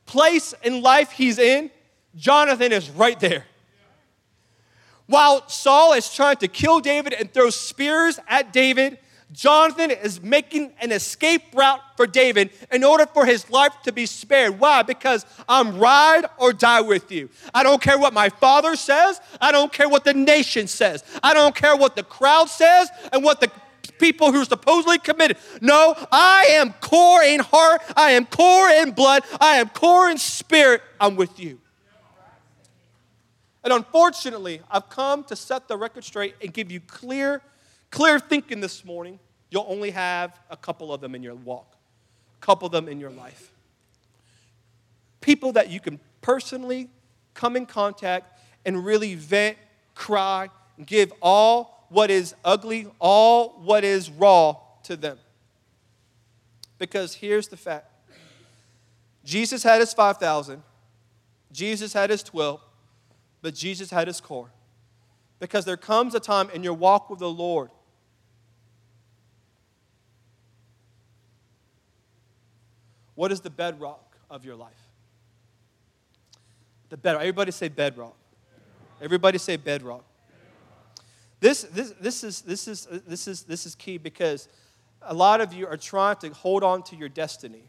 place 0.06 0.54
in 0.64 0.82
life 0.82 1.12
he's 1.12 1.40
in, 1.40 1.72
Jonathan 2.16 2.72
is 2.72 2.90
right 2.90 3.20
there. 3.20 3.46
While 5.08 5.48
Saul 5.50 5.94
is 5.94 6.14
trying 6.14 6.38
to 6.38 6.48
kill 6.48 6.80
David 6.80 7.14
and 7.14 7.32
throw 7.32 7.50
spears 7.50 8.20
at 8.28 8.54
David, 8.54 9.00
Jonathan 9.34 9.90
is 9.90 10.22
making 10.22 10.74
an 10.80 10.92
escape 10.92 11.42
route 11.54 11.82
for 11.98 12.06
David 12.06 12.52
in 12.72 12.84
order 12.84 13.08
for 13.08 13.26
his 13.26 13.50
life 13.50 13.74
to 13.84 13.92
be 13.92 14.06
spared. 14.06 14.60
Why? 14.60 14.84
Because 14.84 15.26
I'm 15.50 15.80
ride 15.80 16.26
or 16.38 16.54
die 16.54 16.82
with 16.82 17.12
you. 17.12 17.30
I 17.54 17.64
don't 17.64 17.82
care 17.82 17.98
what 17.98 18.14
my 18.14 18.30
father 18.30 18.76
says. 18.76 19.20
I 19.42 19.52
don't 19.52 19.74
care 19.74 19.90
what 19.90 20.04
the 20.04 20.14
nation 20.14 20.68
says. 20.68 21.04
I 21.24 21.34
don't 21.34 21.56
care 21.56 21.76
what 21.76 21.96
the 21.96 22.04
crowd 22.04 22.48
says 22.48 22.90
and 23.12 23.24
what 23.24 23.42
the 23.42 23.52
people 23.92 24.32
who 24.32 24.42
are 24.42 24.46
supposedly 24.46 24.98
committed. 24.98 25.38
No, 25.62 25.96
I 26.12 26.48
am 26.52 26.74
core 26.74 27.24
in 27.24 27.40
heart. 27.40 27.82
I 27.96 28.12
am 28.12 28.26
core 28.26 28.70
in 28.70 28.92
blood. 28.92 29.24
I 29.40 29.58
am 29.58 29.70
core 29.70 30.10
in 30.10 30.18
spirit. 30.18 30.82
I'm 31.00 31.16
with 31.16 31.40
you. 31.40 31.60
And 33.64 33.72
unfortunately, 33.72 34.62
I've 34.70 34.90
come 34.90 35.24
to 35.26 35.36
set 35.36 35.68
the 35.68 35.78
record 35.78 36.04
straight 36.04 36.36
and 36.42 36.54
give 36.54 36.72
you 36.72 36.82
clear, 36.82 37.42
clear 37.92 38.20
thinking 38.20 38.60
this 38.60 38.84
morning. 38.84 39.20
You'll 39.50 39.66
only 39.70 39.92
have 39.92 40.38
a 40.50 40.58
couple 40.58 40.94
of 40.94 41.00
them 41.00 41.16
in 41.16 41.24
your 41.24 41.36
walk, 41.36 41.76
a 42.42 42.46
couple 42.46 42.66
of 42.66 42.72
them 42.72 42.90
in 42.90 43.00
your 43.00 43.12
life. 43.12 43.52
People 45.22 45.54
that 45.54 45.70
you 45.70 45.80
can 45.80 46.00
personally 46.22 46.90
come 47.34 47.56
in 47.56 47.66
contact 47.66 48.40
and 48.66 48.84
really 48.84 49.16
vent, 49.16 49.58
cry, 49.96 50.50
and 50.78 50.86
give 50.86 51.14
all 51.22 51.73
what 51.94 52.10
is 52.10 52.36
ugly, 52.44 52.88
all 53.00 53.50
what 53.64 53.84
is 53.84 54.10
raw 54.10 54.58
to 54.84 54.96
them. 54.96 55.18
Because 56.78 57.14
here's 57.14 57.48
the 57.48 57.58
fact 57.58 57.90
Jesus 59.24 59.64
had 59.64 59.80
his 59.80 59.94
5,000, 59.94 60.62
Jesus 61.52 61.94
had 61.94 62.10
his 62.10 62.24
12 62.24 62.60
but 63.42 63.54
Jesus 63.54 63.92
had 63.92 64.08
his 64.08 64.22
core. 64.22 64.50
Because 65.40 65.66
there 65.66 65.76
comes 65.76 66.16
a 66.16 66.20
time 66.22 66.50
in 66.52 66.64
your 66.64 66.74
walk 66.74 67.10
with 67.10 67.20
the 67.20 67.30
Lord 67.30 67.70
What 73.16 73.32
is 73.32 73.42
the 73.42 73.50
bedrock 73.50 74.18
of 74.30 74.44
your 74.44 74.56
life? 74.56 74.72
The 76.90 76.98
bedrock. 76.98 77.22
Everybody 77.22 77.52
say 77.52 77.68
bedrock. 77.68 78.16
Everybody 79.02 79.38
say 79.38 79.58
bedrock. 79.58 80.04
This, 81.44 81.64
this, 81.64 81.92
this, 82.00 82.24
is, 82.24 82.40
this, 82.40 82.70
is, 82.70 82.88
uh, 82.90 83.00
this, 83.06 83.28
is, 83.28 83.44
this 83.44 83.66
is 83.66 83.76
key 83.76 83.98
because 83.98 84.48
a 85.02 85.14
lot 85.14 85.42
of 85.42 85.52
you 85.52 85.68
are 85.68 85.76
trying 85.76 86.16
to 86.22 86.30
hold 86.30 86.64
on 86.64 86.84
to 86.84 86.96
your 86.96 87.10
destiny. 87.10 87.66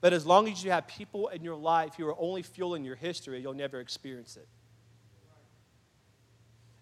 But 0.00 0.12
as 0.12 0.26
long 0.26 0.48
as 0.48 0.64
you 0.64 0.72
have 0.72 0.88
people 0.88 1.28
in 1.28 1.44
your 1.44 1.54
life 1.54 1.94
who 1.96 2.04
are 2.04 2.16
only 2.18 2.42
fueling 2.42 2.84
your 2.84 2.96
history, 2.96 3.40
you'll 3.40 3.54
never 3.54 3.78
experience 3.78 4.36
it. 4.36 4.48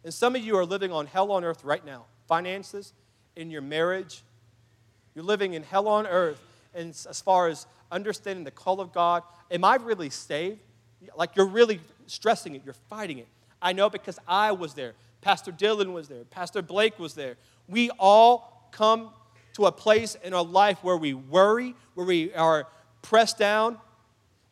And 0.02 0.14
some 0.14 0.34
of 0.34 0.42
you 0.42 0.56
are 0.56 0.64
living 0.64 0.92
on 0.92 1.04
hell 1.04 1.30
on 1.30 1.44
earth 1.44 1.62
right 1.62 1.84
now 1.84 2.06
finances, 2.26 2.94
in 3.36 3.50
your 3.50 3.60
marriage. 3.60 4.22
You're 5.14 5.26
living 5.26 5.52
in 5.52 5.62
hell 5.62 5.88
on 5.88 6.06
earth. 6.06 6.40
And 6.74 6.88
as 6.88 7.20
far 7.20 7.48
as 7.48 7.66
understanding 7.92 8.44
the 8.44 8.50
call 8.50 8.80
of 8.80 8.94
God, 8.94 9.24
am 9.50 9.64
I 9.64 9.76
really 9.76 10.08
saved? 10.08 10.60
Like 11.14 11.36
you're 11.36 11.44
really 11.44 11.82
stressing 12.06 12.54
it, 12.54 12.62
you're 12.64 12.72
fighting 12.88 13.18
it. 13.18 13.28
I 13.60 13.74
know 13.74 13.90
because 13.90 14.18
I 14.26 14.52
was 14.52 14.72
there. 14.72 14.94
Pastor 15.20 15.52
Dylan 15.52 15.92
was 15.92 16.08
there. 16.08 16.24
Pastor 16.24 16.62
Blake 16.62 16.98
was 16.98 17.14
there. 17.14 17.36
We 17.68 17.90
all 17.98 18.68
come 18.72 19.10
to 19.54 19.66
a 19.66 19.72
place 19.72 20.16
in 20.22 20.32
our 20.34 20.44
life 20.44 20.78
where 20.82 20.96
we 20.96 21.14
worry, 21.14 21.74
where 21.94 22.06
we 22.06 22.32
are 22.34 22.66
pressed 23.02 23.38
down 23.38 23.78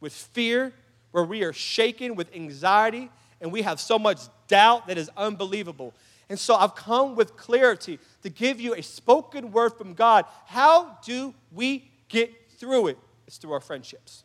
with 0.01 0.13
fear, 0.13 0.73
where 1.13 1.25
we 1.25 1.43
are 1.43 1.53
shaken 1.53 2.15
with 2.15 2.35
anxiety, 2.35 3.11
and 3.41 3.53
we 3.53 3.63
have 3.63 3.81
so 3.81 3.99
much 3.99 4.21
doubt 4.49 4.87
that 4.89 4.99
is 4.99 5.11
unbelievable. 5.17 5.95
And 6.29 6.39
so 6.39 6.55
I've 6.55 6.75
come 6.75 7.15
with 7.15 7.37
clarity 7.37 7.99
to 8.23 8.29
give 8.29 8.61
you 8.61 8.75
a 8.75 8.83
spoken 8.83 9.51
word 9.51 9.71
from 9.71 9.95
God. 9.95 10.27
How 10.47 10.99
do 11.05 11.35
we 11.53 11.91
get 12.09 12.33
through 12.59 12.89
it? 12.89 12.99
It's 13.27 13.39
through 13.39 13.53
our 13.53 13.61
friendships. 13.61 14.25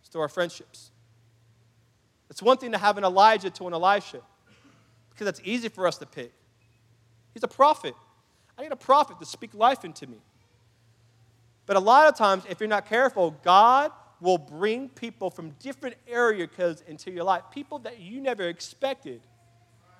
It's 0.00 0.08
through 0.08 0.22
our 0.22 0.28
friendships. 0.28 0.90
It's 2.30 2.42
one 2.42 2.58
thing 2.58 2.72
to 2.72 2.78
have 2.78 2.98
an 2.98 3.04
Elijah 3.04 3.50
to 3.50 3.66
an 3.66 3.72
Elisha 3.72 4.20
because 5.10 5.24
that's 5.24 5.40
easy 5.44 5.68
for 5.68 5.86
us 5.86 5.98
to 5.98 6.06
pick. 6.06 6.32
He's 7.34 7.42
a 7.42 7.48
prophet. 7.48 7.94
I 8.56 8.62
need 8.62 8.72
a 8.72 8.76
prophet 8.76 9.18
to 9.20 9.26
speak 9.26 9.54
life 9.54 9.84
into 9.84 10.06
me. 10.06 10.18
But 11.66 11.76
a 11.76 11.80
lot 11.80 12.08
of 12.08 12.16
times, 12.16 12.44
if 12.48 12.60
you're 12.60 12.68
not 12.68 12.86
careful, 12.86 13.32
God 13.42 13.92
will 14.20 14.38
bring 14.38 14.88
people 14.88 15.30
from 15.30 15.50
different 15.60 15.96
areas 16.06 16.82
into 16.86 17.10
your 17.10 17.24
life, 17.24 17.42
people 17.52 17.78
that 17.80 18.00
you 18.00 18.20
never 18.20 18.48
expected 18.48 19.20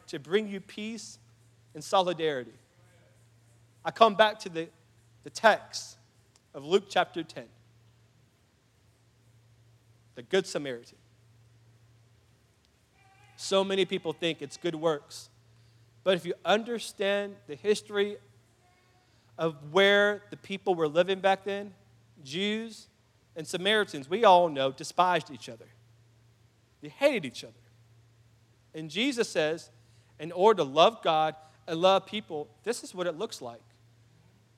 to 0.09 0.19
bring 0.19 0.49
you 0.49 0.61
peace 0.61 1.19
and 1.75 1.85
solidarity. 1.85 2.55
I 3.85 3.91
come 3.91 4.15
back 4.15 4.39
to 4.41 4.49
the, 4.49 4.69
the 5.25 5.31
text 5.31 5.99
of 6.55 6.65
Luke 6.65 6.85
chapter 6.89 7.23
10 7.23 7.45
the 10.19 10.23
Good 10.25 10.49
Samaritan. 10.49 10.98
So 13.41 13.63
many 13.63 13.85
people 13.85 14.13
think 14.13 14.43
it's 14.43 14.57
good 14.57 14.75
works. 14.75 15.31
But 16.03 16.17
if 16.17 16.27
you 16.27 16.35
understand 16.45 17.37
the 17.47 17.55
history 17.55 18.17
of 19.39 19.55
where 19.71 20.25
the 20.31 20.37
people 20.37 20.75
were 20.75 20.89
living 20.89 21.21
back 21.21 21.45
then, 21.45 21.73
Jews 22.25 22.89
and 23.37 23.47
Samaritans, 23.47 24.11
we 24.11 24.25
all 24.25 24.49
know, 24.49 24.73
despised 24.73 25.31
each 25.31 25.49
other. 25.49 25.67
They 26.81 26.89
hated 26.89 27.25
each 27.25 27.45
other. 27.45 27.55
And 28.75 28.91
Jesus 28.91 29.29
says, 29.29 29.71
in 30.19 30.33
order 30.33 30.65
to 30.65 30.69
love 30.69 31.01
God 31.05 31.37
and 31.69 31.81
love 31.81 32.07
people, 32.07 32.49
this 32.65 32.83
is 32.83 32.93
what 32.93 33.07
it 33.07 33.17
looks 33.17 33.41
like 33.41 33.63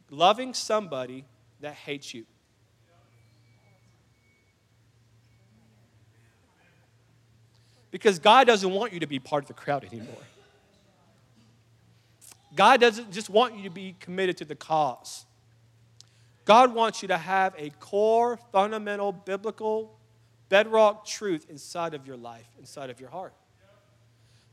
loving 0.09 0.55
somebody 0.55 1.27
that 1.61 1.75
hates 1.75 2.15
you. 2.15 2.25
Because 7.91 8.19
God 8.19 8.47
doesn't 8.47 8.71
want 8.71 8.93
you 8.93 9.01
to 9.01 9.07
be 9.07 9.19
part 9.19 9.45
of 9.45 9.49
the 9.49 9.55
crowd 9.55 9.85
anymore. 9.85 10.23
God 12.55 12.81
doesn't 12.81 13.13
just 13.13 13.31
want 13.31 13.57
you 13.57 13.65
to 13.65 13.71
be 13.71 13.97
committed 14.01 14.37
to 14.39 14.45
the 14.45 14.55
cause. 14.55 15.25
God 16.45 16.75
wants 16.75 17.03
you 17.03 17.09
to 17.09 17.19
have 17.19 17.55
a 17.57 17.71
core, 17.81 18.39
fundamental, 18.53 19.13
biblical, 19.13 19.97
bedrock 20.49 21.07
truth 21.07 21.47
inside 21.49 21.95
of 21.95 22.07
your 22.07 22.17
life, 22.17 22.47
inside 22.59 22.91
of 22.91 23.01
your 23.01 23.11
heart. 23.11 23.35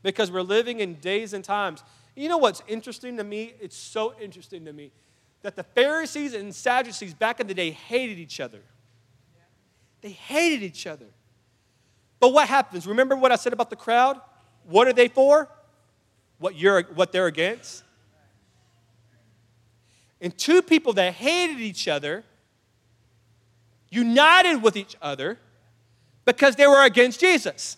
Because 0.02 0.30
we're 0.30 0.42
living 0.42 0.80
in 0.80 0.94
days 0.94 1.32
and 1.32 1.44
times. 1.44 1.82
You 2.14 2.28
know 2.28 2.38
what's 2.38 2.62
interesting 2.68 3.16
to 3.16 3.24
me? 3.24 3.54
It's 3.60 3.76
so 3.76 4.14
interesting 4.20 4.64
to 4.64 4.72
me 4.72 4.92
that 5.42 5.56
the 5.56 5.64
Pharisees 5.64 6.34
and 6.34 6.54
Sadducees 6.54 7.14
back 7.14 7.40
in 7.40 7.46
the 7.46 7.54
day 7.54 7.70
hated 7.70 8.18
each 8.18 8.40
other. 8.40 8.60
They 10.00 10.10
hated 10.10 10.62
each 10.62 10.86
other. 10.86 11.06
But 12.20 12.32
what 12.32 12.48
happens? 12.48 12.86
Remember 12.86 13.16
what 13.16 13.32
I 13.32 13.36
said 13.36 13.52
about 13.52 13.70
the 13.70 13.76
crowd? 13.76 14.20
What 14.64 14.88
are 14.88 14.92
they 14.92 15.08
for? 15.08 15.48
What 16.38 16.56
you're 16.56 16.82
what 16.82 17.12
they're 17.12 17.26
against? 17.26 17.84
and 20.20 20.36
two 20.36 20.62
people 20.62 20.92
that 20.94 21.14
hated 21.14 21.60
each 21.60 21.86
other 21.88 22.24
united 23.90 24.62
with 24.62 24.76
each 24.76 24.96
other 25.00 25.38
because 26.24 26.56
they 26.56 26.66
were 26.66 26.84
against 26.84 27.20
Jesus. 27.20 27.76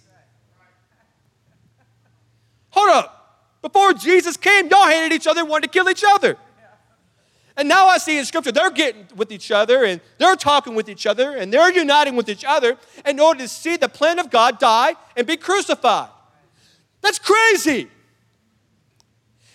Hold 2.71 2.91
up. 2.91 3.17
Before 3.63 3.93
Jesus 3.93 4.37
came, 4.37 4.69
y'all 4.69 4.87
hated 4.87 5.15
each 5.15 5.27
other, 5.27 5.45
wanted 5.45 5.71
to 5.71 5.79
kill 5.79 5.89
each 5.89 6.03
other. 6.07 6.37
And 7.57 7.69
now 7.69 7.89
I 7.89 7.99
see 7.99 8.19
in 8.19 8.25
Scripture 8.25 8.53
they're 8.53 8.71
getting 8.71 9.07
with 9.17 9.33
each 9.33 9.51
other 9.51 9.85
and 9.85 10.01
they're 10.19 10.37
talking 10.37 10.75
with 10.75 10.89
each 10.89 11.07
other 11.07 11.37
and 11.37 11.53
they're 11.53 11.73
uniting 11.73 12.17
with 12.17 12.29
each 12.29 12.45
other 12.45 12.77
in 13.05 13.21
order 13.21 13.41
to 13.41 13.49
see 13.49 13.77
the 13.77 13.89
plan 13.89 14.19
of 14.19 14.31
God 14.31 14.59
die 14.59 14.95
and 15.17 15.27
be 15.27 15.37
crucified. 15.37 16.09
That's 17.01 17.19
crazy. 17.19 17.91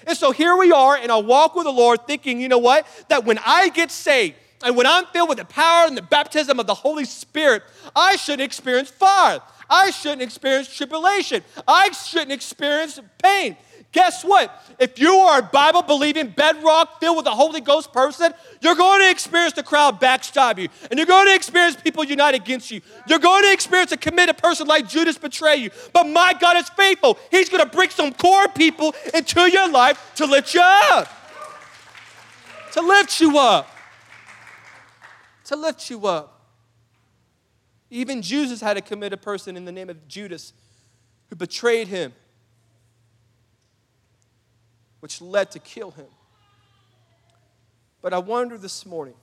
And 0.08 0.18
so 0.18 0.32
here 0.32 0.56
we 0.56 0.72
are 0.72 0.98
in 0.98 1.10
our 1.10 1.22
walk 1.22 1.56
with 1.56 1.66
the 1.66 1.72
Lord, 1.72 2.06
thinking, 2.06 2.40
you 2.40 2.48
know 2.48 2.60
what? 2.60 2.86
That 3.10 3.26
when 3.26 3.40
I 3.46 3.70
get 3.70 3.90
saved, 3.92 4.36
and 4.64 4.76
when 4.76 4.88
I'm 4.88 5.06
filled 5.08 5.30
with 5.30 5.38
the 5.38 5.46
power 5.46 5.88
and 5.88 5.98
the 5.98 6.02
baptism 6.02 6.60
of 6.60 6.68
the 6.68 6.74
Holy 6.74 7.06
Spirit, 7.06 7.64
I 7.96 8.16
shouldn't 8.16 8.42
experience 8.42 8.90
fire. 8.90 9.40
I 9.70 9.92
shouldn't 9.92 10.22
experience 10.22 10.76
tribulation. 10.76 11.44
I 11.68 11.92
shouldn't 11.92 12.32
experience 12.32 13.00
pain. 13.22 13.58
Guess 13.96 14.26
what? 14.26 14.52
If 14.78 15.00
you 15.00 15.10
are 15.10 15.40
a 15.40 15.42
Bible 15.42 15.82
believing, 15.82 16.28
bedrock 16.28 17.00
filled 17.00 17.16
with 17.16 17.24
the 17.24 17.32
Holy 17.32 17.62
Ghost 17.62 17.94
person, 17.94 18.34
you're 18.60 18.76
going 18.76 19.00
to 19.00 19.10
experience 19.10 19.54
the 19.54 19.64
crowd 19.64 20.02
backstab 20.02 20.58
you. 20.58 20.68
And 20.92 20.98
you're 21.00 21.08
going 21.08 21.28
to 21.28 21.34
experience 21.34 21.78
people 21.78 22.04
unite 22.04 22.36
against 22.36 22.72
you. 22.72 22.82
You're 23.08 23.20
going 23.20 23.44
to 23.44 23.54
experience 23.54 23.94
a 23.94 23.98
committed 23.98 24.38
person 24.38 24.68
like 24.68 24.90
Judas 24.90 25.18
betray 25.18 25.56
you. 25.56 25.70
But 25.94 26.10
my 26.10 26.34
God 26.42 26.58
is 26.58 26.68
faithful. 26.72 27.18
He's 27.32 27.48
going 27.48 27.64
to 27.64 27.70
bring 27.70 27.90
some 27.90 28.12
core 28.12 28.50
people 28.50 28.94
into 29.14 29.50
your 29.50 29.70
life 29.72 30.12
to 30.16 30.26
lift 30.26 30.54
you 30.54 30.62
up. 30.62 31.08
To 32.74 32.82
lift 32.82 33.22
you 33.22 33.38
up. 33.38 33.70
To 35.46 35.56
lift 35.56 35.90
you 35.90 36.06
up. 36.06 36.42
Even 37.90 38.22
Jesus 38.22 38.60
had 38.60 38.76
a 38.76 38.82
committed 38.82 39.22
person 39.22 39.56
in 39.56 39.64
the 39.64 39.72
name 39.72 39.90
of 39.90 40.06
Judas 40.06 40.52
who 41.30 41.38
betrayed 41.38 41.88
him 41.88 42.12
which 45.06 45.22
led 45.22 45.52
to 45.52 45.60
kill 45.60 45.92
him. 45.92 46.08
But 48.02 48.12
I 48.12 48.18
wonder 48.18 48.58
this 48.58 48.88
morning 48.88 49.14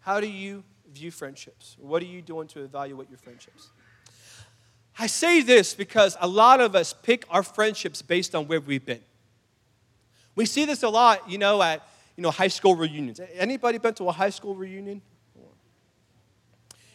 how 0.00 0.20
do 0.20 0.26
you 0.26 0.64
view 0.92 1.10
friendships? 1.10 1.78
What 1.80 2.02
are 2.02 2.04
you 2.04 2.20
doing 2.20 2.46
to 2.48 2.62
evaluate 2.62 3.08
your 3.08 3.16
friendships? 3.16 3.70
I 4.98 5.06
say 5.06 5.40
this 5.40 5.72
because 5.72 6.14
a 6.20 6.28
lot 6.28 6.60
of 6.60 6.74
us 6.74 6.92
pick 6.92 7.24
our 7.30 7.42
friendships 7.42 8.02
based 8.02 8.34
on 8.34 8.48
where 8.48 8.60
we've 8.60 8.84
been. 8.84 9.00
We 10.34 10.44
see 10.44 10.66
this 10.66 10.82
a 10.82 10.90
lot, 10.90 11.30
you 11.30 11.38
know, 11.38 11.62
at 11.62 11.80
you 12.18 12.22
know 12.22 12.30
high 12.30 12.48
school 12.48 12.74
reunions. 12.74 13.18
Anybody 13.32 13.78
been 13.78 13.94
to 13.94 14.08
a 14.08 14.12
high 14.12 14.28
school 14.28 14.54
reunion? 14.54 15.00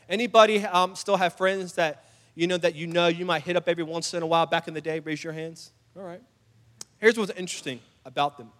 Anybody 0.07 0.63
um, 0.63 0.95
still 0.95 1.17
have 1.17 1.33
friends 1.33 1.73
that 1.73 2.05
you 2.35 2.45
know 2.45 2.57
that 2.57 2.75
you 2.75 2.85
know 2.85 3.07
you 3.07 3.25
might 3.25 3.41
hit 3.41 3.55
up 3.55 3.67
every 3.67 3.83
once 3.83 4.13
in 4.13 4.21
a 4.21 4.27
while 4.27 4.45
back 4.45 4.67
in 4.67 4.75
the 4.75 4.81
day? 4.81 4.99
Raise 4.99 5.23
your 5.23 5.33
hands. 5.33 5.71
All 5.97 6.03
right. 6.03 6.21
Here's 6.99 7.17
what's 7.17 7.31
interesting 7.31 7.79
about 8.05 8.37
them. 8.37 8.51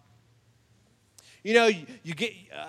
You 1.44 1.54
know, 1.54 1.68
you, 1.68 1.86
you 2.04 2.16
get 2.16 2.34
uh, 2.56 2.68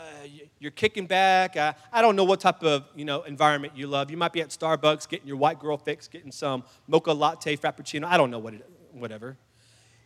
you're 0.58 0.70
kicking 0.70 1.06
back. 1.06 1.56
I 1.56 2.02
don't 2.02 2.14
know 2.14 2.24
what 2.24 2.40
type 2.40 2.62
of 2.62 2.84
you 2.94 3.04
know 3.04 3.22
environment 3.22 3.72
you 3.76 3.86
love. 3.86 4.10
You 4.10 4.16
might 4.16 4.32
be 4.32 4.42
at 4.42 4.50
Starbucks 4.50 5.08
getting 5.08 5.26
your 5.26 5.38
white 5.38 5.58
girl 5.58 5.78
fix, 5.78 6.08
getting 6.08 6.32
some 6.32 6.62
mocha 6.86 7.12
latte 7.12 7.56
frappuccino. 7.56 8.04
I 8.04 8.16
don't 8.16 8.30
know 8.30 8.38
what 8.38 8.54
it, 8.54 8.68
whatever. 8.92 9.36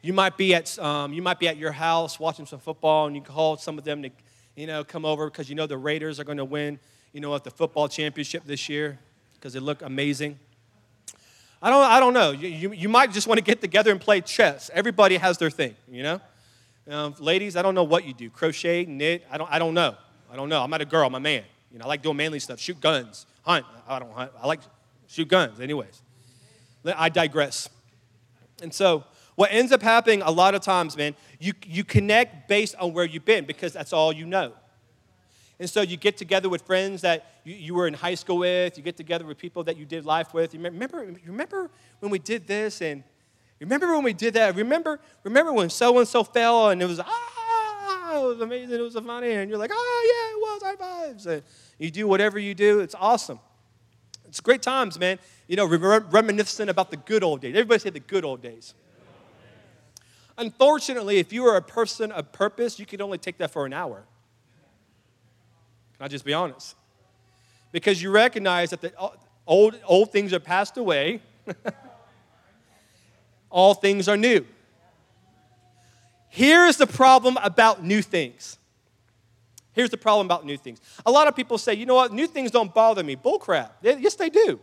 You 0.03 0.13
might 0.13 0.37
be 0.37 0.55
at 0.55 0.79
um, 0.79 1.13
you 1.13 1.21
might 1.21 1.41
be 1.41 1.49
at 1.49 1.57
your 1.57 1.73
house 1.73 2.21
watching 2.21 2.47
some 2.47 2.61
football, 2.61 3.07
and 3.07 3.17
you 3.17 3.23
call 3.23 3.57
some 3.57 3.77
of 3.77 3.85
them 3.85 4.03
to 4.03 4.11
you 4.55 4.69
know 4.69 4.85
come 4.85 5.05
over 5.05 5.29
because 5.29 5.49
you 5.49 5.57
know 5.57 5.67
the 5.67 5.77
Raiders 5.79 6.21
are 6.21 6.25
going 6.25 6.39
to 6.39 6.45
win 6.45 6.79
you 7.13 7.21
know, 7.21 7.35
at 7.35 7.45
the 7.45 7.51
football 7.51 7.89
championship 7.89 8.45
this 8.45 8.69
year 8.69 8.99
because 9.35 9.53
they 9.53 9.61
look 9.61 9.83
amazing. 9.83 10.39
I 11.63 11.71
don't, 11.71 11.85
I 11.85 12.01
don't 12.01 12.15
know. 12.15 12.31
You, 12.31 12.49
you, 12.49 12.73
you, 12.73 12.89
might 12.89 13.13
just 13.13 13.27
want 13.27 13.39
to 13.39 13.45
get 13.45 13.61
together 13.61 13.91
and 13.91 14.01
play 14.01 14.23
chess. 14.23 14.71
Everybody 14.73 15.17
has 15.19 15.37
their 15.37 15.51
thing, 15.51 15.77
you 15.91 16.03
know? 16.03 16.21
Um, 16.89 17.15
ladies, 17.19 17.55
I 17.55 17.63
don't 17.63 17.75
know 17.75 17.85
what 17.85 18.05
you 18.05 18.15
do. 18.15 18.31
Crochet, 18.31 18.87
knit, 18.87 19.27
I 19.31 19.37
don't, 19.37 19.51
I 19.51 19.59
don't 19.59 19.75
know. 19.75 19.95
I 20.33 20.37
don't 20.37 20.49
know. 20.49 20.63
I'm 20.63 20.71
not 20.71 20.81
a 20.81 20.87
girl, 20.87 21.07
I'm 21.07 21.15
a 21.15 21.21
man. 21.21 21.45
You 21.71 21.79
know, 21.79 21.85
I 21.85 21.89
like 21.89 22.03
doing 22.03 22.17
manly 22.17 22.41
stuff. 22.41 22.59
Shoot 22.59 22.81
guns, 22.81 23.27
hunt. 23.43 23.67
I 23.87 23.99
don't 23.99 24.13
hunt. 24.13 24.33
I 24.41 24.47
like 24.47 24.61
shoot 25.07 25.29
guns, 25.29 25.61
anyways. 25.61 26.03
I 26.85 27.11
digress. 27.11 27.69
And 28.63 28.73
so, 28.73 29.05
what 29.37 29.53
ends 29.53 29.73
up 29.73 29.83
happening 29.83 30.23
a 30.23 30.31
lot 30.31 30.55
of 30.55 30.63
times, 30.63 30.97
man, 30.97 31.15
you, 31.39 31.53
you 31.65 31.85
connect 31.85 32.49
based 32.49 32.75
on 32.77 32.93
where 32.93 33.05
you've 33.05 33.25
been 33.25 33.45
because 33.45 33.73
that's 33.73 33.93
all 33.93 34.13
you 34.13 34.27
know. 34.27 34.53
And 35.61 35.69
so 35.69 35.83
you 35.83 35.99
get 35.99 36.17
together 36.17 36.49
with 36.49 36.63
friends 36.63 37.03
that 37.03 37.27
you, 37.45 37.55
you 37.55 37.75
were 37.75 37.87
in 37.87 37.93
high 37.93 38.15
school 38.15 38.39
with, 38.39 38.79
you 38.79 38.83
get 38.83 38.97
together 38.97 39.27
with 39.27 39.37
people 39.37 39.63
that 39.65 39.77
you 39.77 39.85
did 39.85 40.07
life 40.07 40.33
with. 40.33 40.55
You 40.55 40.61
remember, 40.61 41.15
remember 41.27 41.71
when 41.99 42.11
we 42.11 42.19
did 42.19 42.47
this 42.47 42.81
and 42.81 43.05
remember 43.61 43.93
when 43.93 44.03
we 44.03 44.15
did 44.15 44.33
that? 44.35 44.57
Remember, 44.57 44.99
remember 45.23 45.53
when 45.53 45.69
so 45.69 45.99
and 45.99 46.09
so 46.09 46.25
fell 46.25 46.71
and 46.71 46.81
it 46.81 46.87
was, 46.87 46.99
ah, 46.99 48.17
it 48.17 48.27
was 48.27 48.41
amazing, 48.41 48.75
it 48.75 48.81
was 48.81 48.95
so 48.95 49.03
funny. 49.03 49.33
And 49.33 49.51
you're 49.51 49.59
like, 49.59 49.71
oh, 49.71 50.07
yeah, 50.09 50.35
it 50.35 50.41
was, 50.41 50.63
high 50.63 50.77
fives. 50.77 51.27
And 51.27 51.43
you 51.79 51.91
do 51.91 52.09
whatever 52.09 52.39
you 52.39 52.55
do, 52.55 52.81
it's 52.81 52.95
awesome. 52.99 53.39
It's 54.27 54.41
great 54.41 54.63
times, 54.63 54.99
man. 54.99 55.19
You 55.47 55.57
know, 55.57 55.67
reminiscent 55.67 56.71
about 56.71 56.91
the 56.91 56.97
good 56.97 57.23
old 57.23 57.43
days. 57.43 57.55
Everybody 57.55 57.81
say 57.81 57.91
the 57.91 58.01
good 58.01 58.25
old 58.25 58.41
days. 58.41 58.73
Unfortunately, 60.39 61.19
if 61.19 61.35
you 61.35 61.45
are 61.45 61.57
a 61.57 61.63
person 61.63 62.13
of 62.13 62.33
purpose, 62.33 62.79
you 62.79 62.87
can 62.87 63.03
only 63.03 63.19
take 63.19 63.37
that 63.39 63.51
for 63.51 63.67
an 63.67 63.75
hour. 63.75 64.07
Can 66.01 66.07
I 66.07 66.09
just 66.09 66.24
be 66.24 66.32
honest? 66.32 66.76
Because 67.72 68.03
you 68.03 68.11
recognize 68.11 68.70
that 68.70 68.80
the 68.80 68.98
uh, 68.98 69.11
old, 69.46 69.78
old 69.84 70.11
things 70.11 70.32
are 70.32 70.40
passed 70.40 70.78
away, 70.78 71.20
all 73.51 73.74
things 73.74 74.09
are 74.09 74.16
new. 74.16 74.46
Here's 76.30 76.78
the 76.78 76.86
problem 76.86 77.36
about 77.42 77.84
new 77.84 78.01
things. 78.01 78.57
Here's 79.72 79.90
the 79.90 79.98
problem 79.98 80.26
about 80.26 80.46
new 80.46 80.57
things. 80.57 80.80
A 81.05 81.11
lot 81.11 81.28
of 81.28 81.36
people 81.36 81.59
say, 81.59 81.74
you 81.74 81.84
know 81.84 81.96
what, 81.96 82.14
new 82.14 82.26
things 82.26 82.51
don't 82.51 82.72
bother 82.72 83.05
me. 83.05 83.14
Bullcrap. 83.14 83.72
Yes, 83.82 84.14
they 84.14 84.30
do. 84.30 84.59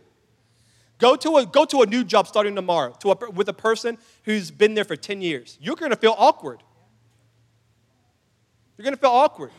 Go 0.98 1.14
to 1.14 1.36
a, 1.36 1.46
go 1.46 1.64
to 1.66 1.82
a 1.82 1.86
new 1.86 2.02
job 2.02 2.26
starting 2.26 2.56
tomorrow 2.56 2.96
to 2.98 3.12
a, 3.12 3.30
with 3.30 3.48
a 3.48 3.52
person 3.52 3.96
who's 4.24 4.50
been 4.50 4.74
there 4.74 4.82
for 4.82 4.96
10 4.96 5.20
years. 5.20 5.56
You're 5.60 5.76
going 5.76 5.92
to 5.92 5.96
feel 5.96 6.16
awkward. 6.18 6.64
You're 8.76 8.82
going 8.82 8.96
to 8.96 9.00
feel 9.00 9.10
awkward. 9.10 9.52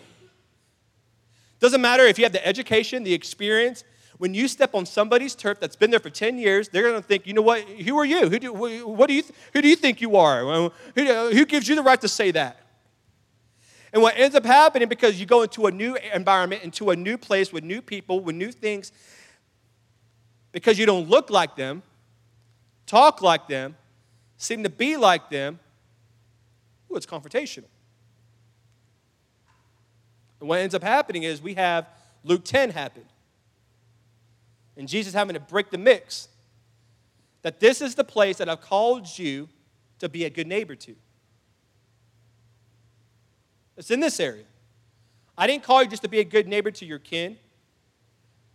Doesn't 1.60 1.82
matter 1.82 2.04
if 2.04 2.18
you 2.18 2.26
have 2.26 2.32
the 2.32 2.46
education, 2.46 3.04
the 3.04 3.14
experience. 3.14 3.84
When 4.18 4.34
you 4.34 4.48
step 4.48 4.76
on 4.76 4.86
somebody's 4.86 5.36
turf 5.36 5.60
that's 5.60 5.76
been 5.76 5.92
there 5.92 6.00
for 6.00 6.10
10 6.10 6.38
years, 6.38 6.70
they're 6.70 6.84
going 6.84 6.96
to 6.96 7.02
think, 7.02 7.26
you 7.26 7.34
know 7.34 7.42
what? 7.42 7.62
Who 7.64 7.98
are 7.98 8.06
you? 8.06 8.30
Who 8.30 8.40
do, 8.40 8.54
what 8.54 9.08
do 9.08 9.14
you, 9.14 9.24
who 9.54 9.62
do 9.62 9.68
you 9.68 9.76
think 9.76 10.02
you 10.02 10.18
are? 10.18 10.44
Who, 10.44 10.72
who 10.96 11.46
gives 11.46 11.68
you 11.68 11.76
the 11.76 11.84
right 11.84 12.00
to 12.02 12.08
say 12.08 12.32
that? 12.32 12.60
And 13.92 14.02
what 14.02 14.18
ends 14.18 14.36
up 14.36 14.46
happening 14.46 14.88
because 14.88 15.20
you 15.20 15.26
go 15.26 15.42
into 15.42 15.66
a 15.66 15.72
new 15.72 15.98
environment, 16.14 16.64
into 16.64 16.92
a 16.92 16.96
new 16.96 17.18
place 17.18 17.52
with 17.52 17.64
new 17.64 17.82
people, 17.82 18.20
with 18.20 18.36
new 18.36 18.52
things, 18.52 18.92
because 20.52 20.78
you 20.78 20.86
don't 20.86 21.10
look 21.10 21.30
like 21.30 21.56
them, 21.56 21.82
talk 22.86 23.22
like 23.22 23.48
them, 23.48 23.76
seem 24.38 24.64
to 24.64 24.70
be 24.70 24.96
like 24.98 25.30
them, 25.30 25.60
ooh, 26.92 26.96
it's 26.96 27.06
confrontational. 27.06 27.66
And 30.40 30.48
what 30.48 30.60
ends 30.60 30.76
up 30.76 30.84
happening 30.84 31.24
is 31.24 31.42
we 31.42 31.56
have 31.56 31.88
Luke 32.24 32.44
10 32.46 32.72
happen. 32.72 33.04
And 34.78 34.88
Jesus 34.88 35.14
having 35.14 35.34
to 35.34 35.40
break 35.40 35.72
the 35.72 35.78
mix 35.78 36.30
that 37.42 37.60
this 37.60 37.82
is 37.82 37.96
the 37.96 38.04
place 38.04 38.38
that 38.38 38.50
I've 38.50 38.62
called 38.62 39.18
you 39.18 39.50
to 40.00 40.10
be 40.10 40.26
a 40.26 40.30
good 40.30 40.48
neighbor 40.48 40.76
to. 40.76 40.96
It's 43.78 43.92
in 43.92 44.00
this 44.00 44.20
area. 44.20 44.44
I 45.38 45.48
didn't 45.48 45.64
call 45.64 45.82
you 45.82 45.90
just 45.90 46.02
to 46.04 46.10
be 46.10 46.20
a 46.20 46.24
good 46.26 46.48
neighbor 46.48 46.72
to 46.72 46.86
your 46.86 47.00
kin. 47.00 47.38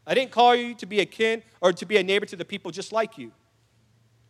I 0.07 0.13
didn't 0.13 0.33
call 0.33 0.55
you 0.55 0.75
to 0.75 0.87
be 0.87 1.01
a 1.01 1.07
kin 1.07 1.43
or 1.63 1.73
to 1.73 1.87
be 1.87 1.97
a 1.97 2.03
neighbor 2.03 2.27
to 2.27 2.37
the 2.37 2.45
people 2.45 2.71
just 2.71 2.93
like 2.93 3.17
you. 3.17 3.33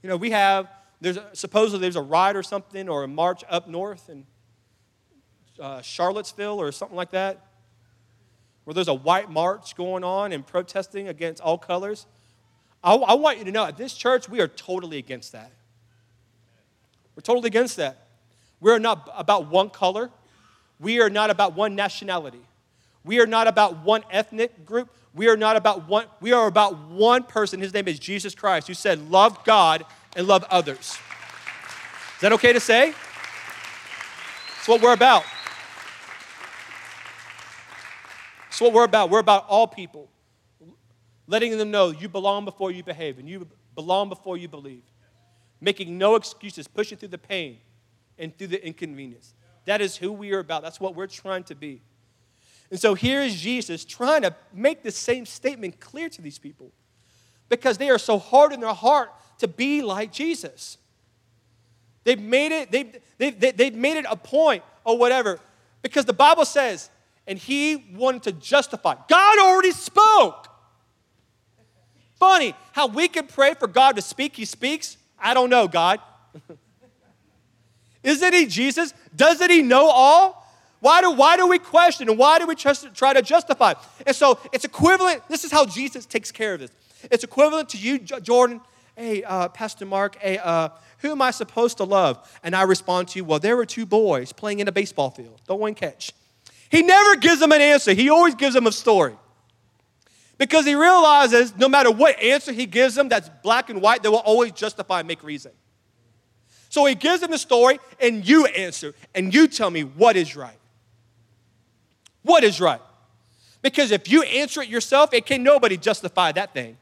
You 0.02 0.08
know, 0.08 0.16
we 0.16 0.30
have, 0.30 0.68
there's 1.00 1.16
a, 1.16 1.28
supposedly 1.32 1.80
there's 1.80 1.96
a 1.96 2.02
ride 2.02 2.36
or 2.36 2.44
something 2.44 2.88
or 2.88 3.02
a 3.02 3.08
march 3.08 3.42
up 3.48 3.66
north, 3.68 4.08
and 4.08 4.24
uh, 5.60 5.82
Charlottesville 5.82 6.60
or 6.60 6.72
something 6.72 6.96
like 6.96 7.10
that, 7.10 7.46
where 8.64 8.74
there's 8.74 8.88
a 8.88 8.94
white 8.94 9.30
march 9.30 9.76
going 9.76 10.04
on 10.04 10.32
and 10.32 10.46
protesting 10.46 11.08
against 11.08 11.42
all 11.42 11.58
colors. 11.58 12.06
I, 12.82 12.94
I 12.94 13.14
want 13.14 13.38
you 13.38 13.44
to 13.44 13.52
know 13.52 13.64
at 13.64 13.76
this 13.76 13.94
church, 13.94 14.28
we 14.28 14.40
are 14.40 14.48
totally 14.48 14.98
against 14.98 15.32
that. 15.32 15.52
We're 17.16 17.22
totally 17.22 17.48
against 17.48 17.76
that. 17.76 18.08
We're 18.60 18.78
not 18.78 19.08
about 19.16 19.48
one 19.48 19.70
color. 19.70 20.10
We 20.80 21.00
are 21.00 21.10
not 21.10 21.30
about 21.30 21.54
one 21.54 21.74
nationality. 21.74 22.40
We 23.04 23.20
are 23.20 23.26
not 23.26 23.46
about 23.46 23.84
one 23.84 24.02
ethnic 24.10 24.64
group. 24.64 24.90
We 25.14 25.28
are 25.28 25.36
not 25.36 25.56
about 25.56 25.88
one, 25.88 26.06
we 26.20 26.32
are 26.32 26.46
about 26.46 26.88
one 26.88 27.22
person. 27.22 27.60
His 27.60 27.72
name 27.72 27.86
is 27.86 27.98
Jesus 27.98 28.34
Christ, 28.34 28.66
who 28.66 28.74
said, 28.74 29.10
Love 29.10 29.44
God 29.44 29.84
and 30.16 30.26
love 30.26 30.44
others. 30.50 30.98
Is 32.16 32.20
that 32.20 32.32
okay 32.32 32.52
to 32.52 32.60
say? 32.60 32.94
That's 34.56 34.68
what 34.68 34.80
we're 34.80 34.94
about. 34.94 35.24
That's 38.54 38.60
what 38.60 38.72
we're 38.72 38.84
about. 38.84 39.10
We're 39.10 39.18
about 39.18 39.46
all 39.48 39.66
people, 39.66 40.08
letting 41.26 41.58
them 41.58 41.72
know 41.72 41.90
you 41.90 42.08
belong 42.08 42.44
before 42.44 42.70
you 42.70 42.84
behave 42.84 43.18
and 43.18 43.28
you 43.28 43.48
belong 43.74 44.08
before 44.08 44.36
you 44.36 44.46
believe, 44.46 44.84
making 45.60 45.98
no 45.98 46.14
excuses, 46.14 46.68
pushing 46.68 46.96
through 46.96 47.08
the 47.08 47.18
pain 47.18 47.58
and 48.16 48.38
through 48.38 48.46
the 48.46 48.64
inconvenience. 48.64 49.34
That 49.64 49.80
is 49.80 49.96
who 49.96 50.12
we 50.12 50.32
are 50.34 50.38
about. 50.38 50.62
That's 50.62 50.78
what 50.78 50.94
we're 50.94 51.08
trying 51.08 51.42
to 51.44 51.56
be. 51.56 51.82
And 52.70 52.78
so 52.78 52.94
here 52.94 53.22
is 53.22 53.34
Jesus 53.40 53.84
trying 53.84 54.22
to 54.22 54.32
make 54.52 54.84
the 54.84 54.92
same 54.92 55.26
statement 55.26 55.80
clear 55.80 56.08
to 56.10 56.22
these 56.22 56.38
people 56.38 56.70
because 57.48 57.76
they 57.76 57.90
are 57.90 57.98
so 57.98 58.20
hard 58.20 58.52
in 58.52 58.60
their 58.60 58.72
heart 58.72 59.10
to 59.38 59.48
be 59.48 59.82
like 59.82 60.12
Jesus. 60.12 60.78
They've 62.04 62.22
made 62.22 62.52
it, 62.52 62.70
they've, 62.70 63.00
they've, 63.18 63.56
they've 63.56 63.74
made 63.74 63.96
it 63.96 64.06
a 64.08 64.14
point 64.14 64.62
or 64.84 64.96
whatever 64.96 65.40
because 65.82 66.04
the 66.04 66.12
Bible 66.12 66.44
says 66.44 66.88
and 67.26 67.38
he 67.38 67.84
wanted 67.94 68.22
to 68.24 68.32
justify. 68.32 68.94
God 69.08 69.38
already 69.38 69.72
spoke. 69.72 70.48
Funny 72.16 72.54
how 72.72 72.86
we 72.86 73.08
can 73.08 73.26
pray 73.26 73.54
for 73.54 73.66
God 73.66 73.96
to 73.96 74.02
speak, 74.02 74.36
he 74.36 74.44
speaks. 74.44 74.96
I 75.18 75.34
don't 75.34 75.50
know, 75.50 75.68
God. 75.68 76.00
Isn't 78.02 78.34
he 78.34 78.46
Jesus? 78.46 78.92
Doesn't 79.16 79.50
he 79.50 79.62
know 79.62 79.88
all? 79.88 80.44
Why 80.80 81.00
do, 81.00 81.10
why 81.12 81.36
do 81.38 81.46
we 81.46 81.58
question 81.58 82.10
and 82.10 82.18
why 82.18 82.38
do 82.38 82.46
we 82.46 82.54
trust, 82.54 82.94
try 82.94 83.14
to 83.14 83.22
justify? 83.22 83.72
And 84.06 84.14
so 84.14 84.38
it's 84.52 84.66
equivalent. 84.66 85.22
This 85.28 85.42
is 85.44 85.50
how 85.50 85.64
Jesus 85.64 86.04
takes 86.04 86.30
care 86.30 86.54
of 86.54 86.60
this. 86.60 86.70
It's 87.10 87.24
equivalent 87.24 87.70
to 87.70 87.78
you, 87.78 87.98
Jordan. 87.98 88.60
Hey, 88.94 89.22
uh, 89.24 89.48
Pastor 89.48 89.86
Mark, 89.86 90.16
hey, 90.16 90.38
uh, 90.38 90.68
who 90.98 91.10
am 91.10 91.22
I 91.22 91.30
supposed 91.30 91.78
to 91.78 91.84
love? 91.84 92.38
And 92.42 92.54
I 92.54 92.62
respond 92.62 93.08
to 93.08 93.18
you, 93.18 93.24
well, 93.24 93.38
there 93.38 93.56
were 93.56 93.66
two 93.66 93.86
boys 93.86 94.32
playing 94.32 94.60
in 94.60 94.68
a 94.68 94.72
baseball 94.72 95.10
field. 95.10 95.40
Don't 95.46 95.60
one 95.60 95.74
catch. 95.74 96.12
He 96.70 96.82
never 96.82 97.16
gives 97.16 97.40
them 97.40 97.52
an 97.52 97.60
answer, 97.60 97.92
he 97.92 98.10
always 98.10 98.34
gives 98.34 98.54
them 98.54 98.66
a 98.66 98.72
story. 98.72 99.14
Because 100.36 100.66
he 100.66 100.74
realizes 100.74 101.56
no 101.56 101.68
matter 101.68 101.90
what 101.90 102.20
answer 102.20 102.52
he 102.52 102.66
gives 102.66 102.96
them 102.96 103.08
that's 103.08 103.30
black 103.42 103.70
and 103.70 103.80
white, 103.80 104.02
they 104.02 104.08
will 104.08 104.18
always 104.18 104.52
justify 104.52 104.98
and 104.98 105.08
make 105.08 105.22
reason. 105.22 105.52
So 106.70 106.84
he 106.86 106.96
gives 106.96 107.20
them 107.20 107.30
the 107.30 107.38
story, 107.38 107.78
and 108.00 108.26
you 108.28 108.46
answer, 108.46 108.94
and 109.14 109.32
you 109.32 109.46
tell 109.46 109.70
me 109.70 109.82
what 109.82 110.16
is 110.16 110.34
right. 110.34 110.58
What 112.22 112.42
is 112.42 112.60
right? 112.60 112.80
Because 113.62 113.92
if 113.92 114.10
you 114.10 114.22
answer 114.24 114.60
it 114.60 114.68
yourself, 114.68 115.14
it 115.14 115.24
can 115.24 115.44
nobody 115.44 115.76
justify 115.76 116.32
that 116.32 116.52
thing. 116.52 116.76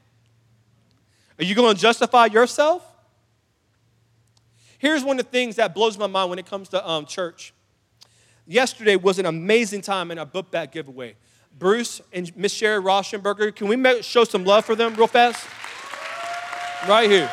Are 1.38 1.44
you 1.44 1.54
going 1.54 1.74
to 1.74 1.80
justify 1.80 2.26
yourself? 2.26 2.82
Here's 4.78 5.04
one 5.04 5.18
of 5.20 5.26
the 5.26 5.30
things 5.30 5.56
that 5.56 5.74
blows 5.74 5.98
my 5.98 6.06
mind 6.06 6.30
when 6.30 6.38
it 6.38 6.46
comes 6.46 6.70
to 6.70 6.88
um, 6.88 7.06
church. 7.06 7.52
Yesterday 8.46 8.96
was 8.96 9.18
an 9.18 9.26
amazing 9.26 9.82
time 9.82 10.10
in 10.10 10.18
our 10.18 10.26
book 10.26 10.50
bag 10.50 10.72
giveaway. 10.72 11.14
Bruce 11.58 12.00
and 12.12 12.34
Miss 12.36 12.52
Sherry 12.52 12.82
Rauschenberger, 12.82 13.54
can 13.54 13.68
we 13.68 14.02
show 14.02 14.24
some 14.24 14.44
love 14.44 14.64
for 14.64 14.74
them 14.74 14.94
real 14.94 15.06
fast? 15.06 15.46
Right 16.88 17.08
here. 17.08 17.30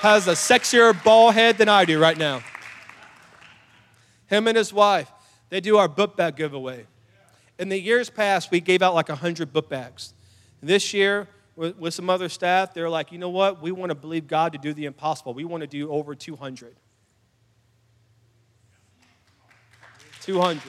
Has 0.00 0.28
a 0.28 0.32
sexier 0.32 1.02
ball 1.02 1.32
head 1.32 1.58
than 1.58 1.68
I 1.68 1.84
do 1.84 1.98
right 1.98 2.16
now. 2.16 2.42
Him 4.26 4.46
and 4.46 4.56
his 4.56 4.72
wife, 4.72 5.10
they 5.48 5.60
do 5.60 5.76
our 5.78 5.88
book 5.88 6.16
bag 6.16 6.36
giveaway. 6.36 6.86
In 7.58 7.68
the 7.68 7.80
years 7.80 8.10
past, 8.10 8.50
we 8.50 8.60
gave 8.60 8.82
out 8.82 8.94
like 8.94 9.08
100 9.08 9.52
book 9.52 9.68
bags. 9.68 10.14
This 10.62 10.92
year, 10.92 11.26
with, 11.56 11.76
with 11.78 11.94
some 11.94 12.10
other 12.10 12.28
staff, 12.28 12.74
they're 12.74 12.90
like, 12.90 13.10
you 13.10 13.18
know 13.18 13.30
what? 13.30 13.62
We 13.62 13.72
want 13.72 13.90
to 13.90 13.94
believe 13.94 14.28
God 14.28 14.52
to 14.52 14.58
do 14.58 14.72
the 14.74 14.84
impossible. 14.84 15.34
We 15.34 15.44
want 15.44 15.62
to 15.62 15.66
do 15.66 15.90
over 15.90 16.14
200. 16.14 16.76
200. 20.26 20.60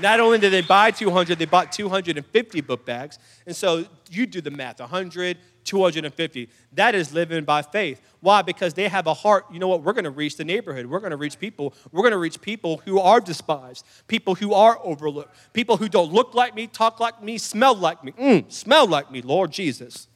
Not 0.00 0.18
only 0.18 0.38
did 0.38 0.52
they 0.52 0.62
buy 0.62 0.90
200, 0.90 1.38
they 1.38 1.44
bought 1.44 1.72
250 1.72 2.60
book 2.62 2.84
bags. 2.84 3.18
And 3.46 3.54
so 3.54 3.84
you 4.10 4.26
do 4.26 4.40
the 4.40 4.50
math 4.50 4.80
100, 4.80 5.38
250. 5.64 6.48
That 6.72 6.94
is 6.94 7.12
living 7.12 7.44
by 7.44 7.62
faith. 7.62 8.00
Why? 8.20 8.42
Because 8.42 8.74
they 8.74 8.88
have 8.88 9.06
a 9.06 9.14
heart. 9.14 9.46
You 9.52 9.58
know 9.58 9.68
what? 9.68 9.82
We're 9.82 9.92
going 9.92 10.04
to 10.04 10.10
reach 10.10 10.36
the 10.36 10.44
neighborhood. 10.44 10.86
We're 10.86 11.00
going 11.00 11.10
to 11.10 11.16
reach 11.16 11.38
people. 11.38 11.74
We're 11.92 12.02
going 12.02 12.12
to 12.12 12.18
reach 12.18 12.40
people 12.40 12.82
who 12.84 12.98
are 12.98 13.20
despised, 13.20 13.86
people 14.08 14.34
who 14.34 14.52
are 14.52 14.78
overlooked, 14.82 15.34
people 15.52 15.76
who 15.76 15.88
don't 15.88 16.12
look 16.12 16.34
like 16.34 16.54
me, 16.54 16.66
talk 16.66 16.98
like 16.98 17.22
me, 17.22 17.38
smell 17.38 17.74
like 17.74 18.02
me. 18.02 18.12
Mm, 18.12 18.50
smell 18.50 18.86
like 18.86 19.10
me, 19.10 19.22
Lord 19.22 19.52
Jesus. 19.52 20.08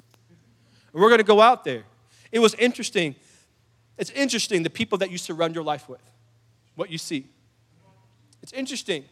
And 0.92 1.02
we're 1.02 1.08
going 1.08 1.18
to 1.18 1.24
go 1.24 1.40
out 1.40 1.64
there. 1.64 1.84
It 2.32 2.40
was 2.40 2.54
interesting. 2.54 3.14
It's 3.96 4.10
interesting 4.10 4.62
the 4.62 4.70
people 4.70 4.98
that 4.98 5.10
you 5.10 5.18
surround 5.18 5.54
your 5.54 5.64
life 5.64 5.88
with, 5.88 6.02
what 6.74 6.90
you 6.90 6.98
see. 6.98 7.28
It's 8.44 8.52
interesting. 8.52 9.06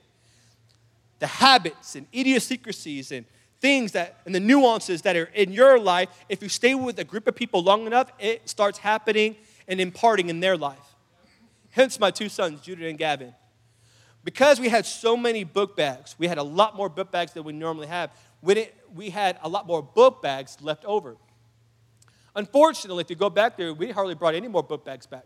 The 1.18 1.26
habits 1.26 1.96
and 1.96 2.06
idiosyncrasies 2.14 3.12
and 3.12 3.24
things 3.62 3.92
that 3.92 4.18
and 4.26 4.34
the 4.34 4.40
nuances 4.40 5.00
that 5.02 5.16
are 5.16 5.30
in 5.32 5.52
your 5.52 5.78
life, 5.80 6.10
if 6.28 6.42
you 6.42 6.50
stay 6.50 6.74
with 6.74 6.98
a 6.98 7.04
group 7.04 7.26
of 7.26 7.34
people 7.34 7.62
long 7.62 7.86
enough, 7.86 8.12
it 8.18 8.46
starts 8.46 8.76
happening 8.76 9.36
and 9.66 9.80
imparting 9.80 10.28
in 10.28 10.40
their 10.40 10.58
life. 10.58 10.84
Hence 11.70 11.98
my 11.98 12.10
two 12.10 12.28
sons, 12.28 12.60
Judah 12.60 12.86
and 12.86 12.98
Gavin. 12.98 13.32
Because 14.22 14.60
we 14.60 14.68
had 14.68 14.84
so 14.84 15.16
many 15.16 15.44
book 15.44 15.78
bags, 15.78 16.14
we 16.18 16.26
had 16.26 16.36
a 16.36 16.42
lot 16.42 16.76
more 16.76 16.90
book 16.90 17.10
bags 17.10 17.32
than 17.32 17.44
we 17.44 17.54
normally 17.54 17.86
have. 17.86 18.10
We, 18.42 18.68
we 18.94 19.08
had 19.08 19.38
a 19.42 19.48
lot 19.48 19.66
more 19.66 19.80
book 19.80 20.20
bags 20.20 20.58
left 20.60 20.84
over. 20.84 21.16
Unfortunately, 22.36 23.00
if 23.00 23.08
you 23.08 23.16
go 23.16 23.30
back 23.30 23.56
there, 23.56 23.72
we 23.72 23.92
hardly 23.92 24.14
brought 24.14 24.34
any 24.34 24.48
more 24.48 24.62
book 24.62 24.84
bags 24.84 25.06
back. 25.06 25.24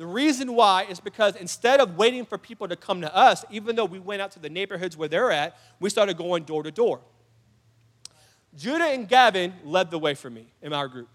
The 0.00 0.06
reason 0.06 0.54
why 0.54 0.84
is 0.84 0.98
because 0.98 1.36
instead 1.36 1.78
of 1.78 1.98
waiting 1.98 2.24
for 2.24 2.38
people 2.38 2.66
to 2.66 2.74
come 2.74 3.02
to 3.02 3.14
us, 3.14 3.44
even 3.50 3.76
though 3.76 3.84
we 3.84 3.98
went 3.98 4.22
out 4.22 4.30
to 4.30 4.38
the 4.38 4.48
neighborhoods 4.48 4.96
where 4.96 5.08
they're 5.08 5.30
at, 5.30 5.58
we 5.78 5.90
started 5.90 6.16
going 6.16 6.44
door 6.44 6.62
to 6.62 6.70
door. 6.70 7.00
Judah 8.56 8.86
and 8.86 9.06
Gavin 9.06 9.52
led 9.62 9.90
the 9.90 9.98
way 9.98 10.14
for 10.14 10.30
me 10.30 10.46
in 10.62 10.72
our 10.72 10.88
group. 10.88 11.10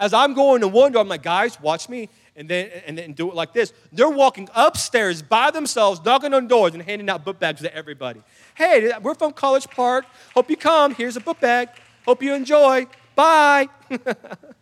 As 0.00 0.14
I'm 0.14 0.32
going 0.32 0.62
to 0.62 0.68
one 0.68 0.92
door, 0.92 1.02
I'm 1.02 1.08
like, 1.08 1.22
guys, 1.22 1.60
watch 1.60 1.90
me, 1.90 2.08
and 2.34 2.48
then 2.48 2.70
and 2.86 2.96
then 2.96 3.12
do 3.12 3.28
it 3.28 3.34
like 3.34 3.52
this. 3.52 3.74
They're 3.92 4.08
walking 4.08 4.48
upstairs 4.54 5.20
by 5.20 5.50
themselves, 5.50 6.02
knocking 6.02 6.32
on 6.32 6.48
doors 6.48 6.72
and 6.72 6.82
handing 6.82 7.10
out 7.10 7.22
book 7.22 7.38
bags 7.38 7.60
to 7.60 7.76
everybody. 7.76 8.22
Hey, 8.54 8.92
we're 9.02 9.14
from 9.14 9.34
College 9.34 9.68
Park. 9.68 10.06
Hope 10.32 10.48
you 10.48 10.56
come. 10.56 10.94
Here's 10.94 11.16
a 11.16 11.20
book 11.20 11.38
bag. 11.38 11.68
Hope 12.06 12.22
you 12.22 12.32
enjoy. 12.32 12.86
Bye. 13.14 13.68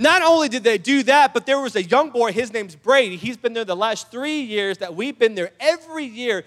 Not 0.00 0.22
only 0.22 0.48
did 0.48 0.64
they 0.64 0.78
do 0.78 1.02
that, 1.02 1.34
but 1.34 1.44
there 1.44 1.60
was 1.60 1.76
a 1.76 1.82
young 1.82 2.08
boy, 2.08 2.32
his 2.32 2.54
name's 2.54 2.74
Brady. 2.74 3.18
He's 3.18 3.36
been 3.36 3.52
there 3.52 3.66
the 3.66 3.76
last 3.76 4.10
three 4.10 4.40
years 4.40 4.78
that 4.78 4.94
we've 4.94 5.18
been 5.18 5.34
there 5.34 5.50
every 5.60 6.06
year. 6.06 6.46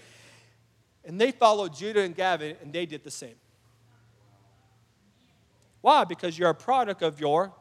And 1.06 1.22
they 1.22 1.30
followed 1.30 1.76
Judah 1.76 2.02
and 2.02 2.16
Gavin, 2.16 2.56
and 2.64 2.74
they 2.74 2.88
did 2.88 3.04
the 3.04 3.12
same. 3.12 3.36
Why? 5.82 6.04
Because 6.04 6.36
you're 6.36 6.50
a 6.50 6.56
product 6.56 7.04
of 7.04 7.20
your. 7.20 7.54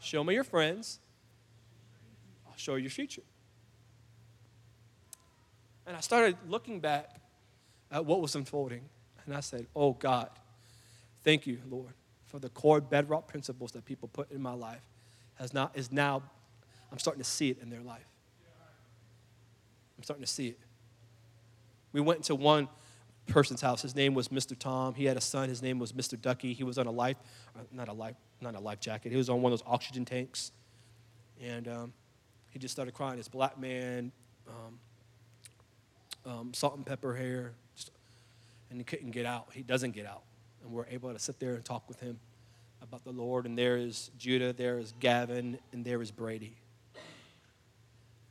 Show 0.00 0.24
me 0.24 0.32
your 0.32 0.44
friends, 0.44 0.98
I'll 2.46 2.56
show 2.56 2.76
you 2.76 2.84
your 2.84 2.90
future. 2.90 3.24
And 5.86 5.94
I 5.94 6.00
started 6.00 6.38
looking 6.48 6.80
back 6.80 7.20
at 7.92 8.06
what 8.06 8.22
was 8.22 8.34
unfolding, 8.36 8.88
and 9.26 9.36
I 9.36 9.40
said, 9.40 9.66
Oh 9.76 9.92
God, 9.92 10.30
thank 11.22 11.46
you, 11.46 11.58
Lord 11.68 11.92
for 12.26 12.38
the 12.38 12.48
core 12.50 12.80
bedrock 12.80 13.28
principles 13.28 13.72
that 13.72 13.84
people 13.84 14.08
put 14.08 14.30
in 14.30 14.42
my 14.42 14.52
life 14.52 14.82
has 15.34 15.54
not, 15.54 15.76
is 15.76 15.92
now, 15.92 16.22
I'm 16.90 16.98
starting 16.98 17.22
to 17.22 17.28
see 17.28 17.50
it 17.50 17.58
in 17.62 17.70
their 17.70 17.80
life. 17.80 18.06
I'm 19.96 20.02
starting 20.02 20.24
to 20.24 20.30
see 20.30 20.48
it. 20.48 20.58
We 21.92 22.00
went 22.00 22.18
into 22.18 22.34
one 22.34 22.68
person's 23.26 23.60
house. 23.60 23.80
His 23.80 23.94
name 23.94 24.14
was 24.14 24.28
Mr. 24.28 24.58
Tom. 24.58 24.94
He 24.94 25.04
had 25.04 25.16
a 25.16 25.20
son. 25.20 25.48
His 25.48 25.62
name 25.62 25.78
was 25.78 25.92
Mr. 25.92 26.20
Ducky. 26.20 26.52
He 26.52 26.64
was 26.64 26.78
on 26.78 26.86
a 26.86 26.90
life, 26.90 27.16
uh, 27.56 27.62
not 27.72 27.88
a 27.88 27.92
life, 27.92 28.16
not 28.40 28.54
a 28.54 28.60
life 28.60 28.80
jacket. 28.80 29.10
He 29.10 29.16
was 29.16 29.30
on 29.30 29.40
one 29.40 29.52
of 29.52 29.58
those 29.58 29.66
oxygen 29.66 30.04
tanks, 30.04 30.52
and 31.42 31.66
um, 31.68 31.92
he 32.50 32.58
just 32.58 32.72
started 32.72 32.92
crying. 32.92 33.16
This 33.16 33.28
black 33.28 33.58
man, 33.58 34.12
um, 34.48 36.30
um, 36.30 36.54
salt 36.54 36.76
and 36.76 36.84
pepper 36.84 37.14
hair, 37.14 37.54
and 38.70 38.78
he 38.78 38.84
couldn't 38.84 39.12
get 39.12 39.24
out. 39.24 39.48
He 39.52 39.62
doesn't 39.62 39.92
get 39.92 40.06
out 40.06 40.25
and 40.66 40.74
we're 40.74 40.86
able 40.86 41.12
to 41.12 41.18
sit 41.18 41.38
there 41.38 41.54
and 41.54 41.64
talk 41.64 41.88
with 41.88 42.00
him 42.00 42.18
about 42.82 43.04
the 43.04 43.12
Lord. 43.12 43.46
And 43.46 43.56
there 43.56 43.76
is 43.76 44.10
Judah, 44.18 44.52
there 44.52 44.78
is 44.78 44.92
Gavin, 45.00 45.58
and 45.72 45.84
there 45.84 46.02
is 46.02 46.10
Brady. 46.10 46.56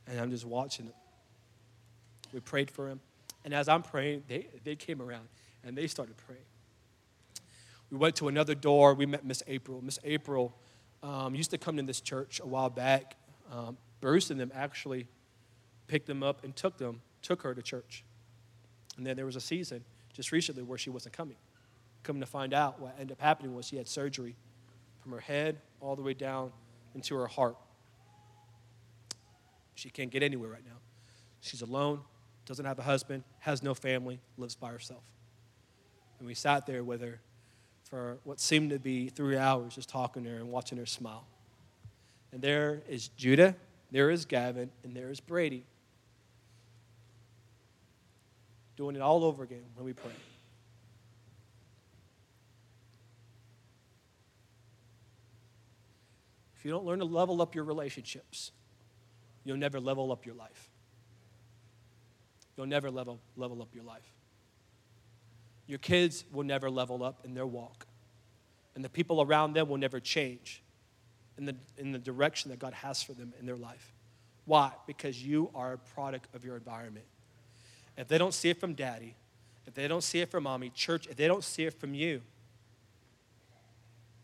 And 0.06 0.20
I'm 0.20 0.30
just 0.30 0.44
watching 0.44 0.86
it. 0.86 0.94
We 2.32 2.40
prayed 2.40 2.70
for 2.70 2.88
him. 2.88 3.00
And 3.44 3.54
as 3.54 3.68
I'm 3.68 3.82
praying, 3.82 4.24
they, 4.28 4.46
they 4.64 4.76
came 4.76 5.00
around 5.00 5.28
and 5.64 5.76
they 5.76 5.86
started 5.86 6.16
praying. 6.16 6.42
We 7.90 7.98
went 7.98 8.16
to 8.16 8.28
another 8.28 8.54
door. 8.54 8.94
We 8.94 9.06
met 9.06 9.24
Miss 9.24 9.42
April. 9.46 9.80
Miss 9.82 9.98
April 10.04 10.54
um, 11.02 11.34
used 11.34 11.50
to 11.52 11.58
come 11.58 11.76
to 11.76 11.82
this 11.82 12.00
church 12.00 12.40
a 12.42 12.46
while 12.46 12.70
back. 12.70 13.16
Um, 13.52 13.76
Bruce 14.00 14.30
and 14.30 14.38
them 14.38 14.52
actually 14.54 15.06
picked 15.86 16.06
them 16.06 16.22
up 16.22 16.44
and 16.44 16.54
took 16.54 16.76
them, 16.78 17.00
took 17.22 17.42
her 17.42 17.54
to 17.54 17.62
church. 17.62 18.04
And 18.96 19.06
then 19.06 19.16
there 19.16 19.26
was 19.26 19.36
a 19.36 19.40
season 19.40 19.84
just 20.12 20.32
recently 20.32 20.62
where 20.62 20.78
she 20.78 20.90
wasn't 20.90 21.14
coming. 21.14 21.36
Come 22.06 22.20
to 22.20 22.26
find 22.26 22.54
out, 22.54 22.80
what 22.80 22.94
ended 23.00 23.16
up 23.18 23.20
happening 23.20 23.52
was 23.52 23.66
she 23.66 23.78
had 23.78 23.88
surgery 23.88 24.36
from 25.02 25.10
her 25.10 25.18
head 25.18 25.60
all 25.80 25.96
the 25.96 26.02
way 26.02 26.14
down 26.14 26.52
into 26.94 27.16
her 27.16 27.26
heart. 27.26 27.56
She 29.74 29.90
can't 29.90 30.12
get 30.12 30.22
anywhere 30.22 30.48
right 30.48 30.64
now. 30.64 30.78
She's 31.40 31.62
alone, 31.62 32.02
doesn't 32.44 32.64
have 32.64 32.78
a 32.78 32.82
husband, 32.82 33.24
has 33.40 33.60
no 33.60 33.74
family, 33.74 34.20
lives 34.38 34.54
by 34.54 34.68
herself. 34.68 35.02
And 36.20 36.28
we 36.28 36.34
sat 36.34 36.64
there 36.64 36.84
with 36.84 37.00
her 37.00 37.18
for 37.82 38.18
what 38.22 38.38
seemed 38.38 38.70
to 38.70 38.78
be 38.78 39.08
three 39.08 39.36
hours, 39.36 39.74
just 39.74 39.88
talking 39.88 40.22
to 40.22 40.30
her 40.30 40.36
and 40.36 40.52
watching 40.52 40.78
her 40.78 40.86
smile. 40.86 41.26
And 42.30 42.40
there 42.40 42.82
is 42.88 43.08
Judah, 43.08 43.56
there 43.90 44.12
is 44.12 44.26
Gavin, 44.26 44.70
and 44.84 44.94
there 44.94 45.10
is 45.10 45.18
Brady. 45.18 45.64
Doing 48.76 48.94
it 48.94 49.02
all 49.02 49.24
over 49.24 49.42
again 49.42 49.64
when 49.74 49.84
we 49.84 49.92
pray. 49.92 50.12
You 56.66 56.72
don't 56.72 56.84
learn 56.84 56.98
to 56.98 57.04
level 57.04 57.40
up 57.40 57.54
your 57.54 57.62
relationships, 57.62 58.50
you'll 59.44 59.56
never 59.56 59.78
level 59.78 60.10
up 60.10 60.26
your 60.26 60.34
life. 60.34 60.68
You'll 62.56 62.66
never 62.66 62.90
level, 62.90 63.20
level 63.36 63.62
up 63.62 63.68
your 63.72 63.84
life. 63.84 64.12
Your 65.68 65.78
kids 65.78 66.24
will 66.32 66.42
never 66.42 66.68
level 66.68 67.04
up 67.04 67.20
in 67.24 67.34
their 67.34 67.46
walk. 67.46 67.86
And 68.74 68.84
the 68.84 68.88
people 68.88 69.22
around 69.22 69.52
them 69.52 69.68
will 69.68 69.76
never 69.76 70.00
change 70.00 70.60
in 71.38 71.44
the, 71.44 71.54
in 71.78 71.92
the 71.92 72.00
direction 72.00 72.50
that 72.50 72.58
God 72.58 72.72
has 72.72 73.00
for 73.00 73.12
them 73.12 73.32
in 73.38 73.46
their 73.46 73.56
life. 73.56 73.92
Why? 74.44 74.72
Because 74.88 75.22
you 75.22 75.50
are 75.54 75.74
a 75.74 75.78
product 75.78 76.34
of 76.34 76.44
your 76.44 76.56
environment. 76.56 77.06
If 77.96 78.08
they 78.08 78.18
don't 78.18 78.34
see 78.34 78.50
it 78.50 78.58
from 78.58 78.74
daddy, 78.74 79.14
if 79.68 79.74
they 79.74 79.86
don't 79.86 80.02
see 80.02 80.18
it 80.18 80.32
from 80.32 80.42
mommy, 80.42 80.70
church, 80.70 81.06
if 81.06 81.14
they 81.14 81.28
don't 81.28 81.44
see 81.44 81.62
it 81.62 81.78
from 81.78 81.94
you, 81.94 82.22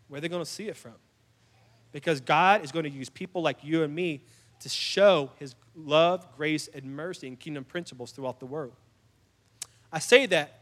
where 0.08 0.18
are 0.18 0.20
they 0.20 0.28
going 0.28 0.44
to 0.44 0.50
see 0.50 0.66
it 0.66 0.76
from? 0.76 0.94
Because 1.92 2.20
God 2.20 2.64
is 2.64 2.72
going 2.72 2.84
to 2.84 2.90
use 2.90 3.08
people 3.08 3.42
like 3.42 3.62
you 3.62 3.84
and 3.84 3.94
me 3.94 4.24
to 4.60 4.68
show 4.68 5.30
his 5.38 5.54
love, 5.76 6.26
grace, 6.36 6.68
and 6.74 6.84
mercy 6.84 7.28
and 7.28 7.38
kingdom 7.38 7.64
principles 7.64 8.12
throughout 8.12 8.40
the 8.40 8.46
world. 8.46 8.72
I 9.92 9.98
say 9.98 10.26
that 10.26 10.60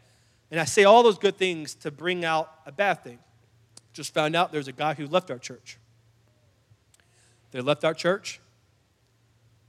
And 0.51 0.59
I 0.59 0.64
say 0.64 0.85
all 0.85 1.03
those 1.03 1.18
good 1.18 1.37
things 1.37 1.74
to 1.76 1.91
bring 1.91 2.24
out 2.24 2.53
a 2.66 2.72
bad 2.72 3.05
thing. 3.05 3.20
Just 3.93 4.12
found 4.12 4.35
out 4.35 4.53
there's 4.53 4.68
a 4.68 4.72
guy 4.72 4.95
who 4.95 5.07
left 5.07 5.31
our 5.31 5.39
church. 5.39 5.78
They 7.53 7.61
left 7.61 7.85
our 7.85 7.95
church. 7.95 8.41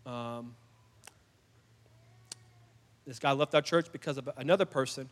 Um, 0.06 0.56
this 3.06 3.20
guy 3.20 3.32
left 3.32 3.54
our 3.54 3.62
church 3.62 3.92
because 3.92 4.18
of 4.18 4.30
another 4.38 4.66
person. 4.66 5.10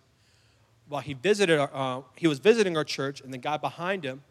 While 0.87 1.01
he 1.01 1.13
visited, 1.13 1.59
our, 1.59 1.69
uh, 1.71 2.01
he 2.15 2.27
was 2.27 2.39
visiting 2.39 2.75
our 2.75 2.83
church, 2.83 3.21
and 3.21 3.31
the 3.31 3.37
guy 3.37 3.57
behind 3.57 4.03
him 4.03 4.23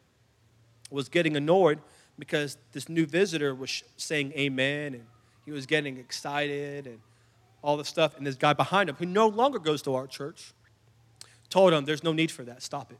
was 0.91 1.09
getting 1.09 1.37
annoyed 1.37 1.79
because 2.19 2.59
this 2.73 2.89
new 2.89 3.07
visitor 3.07 3.55
was 3.55 3.83
saying 3.97 4.33
amen, 4.37 4.95
and 4.95 5.05
he 5.45 5.53
was 5.53 5.66
getting 5.66 5.97
excited 5.99 6.87
and 6.87 6.99
all 7.62 7.77
the 7.77 7.85
stuff. 7.85 8.16
And 8.16 8.27
this 8.27 8.35
guy 8.35 8.53
behind 8.53 8.89
him, 8.89 8.97
who 8.97 9.07
no 9.07 9.29
longer 9.29 9.59
goes 9.59 9.83
to 9.83 9.95
our 9.95 10.07
church, 10.07 10.53
told 11.49 11.73
him, 11.73 11.85
There's 11.85 12.05
no 12.05 12.12
need 12.12 12.31
for 12.31 12.43
that. 12.45 12.62
Stop 12.62 12.91
it. 12.93 12.99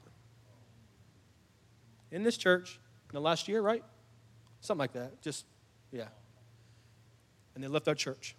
In 2.11 2.23
this 2.23 2.37
church, 2.37 2.79
in 3.11 3.15
the 3.15 3.21
last 3.21 3.49
year, 3.49 3.61
right? 3.61 3.85
Something 4.61 4.79
like 4.79 4.93
that. 4.93 5.21
Just, 5.21 5.45
yeah. 5.93 6.09
And 7.55 7.63
they 7.63 7.69
left 7.69 7.89
our 7.89 7.95
church. 7.95 8.35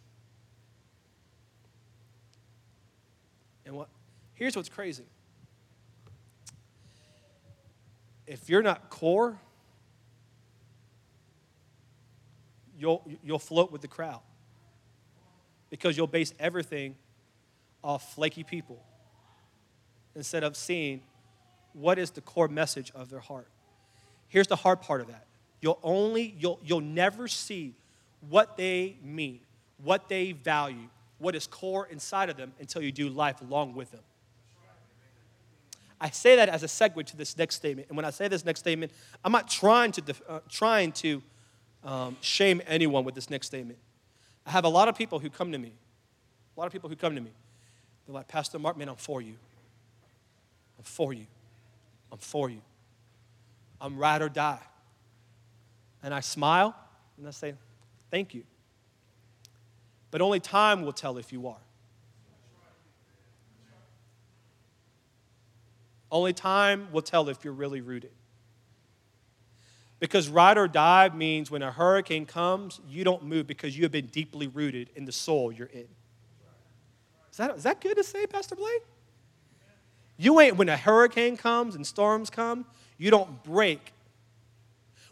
And 3.66 3.76
what, 3.76 3.90
here's 4.34 4.56
what's 4.56 4.70
crazy. 4.70 5.04
If 8.26 8.50
you're 8.50 8.64
not 8.64 8.90
core, 8.90 9.40
you'll, 12.80 13.04
you'll 13.24 13.40
float 13.40 13.72
with 13.72 13.82
the 13.82 13.88
crowd 13.88 14.22
because 15.70 15.98
you'll 15.98 16.08
base 16.08 16.34
everything 16.40 16.96
off 17.84 18.16
flaky 18.16 18.44
people 18.44 18.84
instead 20.16 20.44
of 20.44 20.56
seeing 20.56 21.02
what 21.74 22.00
is 22.00 22.12
the 22.12 22.22
core 22.22 22.48
message 22.48 22.92
of 22.96 23.10
their 23.10 23.20
heart. 23.20 23.48
Here's 24.28 24.48
the 24.48 24.56
hard 24.56 24.82
part 24.82 25.02
of 25.02 25.08
that. 25.08 25.26
You'll 25.62 25.80
only, 25.84 26.36
you'll, 26.38 26.60
you'll 26.64 26.82
never 26.82 27.28
see 27.28 27.76
what 28.30 28.58
they 28.58 28.98
mean, 29.04 29.42
what 29.84 30.10
they 30.10 30.32
value, 30.32 30.90
what 31.20 31.36
is 31.36 31.48
core 31.48 31.88
inside 31.88 32.30
of 32.30 32.38
them 32.38 32.54
until 32.60 32.82
you 32.82 32.92
do 32.92 33.10
life 33.10 33.42
along 33.42 33.76
with 33.76 33.92
them. 33.92 34.02
I 36.02 36.10
say 36.10 36.38
that 36.38 36.48
as 36.48 36.64
a 36.64 36.68
segue 36.68 37.06
to 37.08 37.18
this 37.18 37.38
next 37.38 37.56
statement. 37.56 37.90
And 37.90 37.98
when 37.98 38.06
I 38.06 38.10
say 38.10 38.30
this 38.30 38.46
next 38.46 38.62
statement, 38.62 38.94
I'm 39.24 39.34
not 39.34 39.50
trying 39.50 39.92
to, 39.94 40.04
uh, 40.30 40.40
trying 40.48 40.94
to 40.94 41.22
um, 41.84 42.18
shame 42.22 42.62
anyone 42.68 43.04
with 43.04 43.16
this 43.16 43.30
next 43.30 43.48
statement. 43.48 43.80
I 44.46 44.52
have 44.52 44.66
a 44.66 44.70
lot 44.70 44.88
of 44.88 44.98
people 44.98 45.20
who 45.20 45.30
come 45.30 45.52
to 45.52 45.58
me, 45.58 45.72
a 46.56 46.60
lot 46.60 46.66
of 46.66 46.72
people 46.74 46.90
who 46.90 46.96
come 46.96 47.16
to 47.16 47.22
me. 47.22 47.32
They're 48.06 48.16
like, 48.16 48.28
Pastor 48.28 48.58
Mark, 48.60 48.78
man, 48.78 48.90
I'm 48.90 48.96
for 48.96 49.22
you. 49.22 49.36
I'm 50.78 50.84
for 50.84 51.14
you. 51.14 51.28
I'm 52.12 52.18
for 52.18 52.50
you. 52.50 52.62
I'm 53.80 53.98
ride 53.98 54.22
or 54.22 54.30
die. 54.30 54.60
And 56.02 56.14
I 56.14 56.22
smile 56.22 56.76
and 57.18 57.28
I 57.28 57.32
say, 57.32 57.54
Thank 58.10 58.34
you. 58.34 58.44
But 60.12 60.22
only 60.22 60.40
time 60.40 60.82
will 60.82 60.94
tell 60.94 61.18
if 61.18 61.32
you 61.32 61.48
are. 61.48 61.62
Only 66.12 66.34
time 66.34 66.88
will 66.92 67.04
tell 67.04 67.30
if 67.30 67.44
you're 67.44 67.54
really 67.54 67.82
rooted. 67.82 68.12
Because 70.00 70.30
ride 70.30 70.58
or 70.58 70.68
die 70.68 71.10
means 71.14 71.52
when 71.52 71.62
a 71.62 71.72
hurricane 71.72 72.26
comes, 72.26 72.80
you 72.88 73.04
don't 73.04 73.24
move 73.24 73.48
because 73.48 73.76
you 73.78 73.84
have 73.84 73.92
been 73.92 74.08
deeply 74.08 74.48
rooted 74.48 74.90
in 74.96 75.06
the 75.06 75.12
soil 75.12 75.52
you're 75.52 75.68
in. 75.68 75.88
Is 77.32 77.38
that, 77.38 77.58
is 77.58 77.64
that 77.64 77.82
good 77.82 77.98
to 77.98 78.04
say, 78.04 78.26
Pastor 78.26 78.56
Blake? 78.56 78.84
You 80.18 80.40
ain't, 80.40 80.58
when 80.58 80.70
a 80.70 80.78
hurricane 80.78 81.38
comes 81.38 81.76
and 81.76 81.86
storms 81.86 82.30
come, 82.30 82.66
you 82.98 83.12
don't 83.12 83.44
break. 83.44 83.94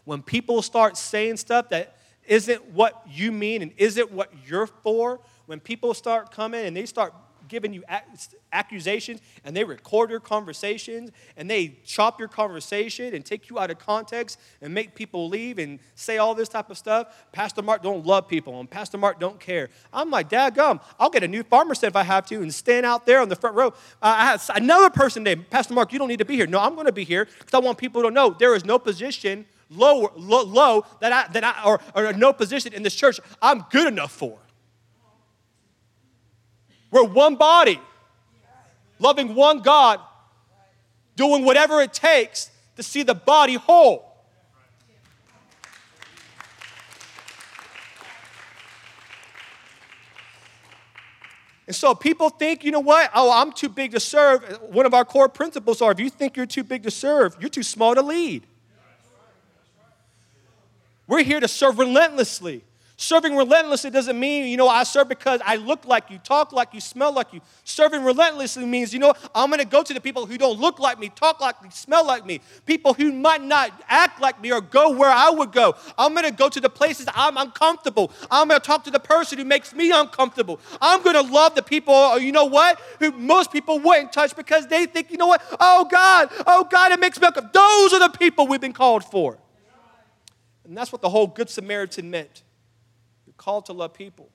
When 0.04 0.22
people 0.22 0.62
start 0.62 0.96
saying 0.96 1.38
stuff 1.38 1.70
that 1.70 1.96
isn't 2.26 2.72
what 2.72 3.02
you 3.08 3.32
mean 3.32 3.62
and 3.62 3.72
isn't 3.76 4.10
what 4.12 4.30
you're 4.46 4.66
for, 4.66 5.20
when 5.46 5.60
people 5.60 5.94
start 5.94 6.30
coming 6.30 6.66
and 6.66 6.76
they 6.76 6.84
start 6.84 7.14
giving 7.48 7.72
you 7.72 7.82
accusations 8.52 9.20
and 9.44 9.56
they 9.56 9.64
record 9.64 10.10
your 10.10 10.20
conversations 10.20 11.10
and 11.36 11.50
they 11.50 11.78
chop 11.84 12.18
your 12.18 12.28
conversation 12.28 13.14
and 13.14 13.24
take 13.24 13.50
you 13.50 13.58
out 13.58 13.70
of 13.70 13.78
context 13.78 14.38
and 14.62 14.72
make 14.72 14.94
people 14.94 15.28
leave 15.28 15.58
and 15.58 15.78
say 15.94 16.18
all 16.18 16.34
this 16.34 16.48
type 16.48 16.70
of 16.70 16.78
stuff. 16.78 17.26
Pastor 17.32 17.62
Mark 17.62 17.82
don't 17.82 18.04
love 18.06 18.28
people 18.28 18.60
and 18.60 18.70
Pastor 18.70 18.98
Mark 18.98 19.18
don't 19.18 19.40
care. 19.40 19.70
I'm 19.92 20.10
like, 20.10 20.28
Dad, 20.28 20.54
gum, 20.54 20.80
I'll 20.98 21.10
get 21.10 21.24
a 21.24 21.28
new 21.28 21.42
farmer 21.42 21.74
set 21.74 21.88
if 21.88 21.96
I 21.96 22.04
have 22.04 22.26
to 22.26 22.36
and 22.42 22.52
stand 22.52 22.86
out 22.86 23.06
there 23.06 23.20
on 23.20 23.28
the 23.28 23.36
front 23.36 23.56
row. 23.56 23.68
Uh, 23.68 23.72
I 24.02 24.24
had 24.26 24.40
another 24.54 24.90
person 24.90 25.22
named 25.22 25.50
Pastor 25.50 25.74
Mark, 25.74 25.92
you 25.92 25.98
don't 25.98 26.08
need 26.08 26.18
to 26.18 26.24
be 26.24 26.36
here. 26.36 26.46
No, 26.46 26.60
I'm 26.60 26.74
going 26.74 26.86
to 26.86 26.92
be 26.92 27.04
here 27.04 27.24
because 27.24 27.54
I 27.54 27.58
want 27.58 27.78
people 27.78 28.02
to 28.02 28.10
know 28.10 28.30
there 28.30 28.54
is 28.54 28.64
no 28.64 28.78
position 28.78 29.46
low, 29.70 30.10
low, 30.16 30.44
low 30.44 30.84
that 31.00 31.12
I, 31.12 31.32
that 31.32 31.44
I 31.44 31.62
or, 31.64 31.80
or 31.94 32.12
no 32.12 32.32
position 32.32 32.72
in 32.72 32.82
this 32.82 32.94
church 32.94 33.20
I'm 33.40 33.64
good 33.70 33.86
enough 33.86 34.12
for. 34.12 34.38
We're 36.90 37.04
one 37.04 37.36
body, 37.36 37.80
loving 38.98 39.34
one 39.34 39.60
God, 39.60 40.00
doing 41.16 41.44
whatever 41.44 41.80
it 41.80 41.92
takes 41.92 42.50
to 42.76 42.82
see 42.82 43.02
the 43.02 43.14
body 43.14 43.54
whole. 43.54 44.08
And 51.66 51.76
so 51.76 51.94
people 51.94 52.30
think, 52.30 52.64
you 52.64 52.70
know 52.70 52.80
what? 52.80 53.10
Oh, 53.14 53.30
I'm 53.30 53.52
too 53.52 53.68
big 53.68 53.90
to 53.90 54.00
serve. 54.00 54.42
One 54.70 54.86
of 54.86 54.94
our 54.94 55.04
core 55.04 55.28
principles 55.28 55.82
are 55.82 55.92
if 55.92 56.00
you 56.00 56.08
think 56.08 56.34
you're 56.34 56.46
too 56.46 56.64
big 56.64 56.82
to 56.84 56.90
serve, 56.90 57.36
you're 57.38 57.50
too 57.50 57.62
small 57.62 57.94
to 57.94 58.00
lead. 58.00 58.46
We're 61.06 61.22
here 61.22 61.40
to 61.40 61.48
serve 61.48 61.78
relentlessly. 61.78 62.64
Serving 63.00 63.36
relentlessly 63.36 63.90
doesn't 63.90 64.18
mean, 64.18 64.48
you 64.48 64.56
know, 64.56 64.66
I 64.66 64.82
serve 64.82 65.08
because 65.08 65.40
I 65.44 65.54
look 65.54 65.86
like 65.86 66.10
you, 66.10 66.18
talk 66.18 66.50
like 66.50 66.74
you, 66.74 66.80
smell 66.80 67.12
like 67.12 67.32
you. 67.32 67.40
Serving 67.62 68.02
relentlessly 68.02 68.66
means, 68.66 68.92
you 68.92 68.98
know, 68.98 69.14
I'm 69.36 69.50
going 69.50 69.60
to 69.60 69.64
go 69.64 69.84
to 69.84 69.94
the 69.94 70.00
people 70.00 70.26
who 70.26 70.36
don't 70.36 70.58
look 70.58 70.80
like 70.80 70.98
me, 70.98 71.08
talk 71.08 71.40
like 71.40 71.62
me, 71.62 71.70
smell 71.70 72.04
like 72.04 72.26
me, 72.26 72.40
people 72.66 72.94
who 72.94 73.12
might 73.12 73.40
not 73.40 73.70
act 73.88 74.20
like 74.20 74.42
me 74.42 74.52
or 74.52 74.60
go 74.60 74.90
where 74.90 75.12
I 75.12 75.30
would 75.30 75.52
go. 75.52 75.76
I'm 75.96 76.12
going 76.12 76.24
to 76.24 76.32
go 76.32 76.48
to 76.48 76.60
the 76.60 76.68
places 76.68 77.06
I'm 77.14 77.36
uncomfortable. 77.36 78.10
I'm 78.32 78.48
going 78.48 78.60
to 78.60 78.66
talk 78.66 78.82
to 78.82 78.90
the 78.90 78.98
person 78.98 79.38
who 79.38 79.44
makes 79.44 79.72
me 79.72 79.92
uncomfortable. 79.92 80.58
I'm 80.80 81.00
going 81.04 81.14
to 81.14 81.32
love 81.32 81.54
the 81.54 81.62
people, 81.62 81.94
uh, 81.94 82.16
you 82.16 82.32
know 82.32 82.46
what, 82.46 82.80
who 82.98 83.12
most 83.12 83.52
people 83.52 83.78
wouldn't 83.78 84.12
touch 84.12 84.34
because 84.34 84.66
they 84.66 84.86
think, 84.86 85.12
you 85.12 85.18
know 85.18 85.28
what, 85.28 85.40
oh 85.60 85.86
God, 85.88 86.30
oh 86.48 86.66
God, 86.68 86.90
it 86.90 86.98
makes 86.98 87.20
me 87.20 87.28
uncomfortable. 87.28 87.60
Those 87.64 87.92
are 87.92 88.10
the 88.10 88.18
people 88.18 88.48
we've 88.48 88.60
been 88.60 88.72
called 88.72 89.04
for. 89.04 89.38
And 90.64 90.76
that's 90.76 90.90
what 90.90 91.00
the 91.00 91.10
whole 91.10 91.28
Good 91.28 91.48
Samaritan 91.48 92.10
meant 92.10 92.42
called 93.38 93.64
to 93.66 93.72
love 93.72 93.94
people. 93.94 94.28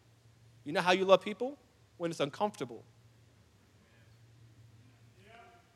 You 0.63 0.71
know 0.73 0.81
how 0.81 0.93
you 0.93 1.05
love 1.05 1.21
people? 1.21 1.57
When 1.97 2.09
it's 2.09 2.19
uncomfortable. 2.19 2.83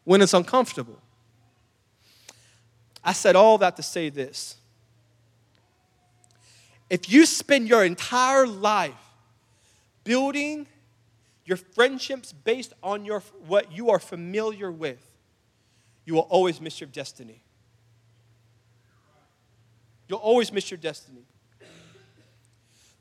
When 0.03 0.21
it's 0.21 0.33
uncomfortable. 0.33 0.99
I 3.03 3.13
said 3.13 3.35
all 3.35 3.57
that 3.59 3.75
to 3.75 3.83
say 3.83 4.09
this. 4.09 4.55
If 6.89 7.09
you 7.09 7.25
spend 7.25 7.67
your 7.67 7.83
entire 7.83 8.47
life 8.47 8.93
building 10.03 10.67
your 11.45 11.57
friendships 11.57 12.33
based 12.33 12.73
on 12.81 13.05
your, 13.05 13.21
what 13.45 13.71
you 13.71 13.89
are 13.89 13.99
familiar 13.99 14.71
with, 14.71 14.99
you 16.05 16.13
will 16.13 16.27
always 16.29 16.59
miss 16.59 16.79
your 16.79 16.89
destiny. 16.89 17.43
You'll 20.07 20.19
always 20.19 20.51
miss 20.51 20.71
your 20.71 20.77
destiny. 20.77 21.25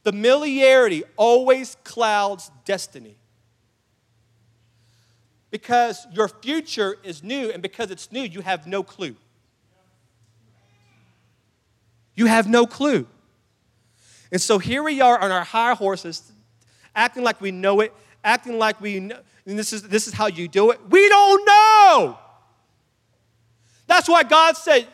Familiarity 0.07 1.03
always 1.17 1.77
clouds 1.83 2.53
destiny. 2.65 3.17
Because 5.51 6.07
your 6.13 6.29
future 6.29 6.97
is 7.03 7.25
new, 7.25 7.51
and 7.51 7.61
because 7.61 7.91
it's 7.91 8.13
new, 8.13 8.23
you 8.23 8.41
have 8.41 8.69
no 8.69 8.85
clue. 8.85 9.17
You 12.15 12.27
have 12.27 12.47
no 12.47 12.67
clue. 12.67 13.09
And 14.31 14.41
so 14.41 14.61
here 14.61 14.85
we 14.85 15.01
are 15.01 15.19
on 15.19 15.33
our 15.33 15.43
high 15.43 15.75
horses, 15.75 16.31
acting 16.95 17.25
like 17.25 17.41
we 17.41 17.51
know 17.51 17.81
it, 17.81 17.93
acting 18.23 18.61
like 18.61 18.81
we 18.81 19.01
know, 19.01 19.19
and 19.45 19.59
this 19.59 19.73
is, 19.73 19.83
this 19.83 20.07
is 20.07 20.13
how 20.13 20.29
you 20.29 20.47
do 20.47 20.71
it. 20.71 20.79
We 20.89 21.09
don't 21.09 21.45
know. 21.45 22.19
That's 23.89 24.09
why 24.09 24.23
God 24.23 24.57
said, 24.57 24.87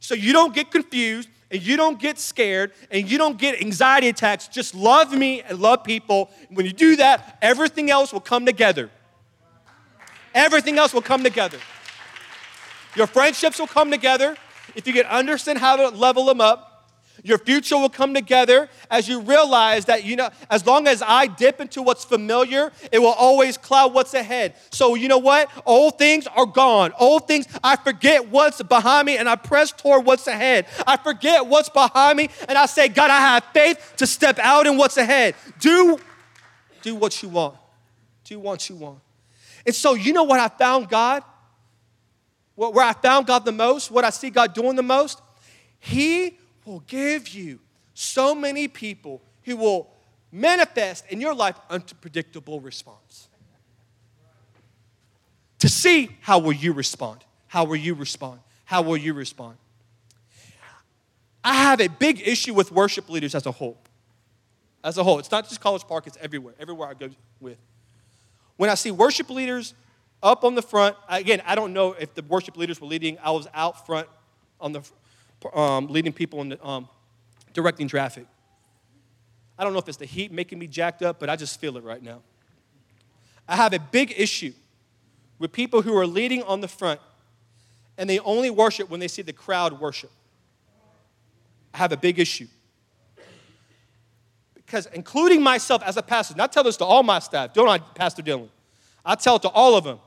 so 0.00 0.16
you 0.16 0.32
don't 0.32 0.52
get 0.52 0.72
confused, 0.72 1.28
and 1.52 1.62
you 1.62 1.76
don't 1.76 2.00
get 2.00 2.18
scared 2.18 2.72
and 2.90 3.08
you 3.08 3.18
don't 3.18 3.36
get 3.36 3.60
anxiety 3.60 4.08
attacks, 4.08 4.48
just 4.48 4.74
love 4.74 5.12
me 5.12 5.42
and 5.42 5.58
love 5.58 5.84
people. 5.84 6.30
When 6.48 6.64
you 6.64 6.72
do 6.72 6.96
that, 6.96 7.38
everything 7.42 7.90
else 7.90 8.12
will 8.12 8.20
come 8.20 8.46
together. 8.46 8.90
Everything 10.34 10.78
else 10.78 10.94
will 10.94 11.02
come 11.02 11.22
together. 11.22 11.58
Your 12.96 13.06
friendships 13.06 13.58
will 13.58 13.66
come 13.66 13.90
together 13.90 14.36
if 14.74 14.86
you 14.86 14.94
can 14.94 15.04
understand 15.04 15.58
how 15.58 15.76
to 15.76 15.88
level 15.90 16.24
them 16.24 16.40
up. 16.40 16.71
Your 17.24 17.38
future 17.38 17.76
will 17.78 17.88
come 17.88 18.14
together 18.14 18.68
as 18.90 19.08
you 19.08 19.20
realize 19.20 19.84
that, 19.84 20.04
you 20.04 20.16
know, 20.16 20.28
as 20.50 20.66
long 20.66 20.88
as 20.88 21.02
I 21.06 21.28
dip 21.28 21.60
into 21.60 21.80
what's 21.80 22.04
familiar, 22.04 22.72
it 22.90 22.98
will 22.98 23.12
always 23.12 23.56
cloud 23.56 23.94
what's 23.94 24.12
ahead. 24.12 24.56
So, 24.70 24.96
you 24.96 25.06
know 25.06 25.18
what? 25.18 25.48
Old 25.64 25.98
things 25.98 26.26
are 26.26 26.46
gone. 26.46 26.92
Old 26.98 27.28
things, 27.28 27.46
I 27.62 27.76
forget 27.76 28.28
what's 28.28 28.60
behind 28.62 29.06
me 29.06 29.18
and 29.18 29.28
I 29.28 29.36
press 29.36 29.70
toward 29.70 30.04
what's 30.04 30.26
ahead. 30.26 30.66
I 30.84 30.96
forget 30.96 31.46
what's 31.46 31.68
behind 31.68 32.16
me 32.16 32.28
and 32.48 32.58
I 32.58 32.66
say, 32.66 32.88
God, 32.88 33.10
I 33.10 33.18
have 33.18 33.44
faith 33.54 33.94
to 33.98 34.06
step 34.06 34.40
out 34.40 34.66
in 34.66 34.76
what's 34.76 34.96
ahead. 34.96 35.36
Do, 35.60 36.00
do 36.82 36.96
what 36.96 37.22
you 37.22 37.28
want. 37.28 37.54
Do 38.24 38.40
what 38.40 38.68
you 38.68 38.74
want. 38.74 38.98
And 39.64 39.74
so, 39.74 39.94
you 39.94 40.12
know 40.12 40.24
what 40.24 40.40
I 40.40 40.48
found 40.48 40.88
God? 40.88 41.22
Where 42.56 42.84
I 42.84 42.94
found 42.94 43.28
God 43.28 43.44
the 43.44 43.52
most, 43.52 43.92
what 43.92 44.04
I 44.04 44.10
see 44.10 44.28
God 44.28 44.54
doing 44.54 44.74
the 44.74 44.82
most? 44.82 45.22
He 45.78 46.38
will 46.64 46.80
give 46.80 47.28
you 47.28 47.58
so 47.94 48.34
many 48.34 48.68
people 48.68 49.20
who 49.44 49.56
will 49.56 49.90
manifest 50.30 51.04
in 51.10 51.20
your 51.20 51.34
life 51.34 51.56
unpredictable 51.68 52.60
response. 52.60 53.28
To 55.58 55.68
see 55.68 56.16
how 56.20 56.38
will 56.38 56.52
you 56.52 56.72
respond? 56.72 57.24
How 57.46 57.64
will 57.64 57.76
you 57.76 57.94
respond? 57.94 58.40
How 58.64 58.82
will 58.82 58.96
you 58.96 59.14
respond? 59.14 59.56
I 61.44 61.54
have 61.54 61.80
a 61.80 61.88
big 61.88 62.26
issue 62.26 62.54
with 62.54 62.72
worship 62.72 63.08
leaders 63.08 63.34
as 63.34 63.46
a 63.46 63.52
whole. 63.52 63.78
As 64.84 64.98
a 64.98 65.04
whole, 65.04 65.18
it's 65.18 65.30
not 65.30 65.48
just 65.48 65.60
College 65.60 65.82
Park, 65.86 66.06
it's 66.06 66.18
everywhere, 66.20 66.54
everywhere 66.58 66.88
I 66.88 66.94
go 66.94 67.10
with. 67.40 67.58
When 68.56 68.70
I 68.70 68.74
see 68.74 68.90
worship 68.90 69.30
leaders 69.30 69.74
up 70.22 70.44
on 70.44 70.54
the 70.54 70.62
front, 70.62 70.96
again, 71.08 71.42
I 71.44 71.54
don't 71.54 71.72
know 71.72 71.92
if 71.92 72.14
the 72.14 72.22
worship 72.22 72.56
leaders 72.56 72.80
were 72.80 72.86
leading, 72.86 73.18
I 73.22 73.30
was 73.30 73.46
out 73.54 73.86
front 73.86 74.08
on 74.60 74.72
the 74.72 74.82
um, 75.56 75.86
leading 75.88 76.12
people 76.12 76.44
the, 76.44 76.66
um, 76.66 76.88
directing 77.52 77.88
traffic. 77.88 78.26
I 79.58 79.64
don't 79.64 79.72
know 79.72 79.78
if 79.78 79.88
it's 79.88 79.98
the 79.98 80.06
heat 80.06 80.32
making 80.32 80.58
me 80.58 80.66
jacked 80.66 81.02
up, 81.02 81.18
but 81.20 81.28
I 81.28 81.36
just 81.36 81.60
feel 81.60 81.76
it 81.76 81.84
right 81.84 82.02
now. 82.02 82.22
I 83.48 83.56
have 83.56 83.72
a 83.72 83.78
big 83.78 84.14
issue 84.16 84.52
with 85.38 85.52
people 85.52 85.82
who 85.82 85.96
are 85.96 86.06
leading 86.06 86.42
on 86.44 86.60
the 86.60 86.68
front 86.68 87.00
and 87.98 88.08
they 88.08 88.18
only 88.20 88.50
worship 88.50 88.88
when 88.88 89.00
they 89.00 89.08
see 89.08 89.22
the 89.22 89.32
crowd 89.32 89.78
worship. 89.78 90.10
I 91.74 91.78
have 91.78 91.92
a 91.92 91.96
big 91.96 92.18
issue. 92.18 92.46
Because, 94.54 94.86
including 94.86 95.42
myself 95.42 95.82
as 95.82 95.96
a 95.96 96.02
pastor, 96.02 96.32
and 96.32 96.40
I 96.40 96.46
tell 96.46 96.64
this 96.64 96.78
to 96.78 96.84
all 96.84 97.02
my 97.02 97.18
staff, 97.18 97.52
don't 97.52 97.68
I, 97.68 97.78
Pastor 97.78 98.22
Dylan? 98.22 98.48
I 99.04 99.16
tell 99.16 99.36
it 99.36 99.42
to 99.42 99.48
all 99.50 99.76
of 99.76 99.84
them 99.84 99.98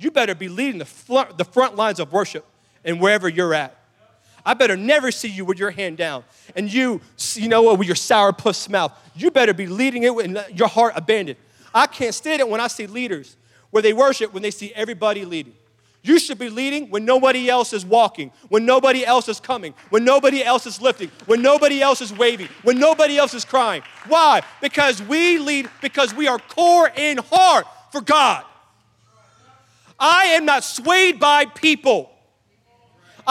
you 0.00 0.10
better 0.10 0.34
be 0.34 0.48
leading 0.48 0.78
the 0.78 0.86
front, 0.86 1.36
the 1.36 1.44
front 1.44 1.76
lines 1.76 2.00
of 2.00 2.10
worship 2.10 2.44
and 2.84 3.00
wherever 3.00 3.28
you're 3.28 3.52
at. 3.52 3.76
I 4.44 4.54
better 4.54 4.76
never 4.76 5.10
see 5.10 5.28
you 5.28 5.44
with 5.44 5.58
your 5.58 5.70
hand 5.70 5.96
down 5.96 6.24
and 6.56 6.72
you, 6.72 7.00
you 7.34 7.48
know, 7.48 7.62
what, 7.62 7.78
with 7.78 7.86
your 7.86 7.96
sourpuss 7.96 8.68
mouth. 8.68 8.92
You 9.14 9.30
better 9.30 9.54
be 9.54 9.66
leading 9.66 10.04
it 10.04 10.14
with 10.14 10.36
your 10.56 10.68
heart 10.68 10.94
abandoned. 10.96 11.38
I 11.74 11.86
can't 11.86 12.14
stand 12.14 12.40
it 12.40 12.48
when 12.48 12.60
I 12.60 12.66
see 12.66 12.86
leaders 12.86 13.36
where 13.70 13.82
they 13.82 13.92
worship 13.92 14.32
when 14.32 14.42
they 14.42 14.50
see 14.50 14.72
everybody 14.74 15.24
leading. 15.24 15.54
You 16.02 16.18
should 16.18 16.38
be 16.38 16.48
leading 16.48 16.88
when 16.88 17.04
nobody 17.04 17.50
else 17.50 17.74
is 17.74 17.84
walking, 17.84 18.32
when 18.48 18.64
nobody 18.64 19.04
else 19.04 19.28
is 19.28 19.38
coming, 19.38 19.74
when 19.90 20.02
nobody 20.02 20.42
else 20.42 20.66
is 20.66 20.80
lifting, 20.80 21.10
when 21.26 21.42
nobody 21.42 21.82
else 21.82 22.00
is 22.00 22.10
waving, 22.10 22.48
when 22.62 22.78
nobody 22.78 23.18
else 23.18 23.34
is 23.34 23.44
crying. 23.44 23.82
Why? 24.08 24.40
Because 24.62 25.02
we 25.02 25.38
lead, 25.38 25.68
because 25.82 26.14
we 26.14 26.26
are 26.26 26.38
core 26.38 26.90
in 26.96 27.18
heart 27.18 27.66
for 27.92 28.00
God. 28.00 28.44
I 29.98 30.24
am 30.28 30.46
not 30.46 30.64
swayed 30.64 31.20
by 31.20 31.44
people. 31.44 32.10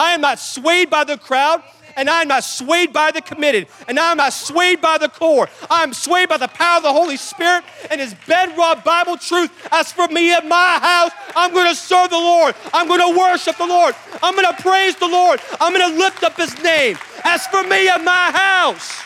I 0.00 0.14
am 0.14 0.22
not 0.22 0.38
swayed 0.38 0.88
by 0.88 1.04
the 1.04 1.18
crowd, 1.18 1.62
and 1.94 2.08
I 2.08 2.22
am 2.22 2.28
not 2.28 2.42
swayed 2.42 2.90
by 2.90 3.10
the 3.10 3.20
committed, 3.20 3.68
and 3.86 3.98
I 3.98 4.12
am 4.12 4.16
not 4.16 4.32
swayed 4.32 4.80
by 4.80 4.96
the 4.96 5.10
core. 5.10 5.46
I 5.68 5.82
am 5.82 5.92
swayed 5.92 6.30
by 6.30 6.38
the 6.38 6.48
power 6.48 6.78
of 6.78 6.84
the 6.84 6.92
Holy 6.92 7.18
Spirit 7.18 7.64
and 7.90 8.00
His 8.00 8.14
bedrock 8.26 8.82
Bible 8.82 9.18
truth. 9.18 9.50
As 9.70 9.92
for 9.92 10.08
me 10.08 10.32
and 10.32 10.48
my 10.48 10.78
house, 10.80 11.10
I'm 11.36 11.52
going 11.52 11.68
to 11.68 11.74
serve 11.74 12.08
the 12.08 12.16
Lord. 12.16 12.54
I'm 12.72 12.88
going 12.88 13.12
to 13.12 13.18
worship 13.18 13.58
the 13.58 13.66
Lord. 13.66 13.94
I'm 14.22 14.34
going 14.34 14.46
to 14.46 14.62
praise 14.62 14.96
the 14.96 15.06
Lord. 15.06 15.38
I'm 15.60 15.74
going 15.74 15.92
to 15.92 15.98
lift 15.98 16.24
up 16.24 16.34
His 16.38 16.56
name. 16.62 16.96
As 17.22 17.46
for 17.48 17.62
me 17.64 17.90
and 17.90 18.02
my 18.02 18.30
house, 18.32 19.02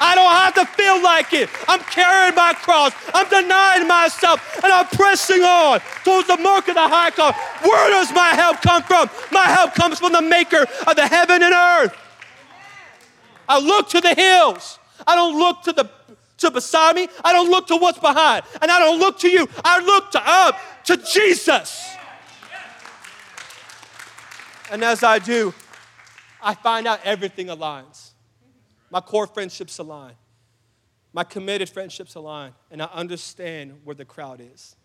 I 0.00 0.14
don't 0.14 0.30
have 0.32 0.54
to 0.54 0.66
feel 0.66 1.02
like 1.02 1.32
it. 1.32 1.50
I'm 1.66 1.80
carrying 1.80 2.34
my 2.34 2.52
cross. 2.54 2.92
I'm 3.12 3.28
denying 3.28 3.86
myself 3.86 4.40
and 4.62 4.72
I'm 4.72 4.86
pressing 4.86 5.42
on 5.42 5.80
towards 6.04 6.28
the 6.28 6.36
mark 6.36 6.68
of 6.68 6.74
the 6.74 6.88
high 6.88 7.10
call. 7.10 7.32
Where 7.62 7.90
does 7.90 8.12
my 8.12 8.28
help 8.28 8.60
come 8.60 8.82
from? 8.82 9.10
My 9.32 9.46
help 9.46 9.74
comes 9.74 9.98
from 9.98 10.12
the 10.12 10.22
maker 10.22 10.64
of 10.86 10.96
the 10.96 11.06
heaven 11.06 11.42
and 11.42 11.54
earth. 11.54 11.96
I 13.48 13.58
look 13.58 13.88
to 13.90 14.00
the 14.00 14.14
hills. 14.14 14.78
I 15.06 15.14
don't 15.14 15.38
look 15.38 15.62
to 15.62 15.72
the 15.72 15.90
to 16.38 16.50
beside 16.50 16.94
me. 16.94 17.08
I 17.24 17.32
don't 17.32 17.50
look 17.50 17.66
to 17.68 17.76
what's 17.76 17.98
behind. 17.98 18.44
And 18.62 18.70
I 18.70 18.78
don't 18.78 18.98
look 18.98 19.18
to 19.20 19.28
you. 19.28 19.48
I 19.64 19.80
look 19.80 20.12
to 20.12 20.22
up 20.24 20.58
to 20.84 20.96
Jesus. 20.96 21.96
And 24.70 24.84
as 24.84 25.02
I 25.02 25.18
do, 25.18 25.54
I 26.42 26.54
find 26.54 26.86
out 26.86 27.00
everything 27.04 27.48
aligns. 27.48 28.07
My 28.90 29.00
core 29.00 29.26
friendships 29.26 29.78
align. 29.78 30.14
My 31.12 31.24
committed 31.24 31.68
friendships 31.68 32.14
align. 32.14 32.54
And 32.70 32.82
I 32.82 32.86
understand 32.86 33.80
where 33.84 33.94
the 33.94 34.04
crowd 34.04 34.40
is. 34.40 34.76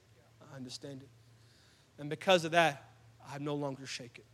I 0.52 0.56
understand 0.56 1.02
it. 1.02 1.10
And 2.00 2.10
because 2.10 2.46
of 2.46 2.52
that, 2.52 2.92
I 3.32 3.38
no 3.40 3.56
longer 3.56 3.86
shake 3.86 4.20
it. 4.20 4.26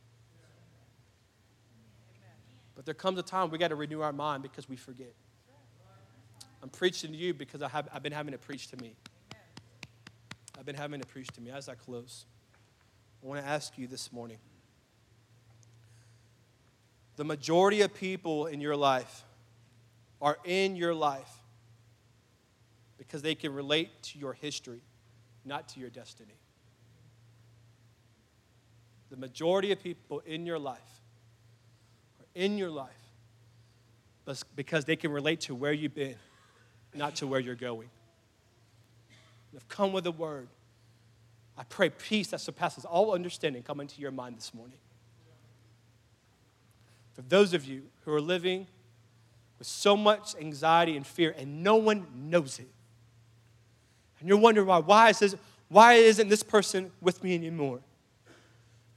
But 2.75 2.85
there 2.85 2.93
comes 2.93 3.19
a 3.19 3.23
time 3.23 3.49
we 3.49 3.57
got 3.57 3.67
to 3.67 3.75
renew 3.75 4.01
our 4.01 4.13
mind 4.13 4.41
because 4.41 4.69
we 4.69 4.77
forget. 4.77 5.13
I'm 6.63 6.69
preaching 6.69 7.11
to 7.11 7.17
you 7.17 7.33
because 7.33 7.61
I 7.61 7.69
have, 7.69 7.89
I've 7.93 8.03
been 8.03 8.13
having 8.13 8.33
it 8.33 8.41
preached 8.41 8.69
to 8.71 8.77
me. 8.77 8.95
I've 10.57 10.65
been 10.65 10.75
having 10.75 10.99
it 10.99 11.07
preached 11.07 11.35
to 11.35 11.41
me. 11.41 11.51
As 11.51 11.69
I 11.69 11.75
close, 11.75 12.25
I 13.21 13.27
want 13.27 13.41
to 13.41 13.47
ask 13.47 13.77
you 13.77 13.87
this 13.87 14.11
morning 14.11 14.37
the 17.17 17.25
majority 17.25 17.81
of 17.81 17.93
people 17.93 18.45
in 18.45 18.61
your 18.61 18.77
life 18.77 19.25
are 20.21 20.37
in 20.43 20.75
your 20.75 20.93
life 20.93 21.31
because 22.97 23.21
they 23.21 23.35
can 23.35 23.53
relate 23.53 23.89
to 24.03 24.19
your 24.19 24.33
history, 24.33 24.81
not 25.45 25.69
to 25.69 25.79
your 25.79 25.89
destiny. 25.89 26.37
The 29.09 29.17
majority 29.17 29.71
of 29.71 29.81
people 29.81 30.21
in 30.25 30.45
your 30.45 30.59
life 30.59 31.01
are 32.19 32.27
in 32.35 32.57
your 32.57 32.69
life 32.69 32.89
because 34.55 34.85
they 34.85 34.95
can 34.95 35.11
relate 35.11 35.41
to 35.41 35.55
where 35.55 35.73
you've 35.73 35.95
been, 35.95 36.15
not 36.93 37.15
to 37.15 37.25
where 37.25 37.39
you're 37.39 37.55
going. 37.55 37.89
i've 39.55 39.67
come 39.67 39.91
with 39.91 40.05
a 40.05 40.11
word. 40.11 40.47
I 41.57 41.63
pray 41.63 41.89
peace 41.89 42.27
that 42.27 42.39
surpasses 42.39 42.85
all 42.85 43.13
understanding 43.13 43.63
come 43.63 43.79
into 43.79 43.99
your 43.99 44.11
mind 44.11 44.37
this 44.37 44.53
morning. 44.53 44.77
For 47.13 47.23
those 47.23 47.53
of 47.53 47.65
you 47.65 47.83
who 48.05 48.13
are 48.13 48.21
living 48.21 48.67
with 49.59 49.67
so 49.67 49.95
much 49.95 50.35
anxiety 50.39 50.95
and 50.95 51.05
fear, 51.05 51.35
and 51.37 51.63
no 51.63 51.75
one 51.75 52.07
knows 52.15 52.59
it. 52.59 52.69
And 54.19 54.27
you're 54.27 54.37
wondering 54.37 54.67
why. 54.67 54.79
Why, 54.79 55.09
is 55.09 55.19
this, 55.19 55.35
why 55.67 55.93
isn't 55.93 56.29
this 56.29 56.43
person 56.43 56.91
with 57.01 57.23
me 57.23 57.35
anymore? 57.35 57.81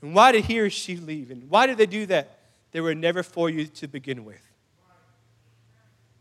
And 0.01 0.15
why 0.15 0.33
did 0.33 0.45
he 0.45 0.61
or 0.61 0.71
she 0.71 0.97
leave? 0.97 1.31
And 1.31 1.51
why 1.51 1.67
did 1.67 1.79
they 1.79 1.87
do 1.87 2.07
that? 2.07 2.39
They 2.71 2.81
were 2.81 2.95
never 2.95 3.23
for 3.23 3.51
you 3.51 3.67
to 3.67 3.89
begin 3.89 4.25
with. 4.25 4.41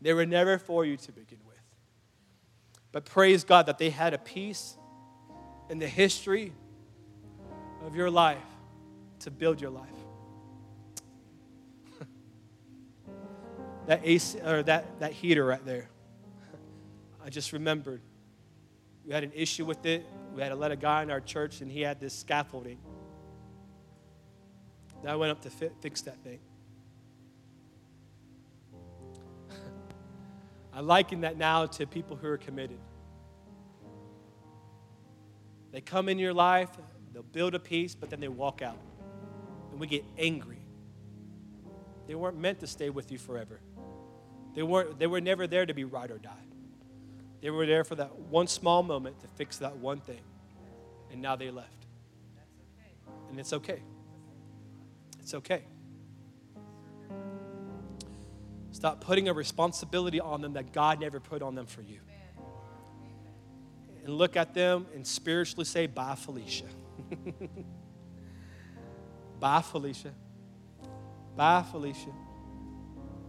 They 0.00 0.12
were 0.12 0.26
never 0.26 0.58
for 0.58 0.84
you 0.84 0.96
to 0.96 1.12
begin 1.12 1.38
with. 1.46 1.58
But 2.90 3.04
praise 3.04 3.44
God 3.44 3.66
that 3.66 3.78
they 3.78 3.90
had 3.90 4.12
a 4.12 4.18
piece 4.18 4.76
in 5.70 5.78
the 5.78 5.88
history 5.88 6.52
of 7.84 7.96
your 7.96 8.10
life 8.10 8.38
to 9.20 9.30
build 9.30 9.60
your 9.60 9.70
life. 9.70 9.88
That 13.86 14.00
AC 14.04 14.40
or 14.40 14.62
that, 14.64 15.00
that 15.00 15.12
heater 15.12 15.44
right 15.44 15.64
there. 15.64 15.88
I 17.24 17.30
just 17.30 17.52
remembered 17.52 18.00
we 19.04 19.12
had 19.12 19.24
an 19.24 19.32
issue 19.34 19.64
with 19.64 19.84
it. 19.84 20.06
We 20.34 20.42
had 20.42 20.50
to 20.50 20.54
let 20.54 20.70
a 20.70 20.76
guy 20.76 21.02
in 21.02 21.10
our 21.10 21.20
church, 21.20 21.60
and 21.60 21.70
he 21.70 21.80
had 21.80 22.00
this 22.00 22.14
scaffolding. 22.14 22.78
I 25.06 25.16
went 25.16 25.32
up 25.32 25.42
to 25.42 25.50
fit, 25.50 25.74
fix 25.80 26.02
that 26.02 26.22
thing. 26.22 26.38
I 30.72 30.80
liken 30.80 31.22
that 31.22 31.36
now 31.36 31.66
to 31.66 31.86
people 31.86 32.16
who 32.16 32.28
are 32.28 32.38
committed. 32.38 32.78
They 35.72 35.80
come 35.80 36.08
in 36.08 36.20
your 36.20 36.32
life, 36.32 36.70
they'll 37.12 37.24
build 37.24 37.56
a 37.56 37.58
piece, 37.58 37.96
but 37.96 38.10
then 38.10 38.20
they 38.20 38.28
walk 38.28 38.62
out. 38.62 38.78
And 39.72 39.80
we 39.80 39.88
get 39.88 40.04
angry. 40.16 40.60
They 42.06 42.14
weren't 42.14 42.38
meant 42.38 42.60
to 42.60 42.66
stay 42.66 42.90
with 42.90 43.10
you 43.10 43.18
forever. 43.18 43.60
They, 44.54 44.62
weren't, 44.62 44.98
they 44.98 45.06
were 45.06 45.20
never 45.20 45.46
there 45.46 45.64
to 45.64 45.74
be 45.74 45.84
ride 45.84 46.10
or 46.10 46.18
die. 46.18 46.30
They 47.40 47.50
were 47.50 47.66
there 47.66 47.84
for 47.84 47.94
that 47.96 48.16
one 48.18 48.46
small 48.46 48.82
moment 48.82 49.20
to 49.20 49.28
fix 49.28 49.58
that 49.58 49.76
one 49.76 50.00
thing. 50.00 50.20
And 51.10 51.20
now 51.20 51.36
they 51.36 51.50
left. 51.50 51.86
And 53.30 53.40
it's 53.40 53.52
okay. 53.52 53.82
It's 55.20 55.34
okay. 55.34 55.62
Stop 58.72 59.00
putting 59.00 59.28
a 59.28 59.32
responsibility 59.32 60.20
on 60.20 60.40
them 60.40 60.54
that 60.54 60.72
God 60.72 61.00
never 61.00 61.20
put 61.20 61.42
on 61.42 61.54
them 61.54 61.66
for 61.66 61.82
you. 61.82 62.00
And 64.04 64.14
look 64.14 64.36
at 64.36 64.54
them 64.54 64.86
and 64.94 65.06
spiritually 65.06 65.64
say, 65.64 65.86
Bye, 65.86 66.16
Felicia. 66.16 66.64
Bye, 69.40 69.62
Felicia. 69.62 70.12
Bye, 71.36 71.64
Felicia. 71.70 72.12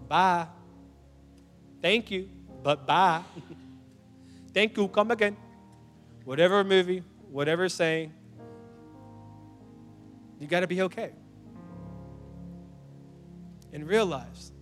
Bye. 0.08 0.48
Thank 1.84 2.12
you, 2.12 2.30
but 2.64 2.88
bye. 2.88 3.22
Thank 4.54 4.78
you, 4.78 4.88
come 4.88 5.12
again. 5.12 5.36
Whatever 6.24 6.64
movie, 6.64 7.04
whatever 7.30 7.68
saying, 7.68 8.14
you 10.40 10.48
got 10.48 10.62
to 10.62 10.68
be 10.68 10.82
okay. 10.84 11.12
And 13.74 13.86
realize 13.86 14.54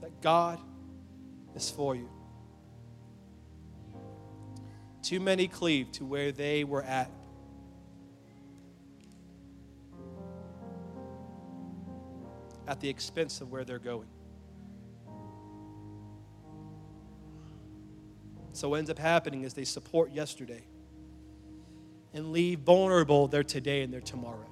that 0.00 0.20
God 0.20 0.58
is 1.54 1.70
for 1.70 1.94
you. 1.94 2.08
Too 5.04 5.20
many 5.20 5.46
cleave 5.46 5.92
to 5.92 6.04
where 6.04 6.32
they 6.32 6.64
were 6.64 6.82
at. 6.82 7.08
At 12.66 12.80
the 12.80 12.88
expense 12.88 13.40
of 13.40 13.52
where 13.52 13.64
they're 13.64 13.78
going. 13.78 14.08
So, 18.60 18.68
what 18.68 18.80
ends 18.80 18.90
up 18.90 18.98
happening 18.98 19.44
is 19.44 19.54
they 19.54 19.64
support 19.64 20.12
yesterday 20.12 20.60
and 22.12 22.30
leave 22.30 22.58
vulnerable 22.58 23.26
their 23.26 23.42
today 23.42 23.80
and 23.80 23.90
their 23.90 24.02
tomorrow. 24.02 24.50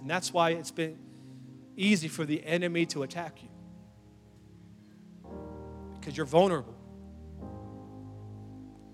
And 0.00 0.10
that's 0.10 0.32
why 0.32 0.50
it's 0.50 0.72
been 0.72 0.98
easy 1.76 2.08
for 2.08 2.24
the 2.24 2.44
enemy 2.44 2.86
to 2.86 3.04
attack 3.04 3.40
you 3.40 3.48
because 6.00 6.16
you're 6.16 6.26
vulnerable. 6.26 6.74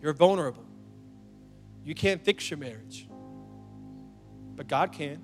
You're 0.03 0.13
vulnerable. 0.13 0.67
You 1.83 1.95
can't 1.95 2.23
fix 2.23 2.51
your 2.51 2.59
marriage, 2.59 3.09
but 4.55 4.69
God 4.69 4.93
can. 4.93 5.23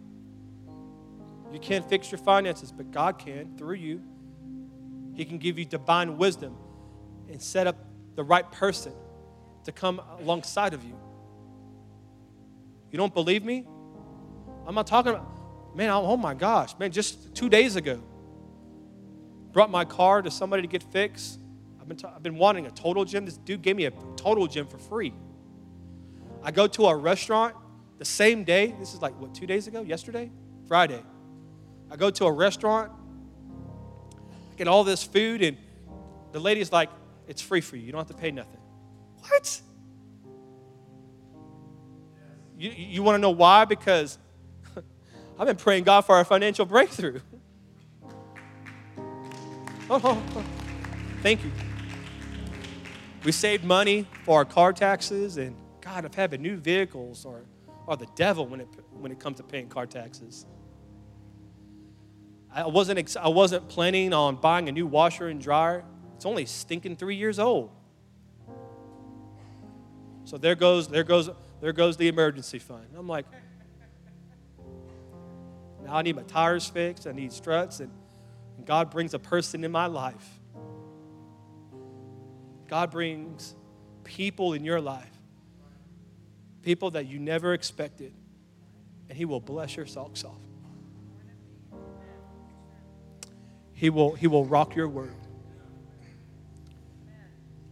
You 1.52 1.60
can't 1.60 1.86
fix 1.86 2.10
your 2.10 2.18
finances, 2.18 2.72
but 2.72 2.90
God 2.90 3.18
can 3.18 3.58
through 3.58 3.74
you. 3.74 4.02
He 5.14 5.24
can 5.24 5.38
give 5.38 5.58
you 5.58 5.64
divine 5.64 6.16
wisdom 6.18 6.56
and 7.30 7.40
set 7.40 7.66
up 7.66 7.76
the 8.16 8.24
right 8.24 8.50
person 8.50 8.92
to 9.64 9.72
come 9.72 10.00
alongside 10.20 10.74
of 10.74 10.84
you. 10.84 10.96
You 12.90 12.98
don't 12.98 13.14
believe 13.14 13.44
me? 13.44 13.66
I'm 14.66 14.74
not 14.74 14.86
talking 14.86 15.12
about, 15.12 15.76
man, 15.76 15.90
oh 15.90 16.16
my 16.16 16.34
gosh, 16.34 16.78
man, 16.78 16.90
just 16.90 17.34
two 17.34 17.48
days 17.48 17.76
ago, 17.76 18.02
brought 19.52 19.70
my 19.70 19.84
car 19.84 20.22
to 20.22 20.30
somebody 20.30 20.62
to 20.62 20.68
get 20.68 20.82
fixed. 20.82 21.38
I've 21.80 21.88
been, 21.88 21.98
I've 22.04 22.22
been 22.22 22.36
wanting 22.36 22.66
a 22.66 22.70
total 22.70 23.04
gym. 23.04 23.24
This 23.24 23.36
dude 23.36 23.62
gave 23.62 23.76
me 23.76 23.86
a 23.86 23.92
total 24.16 24.46
gym 24.46 24.66
for 24.66 24.78
free. 24.78 25.12
I 26.42 26.50
go 26.50 26.66
to 26.66 26.86
a 26.86 26.96
restaurant 26.96 27.54
the 27.98 28.04
same 28.04 28.44
day. 28.44 28.74
This 28.78 28.94
is 28.94 29.02
like, 29.02 29.18
what, 29.20 29.34
two 29.34 29.46
days 29.46 29.66
ago? 29.66 29.82
Yesterday? 29.82 30.30
Friday. 30.66 31.02
I 31.90 31.96
go 31.96 32.10
to 32.10 32.26
a 32.26 32.32
restaurant, 32.32 32.92
get 34.60 34.68
all 34.68 34.84
this 34.84 35.02
food, 35.02 35.40
and 35.40 35.56
the 36.32 36.38
lady's 36.38 36.70
like, 36.70 36.90
it's 37.26 37.40
free 37.40 37.62
for 37.62 37.76
you. 37.76 37.86
You 37.86 37.92
don't 37.92 38.00
have 38.00 38.14
to 38.14 38.22
pay 38.22 38.30
nothing. 38.30 38.60
What? 39.20 39.58
You, 42.58 42.70
you 42.70 43.02
want 43.02 43.14
to 43.14 43.20
know 43.22 43.30
why? 43.30 43.64
Because 43.64 44.18
I've 45.38 45.46
been 45.46 45.56
praying 45.56 45.84
God 45.84 46.02
for 46.02 46.14
our 46.14 46.26
financial 46.26 46.66
breakthrough. 46.66 47.20
Oh, 49.88 49.98
oh, 50.04 50.22
oh, 50.36 50.44
thank 51.22 51.42
you. 51.42 51.50
We 53.24 53.32
saved 53.32 53.64
money 53.64 54.06
for 54.24 54.36
our 54.36 54.44
car 54.44 54.74
taxes, 54.74 55.38
and 55.38 55.56
God, 55.80 56.04
if 56.04 56.12
having 56.12 56.42
new 56.42 56.58
vehicles 56.58 57.24
or, 57.24 57.46
or 57.86 57.96
the 57.96 58.08
devil 58.14 58.46
when 58.46 58.60
it, 58.60 58.68
when 58.90 59.10
it 59.10 59.20
comes 59.20 59.38
to 59.38 59.42
paying 59.42 59.68
car 59.68 59.86
taxes. 59.86 60.44
I 62.52 62.66
wasn't, 62.66 63.16
I 63.16 63.28
wasn't 63.28 63.68
planning 63.68 64.12
on 64.12 64.36
buying 64.36 64.68
a 64.68 64.72
new 64.72 64.86
washer 64.86 65.28
and 65.28 65.40
dryer. 65.40 65.84
It's 66.16 66.26
only 66.26 66.46
stinking 66.46 66.96
three 66.96 67.16
years 67.16 67.38
old. 67.38 67.70
So 70.24 70.36
there 70.36 70.54
goes, 70.54 70.88
there 70.88 71.04
goes, 71.04 71.30
there 71.60 71.72
goes 71.72 71.96
the 71.96 72.08
emergency 72.08 72.58
fund. 72.58 72.86
I'm 72.96 73.08
like, 73.08 73.26
now 75.84 75.96
I 75.96 76.02
need 76.02 76.16
my 76.16 76.22
tires 76.22 76.68
fixed, 76.68 77.06
I 77.06 77.12
need 77.12 77.32
struts, 77.32 77.80
and, 77.80 77.90
and 78.56 78.66
God 78.66 78.90
brings 78.90 79.14
a 79.14 79.18
person 79.18 79.64
in 79.64 79.72
my 79.72 79.86
life. 79.86 80.40
God 82.68 82.90
brings 82.90 83.54
people 84.04 84.52
in 84.52 84.64
your 84.64 84.80
life, 84.80 85.10
people 86.62 86.92
that 86.92 87.06
you 87.06 87.18
never 87.18 87.54
expected, 87.54 88.12
and 89.08 89.16
He 89.16 89.24
will 89.24 89.40
bless 89.40 89.76
your 89.76 89.86
socks 89.86 90.24
off. 90.24 90.49
He 93.80 93.88
will, 93.88 94.14
he 94.14 94.26
will 94.26 94.44
rock 94.44 94.76
your 94.76 94.88
word. 94.88 95.16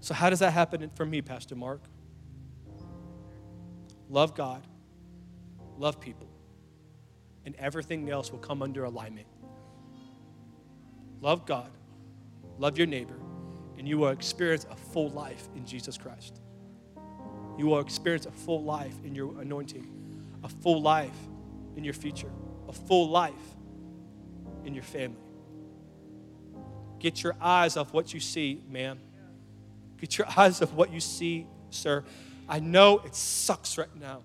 So, 0.00 0.14
how 0.14 0.30
does 0.30 0.38
that 0.38 0.54
happen 0.54 0.90
for 0.94 1.04
me, 1.04 1.20
Pastor 1.20 1.54
Mark? 1.54 1.82
Love 4.08 4.34
God, 4.34 4.66
love 5.76 6.00
people, 6.00 6.26
and 7.44 7.54
everything 7.56 8.08
else 8.08 8.32
will 8.32 8.38
come 8.38 8.62
under 8.62 8.84
alignment. 8.84 9.26
Love 11.20 11.44
God, 11.44 11.70
love 12.56 12.78
your 12.78 12.86
neighbor, 12.86 13.20
and 13.76 13.86
you 13.86 13.98
will 13.98 14.08
experience 14.08 14.66
a 14.70 14.76
full 14.76 15.10
life 15.10 15.50
in 15.56 15.66
Jesus 15.66 15.98
Christ. 15.98 16.40
You 17.58 17.66
will 17.66 17.80
experience 17.80 18.24
a 18.24 18.32
full 18.32 18.64
life 18.64 18.94
in 19.04 19.14
your 19.14 19.38
anointing, 19.42 19.86
a 20.42 20.48
full 20.48 20.80
life 20.80 21.18
in 21.76 21.84
your 21.84 21.92
future, 21.92 22.32
a 22.66 22.72
full 22.72 23.10
life 23.10 23.34
in 24.64 24.72
your 24.72 24.84
family. 24.84 25.27
Get 26.98 27.22
your 27.22 27.36
eyes 27.40 27.76
off 27.76 27.92
what 27.92 28.12
you 28.12 28.20
see, 28.20 28.62
ma'am. 28.68 28.98
Get 30.00 30.18
your 30.18 30.26
eyes 30.36 30.62
off 30.62 30.72
what 30.72 30.92
you 30.92 31.00
see, 31.00 31.46
sir. 31.70 32.04
I 32.48 32.60
know 32.60 32.98
it 33.04 33.14
sucks 33.14 33.76
right 33.76 33.94
now, 34.00 34.22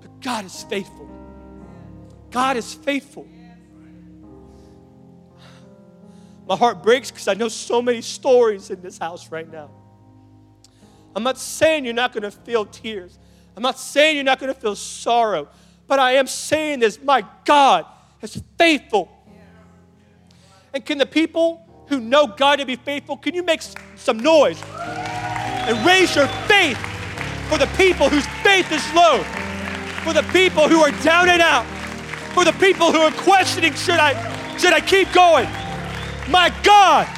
but 0.00 0.20
God 0.20 0.44
is 0.44 0.64
faithful. 0.64 1.08
God 2.30 2.56
is 2.56 2.74
faithful. 2.74 3.26
My 6.46 6.56
heart 6.56 6.82
breaks 6.82 7.10
because 7.10 7.28
I 7.28 7.34
know 7.34 7.48
so 7.48 7.80
many 7.80 8.02
stories 8.02 8.70
in 8.70 8.82
this 8.82 8.98
house 8.98 9.30
right 9.30 9.50
now. 9.50 9.70
I'm 11.14 11.22
not 11.22 11.38
saying 11.38 11.84
you're 11.84 11.94
not 11.94 12.12
going 12.12 12.22
to 12.22 12.30
feel 12.30 12.66
tears. 12.66 13.18
I'm 13.56 13.62
not 13.62 13.78
saying 13.78 14.16
you're 14.16 14.24
not 14.24 14.40
going 14.40 14.52
to 14.52 14.60
feel 14.60 14.74
sorrow. 14.74 15.48
But 15.86 15.98
I 15.98 16.12
am 16.12 16.26
saying 16.26 16.80
this 16.80 17.02
my 17.02 17.24
God 17.44 17.84
is 18.20 18.42
faithful 18.58 19.10
and 20.72 20.84
can 20.84 20.98
the 20.98 21.06
people 21.06 21.66
who 21.88 22.00
know 22.00 22.26
God 22.26 22.56
to 22.60 22.66
be 22.66 22.76
faithful, 22.76 23.16
can 23.16 23.34
you 23.34 23.42
make 23.42 23.62
some 23.96 24.20
noise? 24.20 24.62
And 24.62 25.84
raise 25.84 26.14
your 26.14 26.28
faith 26.46 26.78
for 27.48 27.58
the 27.58 27.66
people 27.76 28.08
whose 28.08 28.26
faith 28.44 28.70
is 28.70 28.94
low, 28.94 29.22
for 30.04 30.12
the 30.12 30.22
people 30.32 30.68
who 30.68 30.80
are 30.80 30.92
down 31.02 31.28
and 31.28 31.42
out, 31.42 31.66
for 32.32 32.44
the 32.44 32.52
people 32.52 32.92
who 32.92 32.98
are 32.98 33.10
questioning, 33.10 33.74
should 33.74 33.98
I, 33.98 34.14
should 34.56 34.72
I 34.72 34.80
keep 34.80 35.12
going? 35.12 35.48
My 36.28 36.54
God, 36.62 37.08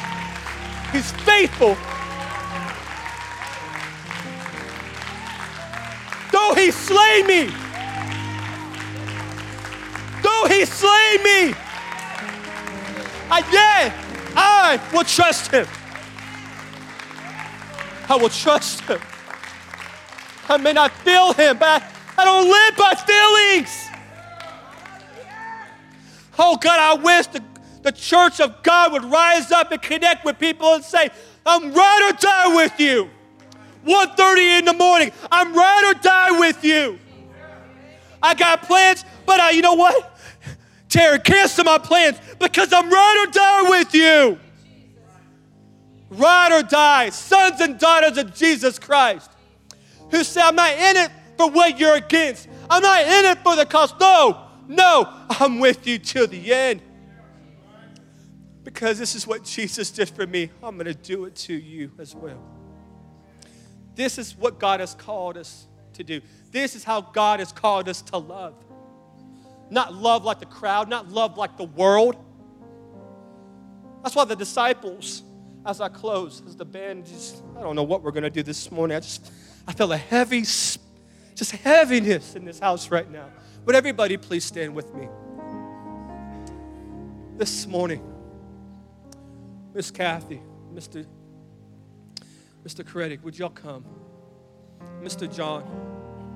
He's 0.91 1.13
faithful. 1.13 1.77
Though 6.33 6.55
He 6.55 6.71
slay 6.71 7.23
me, 7.25 7.53
though 10.23 10.47
He 10.49 10.65
slay 10.65 11.19
me, 11.23 11.55
I, 13.35 13.39
yeah, 13.51 14.35
I 14.37 14.79
will 14.93 15.05
trust 15.05 15.51
him. 15.51 15.67
I 18.07 18.17
will 18.17 18.29
trust 18.29 18.83
him. 18.83 19.01
I 20.51 20.59
may 20.59 20.75
not 20.75 20.93
feel 20.99 21.33
him, 21.33 21.57
but 21.57 21.83
I, 21.83 21.89
I 22.19 22.25
don't 22.27 22.47
live 22.47 22.77
by 22.77 22.95
feelings. 22.95 23.89
Oh 26.39 26.59
God, 26.59 26.79
I 26.79 27.03
wish 27.03 27.29
the, 27.29 27.43
the 27.81 27.93
church 27.93 28.39
of 28.39 28.63
God 28.63 28.93
would 28.93 29.05
rise 29.05 29.51
up 29.51 29.73
and 29.73 29.81
connect 29.81 30.27
with 30.27 30.39
people 30.39 30.75
and 30.75 30.85
say, 30.85 31.09
I'm 31.47 31.73
ride 31.73 32.11
or 32.11 32.13
die 32.19 32.55
with 32.55 32.79
you. 32.79 33.09
1.30 33.87 34.59
in 34.59 34.65
the 34.67 34.75
morning, 34.75 35.11
I'm 35.31 35.55
ride 35.55 35.91
or 35.91 35.99
die 36.03 36.39
with 36.39 36.63
you. 36.63 36.99
I 38.23 38.35
got 38.35 38.65
plans, 38.65 39.07
but 39.25 39.41
I, 39.41 39.53
you 39.53 39.63
know 39.63 39.73
what? 39.73 40.12
Terry, 40.93 41.19
cancel 41.21 41.65
my 41.65 41.79
plans 41.79 42.19
because 42.39 42.71
I'm 42.71 42.91
ride 42.91 43.25
or 43.27 43.31
die 43.33 43.71
with 43.71 43.95
you. 43.95 44.39
Ride 46.11 46.53
or 46.53 46.63
die, 46.63 47.09
sons 47.09 47.63
and 47.63 47.79
daughters 47.79 48.19
of 48.19 48.35
Jesus 48.35 48.79
Christ, 48.79 49.31
who 50.11 50.23
say, 50.23 50.43
I'm 50.43 50.55
not 50.55 50.73
in 50.73 50.99
it 50.99 51.11
for 51.39 51.51
what 51.51 51.79
you're 51.79 51.95
against. 51.95 52.47
I'm 52.69 52.83
not 52.83 53.01
in 53.01 53.25
it 53.25 53.39
for 53.39 53.57
the 53.57 53.65
cost. 53.65 53.95
No, 53.99 54.49
no, 54.69 55.09
I'm 55.31 55.61
with 55.61 55.87
you 55.87 55.97
till 55.97 56.27
the 56.27 56.53
end. 56.53 56.83
Because 58.63 58.99
this 58.99 59.15
is 59.15 59.27
what 59.27 59.45
Jesus 59.45 59.91
did 59.91 60.11
for 60.11 60.27
me. 60.27 60.51
I'm 60.63 60.77
going 60.77 60.85
to 60.85 60.95
do 60.95 61.25
it 61.25 61.35
to 61.37 61.55
you 61.55 61.91
as 61.99 62.15
well. 62.15 62.45
This 63.95 64.19
is 64.19 64.37
what 64.37 64.59
God 64.59 64.81
has 64.81 64.95
called 64.95 65.39
us 65.39 65.67
to 65.95 66.05
do. 66.05 66.21
This 66.51 66.77
is 66.77 66.85
how 66.85 67.01
God 67.01 67.39
has 67.39 67.51
called 67.51 67.89
us 67.89 68.03
to 68.03 68.19
love. 68.19 68.63
Not 69.73 69.95
love 69.95 70.23
like 70.23 70.39
the 70.39 70.45
crowd, 70.45 70.91
not 70.91 71.09
love 71.09 71.39
like 71.39 71.57
the 71.57 71.65
world. 71.65 72.15
That's 74.03 74.15
why 74.15 74.27
the 74.27 74.37
disciples, 74.37 75.23
as 75.65 75.81
I 75.81 75.89
close, 75.89 76.43
as 76.47 76.57
the 76.57 76.67
band 76.67 77.07
just, 77.07 77.43
I 77.57 77.63
don't 77.63 77.75
know 77.75 77.83
what 77.83 78.03
we're 78.03 78.11
going 78.11 78.25
to 78.25 78.29
do 78.29 78.43
this 78.43 78.71
morning. 78.71 78.99
I 78.99 79.01
just, 79.01 79.33
I 79.67 79.73
feel 79.73 79.91
a 79.91 79.97
heavy, 79.97 80.43
just 80.43 81.53
heaviness 81.53 82.37
in 82.37 82.45
this 82.45 82.59
house 82.59 82.91
right 82.91 83.11
now. 83.11 83.31
Would 83.65 83.75
everybody 83.75 84.19
please 84.19 84.45
stand 84.45 84.75
with 84.75 84.95
me? 84.95 85.09
This 87.39 87.67
morning, 87.67 88.05
Miss 89.73 89.91
Kathy, 89.91 90.43
Mr. 90.75 91.07
Mr. 92.63 92.87
Credit, 92.87 93.25
would 93.25 93.39
y'all 93.39 93.49
come? 93.49 93.87
Mr. 95.03 95.35
John, 95.35 95.65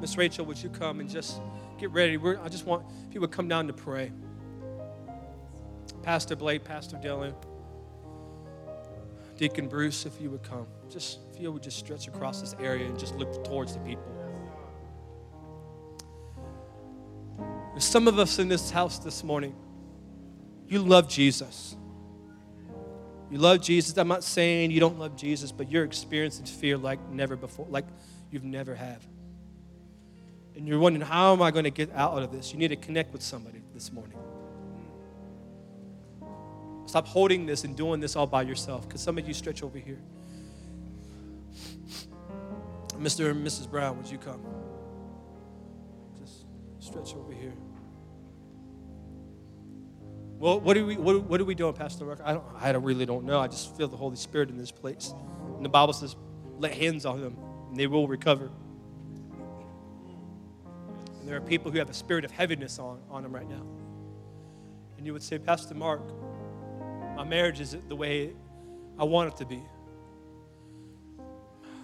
Miss 0.00 0.16
Rachel, 0.16 0.46
would 0.46 0.62
you 0.62 0.70
come 0.70 1.00
and 1.00 1.10
just 1.10 1.38
get 1.78 1.90
ready? 1.90 2.16
We're, 2.16 2.40
I 2.40 2.48
just 2.48 2.66
want 2.66 2.84
you 3.12 3.20
would 3.20 3.30
come 3.30 3.48
down 3.48 3.66
to 3.66 3.72
pray. 3.72 4.12
Pastor 6.02 6.36
Blake, 6.36 6.64
Pastor 6.64 6.96
Dylan, 6.96 7.34
Deacon 9.36 9.68
Bruce, 9.68 10.06
if 10.06 10.20
you 10.20 10.30
would 10.30 10.42
come. 10.42 10.66
Just 10.88 11.18
if 11.32 11.40
you 11.40 11.50
would 11.50 11.62
just 11.62 11.78
stretch 11.78 12.06
across 12.08 12.40
this 12.40 12.54
area 12.60 12.86
and 12.86 12.98
just 12.98 13.14
look 13.16 13.44
towards 13.44 13.74
the 13.74 13.80
people. 13.80 14.04
There's 17.72 17.84
some 17.84 18.08
of 18.08 18.18
us 18.18 18.38
in 18.38 18.48
this 18.48 18.70
house 18.70 18.98
this 18.98 19.22
morning. 19.22 19.54
You 20.68 20.82
love 20.82 21.08
Jesus. 21.08 21.76
You 23.30 23.38
love 23.38 23.60
Jesus. 23.60 23.96
I'm 23.98 24.08
not 24.08 24.24
saying 24.24 24.70
you 24.70 24.80
don't 24.80 24.98
love 24.98 25.16
Jesus, 25.16 25.52
but 25.52 25.70
you're 25.70 25.84
experiencing 25.84 26.46
fear 26.46 26.78
like 26.78 27.06
never 27.10 27.36
before, 27.36 27.66
like 27.68 27.84
you've 28.30 28.44
never 28.44 28.74
have. 28.74 29.06
And 30.56 30.66
you're 30.66 30.78
wondering, 30.78 31.04
how 31.04 31.34
am 31.34 31.42
I 31.42 31.50
going 31.50 31.64
to 31.64 31.70
get 31.70 31.92
out 31.92 32.22
of 32.22 32.32
this? 32.32 32.52
You 32.52 32.58
need 32.58 32.68
to 32.68 32.76
connect 32.76 33.12
with 33.12 33.22
somebody 33.22 33.62
this 33.74 33.92
morning. 33.92 34.18
Stop 36.86 37.06
holding 37.06 37.44
this 37.44 37.64
and 37.64 37.76
doing 37.76 38.00
this 38.00 38.16
all 38.16 38.26
by 38.26 38.42
yourself 38.42 38.88
because 38.88 39.02
some 39.02 39.18
of 39.18 39.28
you 39.28 39.34
stretch 39.34 39.62
over 39.62 39.78
here. 39.78 40.00
Mr. 42.94 43.30
and 43.30 43.46
Mrs. 43.46 43.70
Brown, 43.70 43.98
would 43.98 44.10
you 44.10 44.16
come? 44.16 44.40
Just 46.18 46.46
stretch 46.78 47.14
over 47.14 47.32
here. 47.32 47.52
Well, 50.38 50.60
what 50.60 50.76
are 50.76 50.84
we 50.84 50.96
what, 50.96 51.22
what 51.24 51.40
are 51.40 51.44
we 51.44 51.54
doing, 51.54 51.74
Pastor 51.74 52.04
Mark? 52.04 52.20
I 52.24 52.34
don't 52.34 52.44
I 52.58 52.70
really 52.70 53.06
don't 53.06 53.24
know. 53.24 53.40
I 53.40 53.48
just 53.48 53.76
feel 53.76 53.88
the 53.88 53.96
Holy 53.96 54.16
Spirit 54.16 54.48
in 54.48 54.56
this 54.56 54.70
place. 54.70 55.12
And 55.56 55.64
the 55.64 55.68
Bible 55.68 55.92
says, 55.92 56.14
lay 56.58 56.74
hands 56.74 57.04
on 57.04 57.20
them, 57.20 57.36
and 57.68 57.76
they 57.76 57.86
will 57.86 58.06
recover. 58.06 58.50
And 61.26 61.32
there 61.32 61.38
are 61.38 61.44
people 61.44 61.72
who 61.72 61.78
have 61.78 61.90
a 61.90 61.92
spirit 61.92 62.24
of 62.24 62.30
heaviness 62.30 62.78
on, 62.78 63.00
on 63.10 63.24
them 63.24 63.34
right 63.34 63.48
now. 63.48 63.66
And 64.96 65.04
you 65.04 65.12
would 65.12 65.24
say, 65.24 65.40
Pastor 65.40 65.74
Mark, 65.74 66.00
my 67.16 67.24
marriage 67.24 67.58
isn't 67.58 67.88
the 67.88 67.96
way 67.96 68.30
I 68.96 69.02
want 69.02 69.32
it 69.32 69.36
to 69.38 69.44
be. 69.44 69.60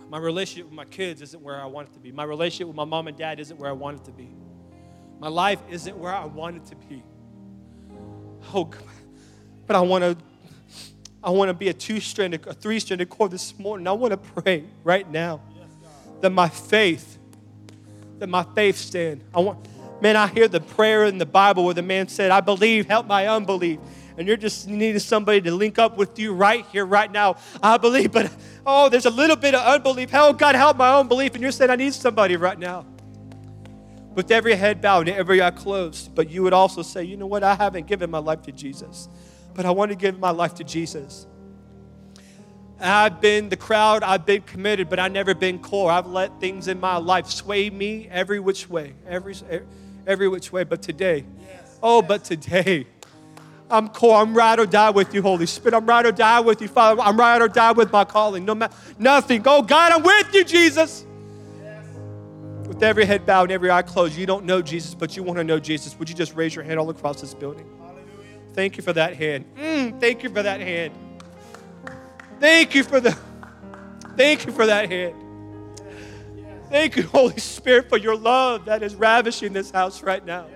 My 0.08 0.18
relationship 0.18 0.66
with 0.66 0.74
my 0.74 0.84
kids 0.84 1.22
isn't 1.22 1.42
where 1.42 1.60
I 1.60 1.64
want 1.64 1.88
it 1.88 1.94
to 1.94 1.98
be. 1.98 2.12
My 2.12 2.22
relationship 2.22 2.68
with 2.68 2.76
my 2.76 2.84
mom 2.84 3.08
and 3.08 3.16
dad 3.16 3.40
isn't 3.40 3.58
where 3.58 3.68
I 3.68 3.72
want 3.72 3.98
it 3.98 4.04
to 4.04 4.12
be. 4.12 4.28
My 5.18 5.26
life 5.26 5.58
isn't 5.68 5.98
where 5.98 6.14
I 6.14 6.24
want 6.24 6.58
it 6.58 6.66
to 6.66 6.76
be. 6.76 7.02
Oh, 8.54 8.70
but 9.66 9.74
I 9.74 9.80
want 9.80 10.04
to. 10.04 10.16
I 11.20 11.30
want 11.30 11.48
to 11.48 11.54
be 11.54 11.68
a 11.68 11.74
two-stranded, 11.74 12.46
a 12.46 12.54
three-stranded 12.54 13.08
cord 13.08 13.32
this 13.32 13.58
morning. 13.58 13.88
I 13.88 13.92
want 13.92 14.12
to 14.12 14.18
pray 14.18 14.66
right 14.84 15.10
now 15.10 15.40
that 16.20 16.30
my 16.30 16.48
faith, 16.48 17.18
that 18.22 18.28
my 18.28 18.44
faith 18.54 18.76
stand. 18.76 19.20
I 19.34 19.40
want, 19.40 19.66
man. 20.00 20.14
I 20.14 20.28
hear 20.28 20.46
the 20.46 20.60
prayer 20.60 21.06
in 21.06 21.18
the 21.18 21.26
Bible 21.26 21.64
where 21.64 21.74
the 21.74 21.82
man 21.82 22.06
said, 22.06 22.30
"I 22.30 22.40
believe, 22.40 22.86
help 22.86 23.08
my 23.08 23.26
unbelief." 23.26 23.80
And 24.16 24.28
you're 24.28 24.36
just 24.36 24.68
needing 24.68 25.00
somebody 25.00 25.40
to 25.40 25.50
link 25.50 25.76
up 25.76 25.96
with 25.96 26.20
you 26.20 26.32
right 26.32 26.64
here, 26.70 26.86
right 26.86 27.10
now. 27.10 27.36
I 27.60 27.78
believe, 27.78 28.12
but 28.12 28.30
oh, 28.64 28.88
there's 28.88 29.06
a 29.06 29.10
little 29.10 29.34
bit 29.34 29.56
of 29.56 29.66
unbelief. 29.66 30.10
Help, 30.10 30.38
God, 30.38 30.54
help 30.54 30.76
my 30.76 31.00
unbelief. 31.00 31.34
And 31.34 31.42
you're 31.42 31.50
saying, 31.50 31.72
I 31.72 31.74
need 31.74 31.94
somebody 31.94 32.36
right 32.36 32.58
now 32.58 32.86
with 34.14 34.30
every 34.30 34.54
head 34.54 34.80
bowed 34.80 35.08
and 35.08 35.16
every 35.16 35.42
eye 35.42 35.50
closed. 35.50 36.14
But 36.14 36.30
you 36.30 36.44
would 36.44 36.52
also 36.52 36.82
say, 36.82 37.02
you 37.02 37.16
know 37.16 37.26
what? 37.26 37.42
I 37.42 37.56
haven't 37.56 37.88
given 37.88 38.08
my 38.08 38.18
life 38.18 38.42
to 38.42 38.52
Jesus, 38.52 39.08
but 39.52 39.66
I 39.66 39.72
want 39.72 39.90
to 39.90 39.96
give 39.96 40.16
my 40.20 40.30
life 40.30 40.54
to 40.56 40.64
Jesus. 40.64 41.26
I've 42.82 43.20
been 43.20 43.48
the 43.48 43.56
crowd, 43.56 44.02
I've 44.02 44.26
been 44.26 44.42
committed, 44.42 44.88
but 44.88 44.98
I've 44.98 45.12
never 45.12 45.34
been 45.34 45.58
core. 45.58 45.90
I've 45.90 46.06
let 46.06 46.40
things 46.40 46.68
in 46.68 46.80
my 46.80 46.96
life 46.96 47.26
sway 47.28 47.70
me 47.70 48.08
every 48.10 48.40
which 48.40 48.68
way, 48.68 48.94
every, 49.06 49.34
every 50.06 50.28
which 50.28 50.52
way. 50.52 50.64
But 50.64 50.82
today, 50.82 51.24
yes. 51.40 51.78
oh, 51.82 52.02
but 52.02 52.24
today, 52.24 52.86
I'm 53.70 53.88
core. 53.88 54.16
I'm 54.16 54.34
ride 54.34 54.58
or 54.58 54.66
die 54.66 54.90
with 54.90 55.14
you, 55.14 55.22
Holy 55.22 55.46
Spirit. 55.46 55.74
I'm 55.74 55.86
ride 55.86 56.06
or 56.06 56.12
die 56.12 56.40
with 56.40 56.60
you, 56.60 56.68
Father. 56.68 57.00
I'm 57.00 57.18
ride 57.18 57.40
or 57.40 57.48
die 57.48 57.72
with 57.72 57.90
my 57.92 58.04
calling. 58.04 58.44
No 58.44 58.54
matter 58.54 58.74
nothing. 58.98 59.42
Oh 59.46 59.62
God, 59.62 59.92
I'm 59.92 60.02
with 60.02 60.34
you, 60.34 60.44
Jesus 60.44 61.06
with 62.72 62.82
every 62.82 63.04
head 63.04 63.26
bowed 63.26 63.44
and 63.44 63.52
every 63.52 63.70
eye 63.70 63.82
closed, 63.82 64.16
you 64.16 64.26
don't 64.26 64.44
know 64.44 64.62
Jesus, 64.62 64.94
but 64.94 65.16
you 65.16 65.22
want 65.22 65.36
to 65.38 65.44
know 65.44 65.60
Jesus, 65.60 65.98
would 65.98 66.08
you 66.08 66.14
just 66.14 66.34
raise 66.34 66.54
your 66.54 66.64
hand 66.64 66.80
all 66.80 66.88
across 66.88 67.20
this 67.20 67.34
building? 67.34 67.66
Hallelujah. 67.78 68.04
Thank 68.54 68.76
you 68.76 68.82
for 68.82 68.92
that 68.94 69.14
hand. 69.14 69.44
Mm, 69.56 70.00
thank 70.00 70.22
you 70.22 70.30
for 70.30 70.42
that 70.42 70.60
hand. 70.60 70.94
Thank 72.42 72.74
you 72.74 72.82
for 72.82 72.98
the 72.98 73.16
thank 74.16 74.46
you 74.46 74.50
for 74.50 74.66
that 74.66 74.90
hand. 74.90 75.14
Thank 76.70 76.96
you, 76.96 77.04
Holy 77.04 77.38
Spirit, 77.38 77.88
for 77.88 77.96
your 77.96 78.16
love 78.16 78.64
that 78.64 78.82
is 78.82 78.96
ravishing 78.96 79.52
this 79.52 79.70
house 79.70 80.02
right 80.02 80.26
now. 80.26 80.48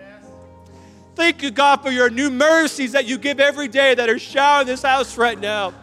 Thank 1.14 1.44
you, 1.44 1.52
God, 1.52 1.82
for 1.82 1.92
your 1.92 2.10
new 2.10 2.28
mercies 2.28 2.90
that 2.90 3.06
you 3.06 3.18
give 3.18 3.38
every 3.38 3.68
day 3.68 3.94
that 3.94 4.08
are 4.08 4.18
showering 4.18 4.66
this 4.66 4.82
house 4.82 5.16
right 5.16 5.38
now. 5.38 5.74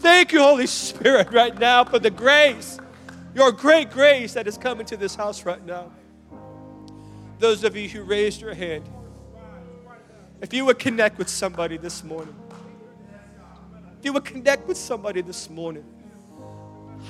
Thank 0.00 0.32
you, 0.32 0.40
Holy 0.40 0.66
Spirit, 0.66 1.32
right 1.32 1.58
now 1.58 1.84
for 1.84 1.98
the 1.98 2.10
grace 2.10 2.78
your 3.34 3.52
great 3.52 3.90
grace 3.90 4.34
that 4.34 4.46
is 4.46 4.58
coming 4.58 4.84
to 4.84 4.98
this 4.98 5.14
house 5.14 5.46
right 5.46 5.64
now. 5.64 5.90
Those 7.38 7.64
of 7.64 7.74
you 7.74 7.88
who 7.88 8.02
raised 8.02 8.42
your 8.42 8.52
hand, 8.52 8.86
if 10.42 10.52
you 10.52 10.66
would 10.66 10.78
connect 10.78 11.16
with 11.16 11.30
somebody 11.30 11.78
this 11.78 12.04
morning, 12.04 12.36
you 14.04 14.12
would 14.12 14.24
connect 14.24 14.66
with 14.66 14.76
somebody 14.76 15.20
this 15.20 15.48
morning, 15.50 15.84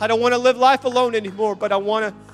I 0.01 0.07
don't 0.07 0.21
want 0.21 0.33
to 0.33 0.39
live 0.39 0.57
life 0.57 0.85
alone 0.85 1.15
anymore, 1.15 1.55
but 1.55 1.73
I 1.73 1.77
want 1.77 2.07
to. 2.07 2.33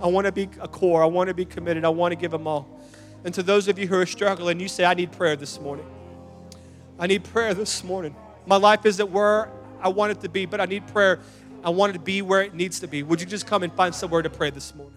I 0.00 0.06
want 0.06 0.26
to 0.26 0.32
be 0.32 0.48
a 0.60 0.68
core. 0.68 1.02
I 1.02 1.06
want 1.06 1.28
to 1.28 1.34
be 1.34 1.44
committed. 1.44 1.84
I 1.84 1.88
want 1.88 2.12
to 2.12 2.16
give 2.16 2.30
them 2.30 2.46
all. 2.46 2.68
And 3.24 3.34
to 3.34 3.42
those 3.42 3.66
of 3.66 3.78
you 3.78 3.88
who 3.88 3.96
are 3.96 4.06
struggling, 4.06 4.60
you 4.60 4.68
say, 4.68 4.84
I 4.84 4.94
need 4.94 5.10
prayer 5.10 5.34
this 5.34 5.60
morning. 5.60 5.86
I 7.00 7.08
need 7.08 7.24
prayer 7.24 7.52
this 7.52 7.82
morning. 7.82 8.14
My 8.46 8.56
life 8.56 8.86
isn't 8.86 9.10
where 9.10 9.50
I 9.80 9.88
want 9.88 10.12
it 10.12 10.20
to 10.20 10.28
be, 10.28 10.46
but 10.46 10.60
I 10.60 10.66
need 10.66 10.86
prayer. 10.88 11.18
I 11.64 11.70
want 11.70 11.90
it 11.90 11.92
to 11.94 11.98
be 11.98 12.22
where 12.22 12.42
it 12.42 12.54
needs 12.54 12.80
to 12.80 12.86
be. 12.86 13.02
Would 13.02 13.20
you 13.20 13.26
just 13.26 13.46
come 13.46 13.64
and 13.64 13.72
find 13.72 13.94
somewhere 13.94 14.22
to 14.22 14.30
pray 14.30 14.50
this 14.50 14.74
morning? 14.74 14.94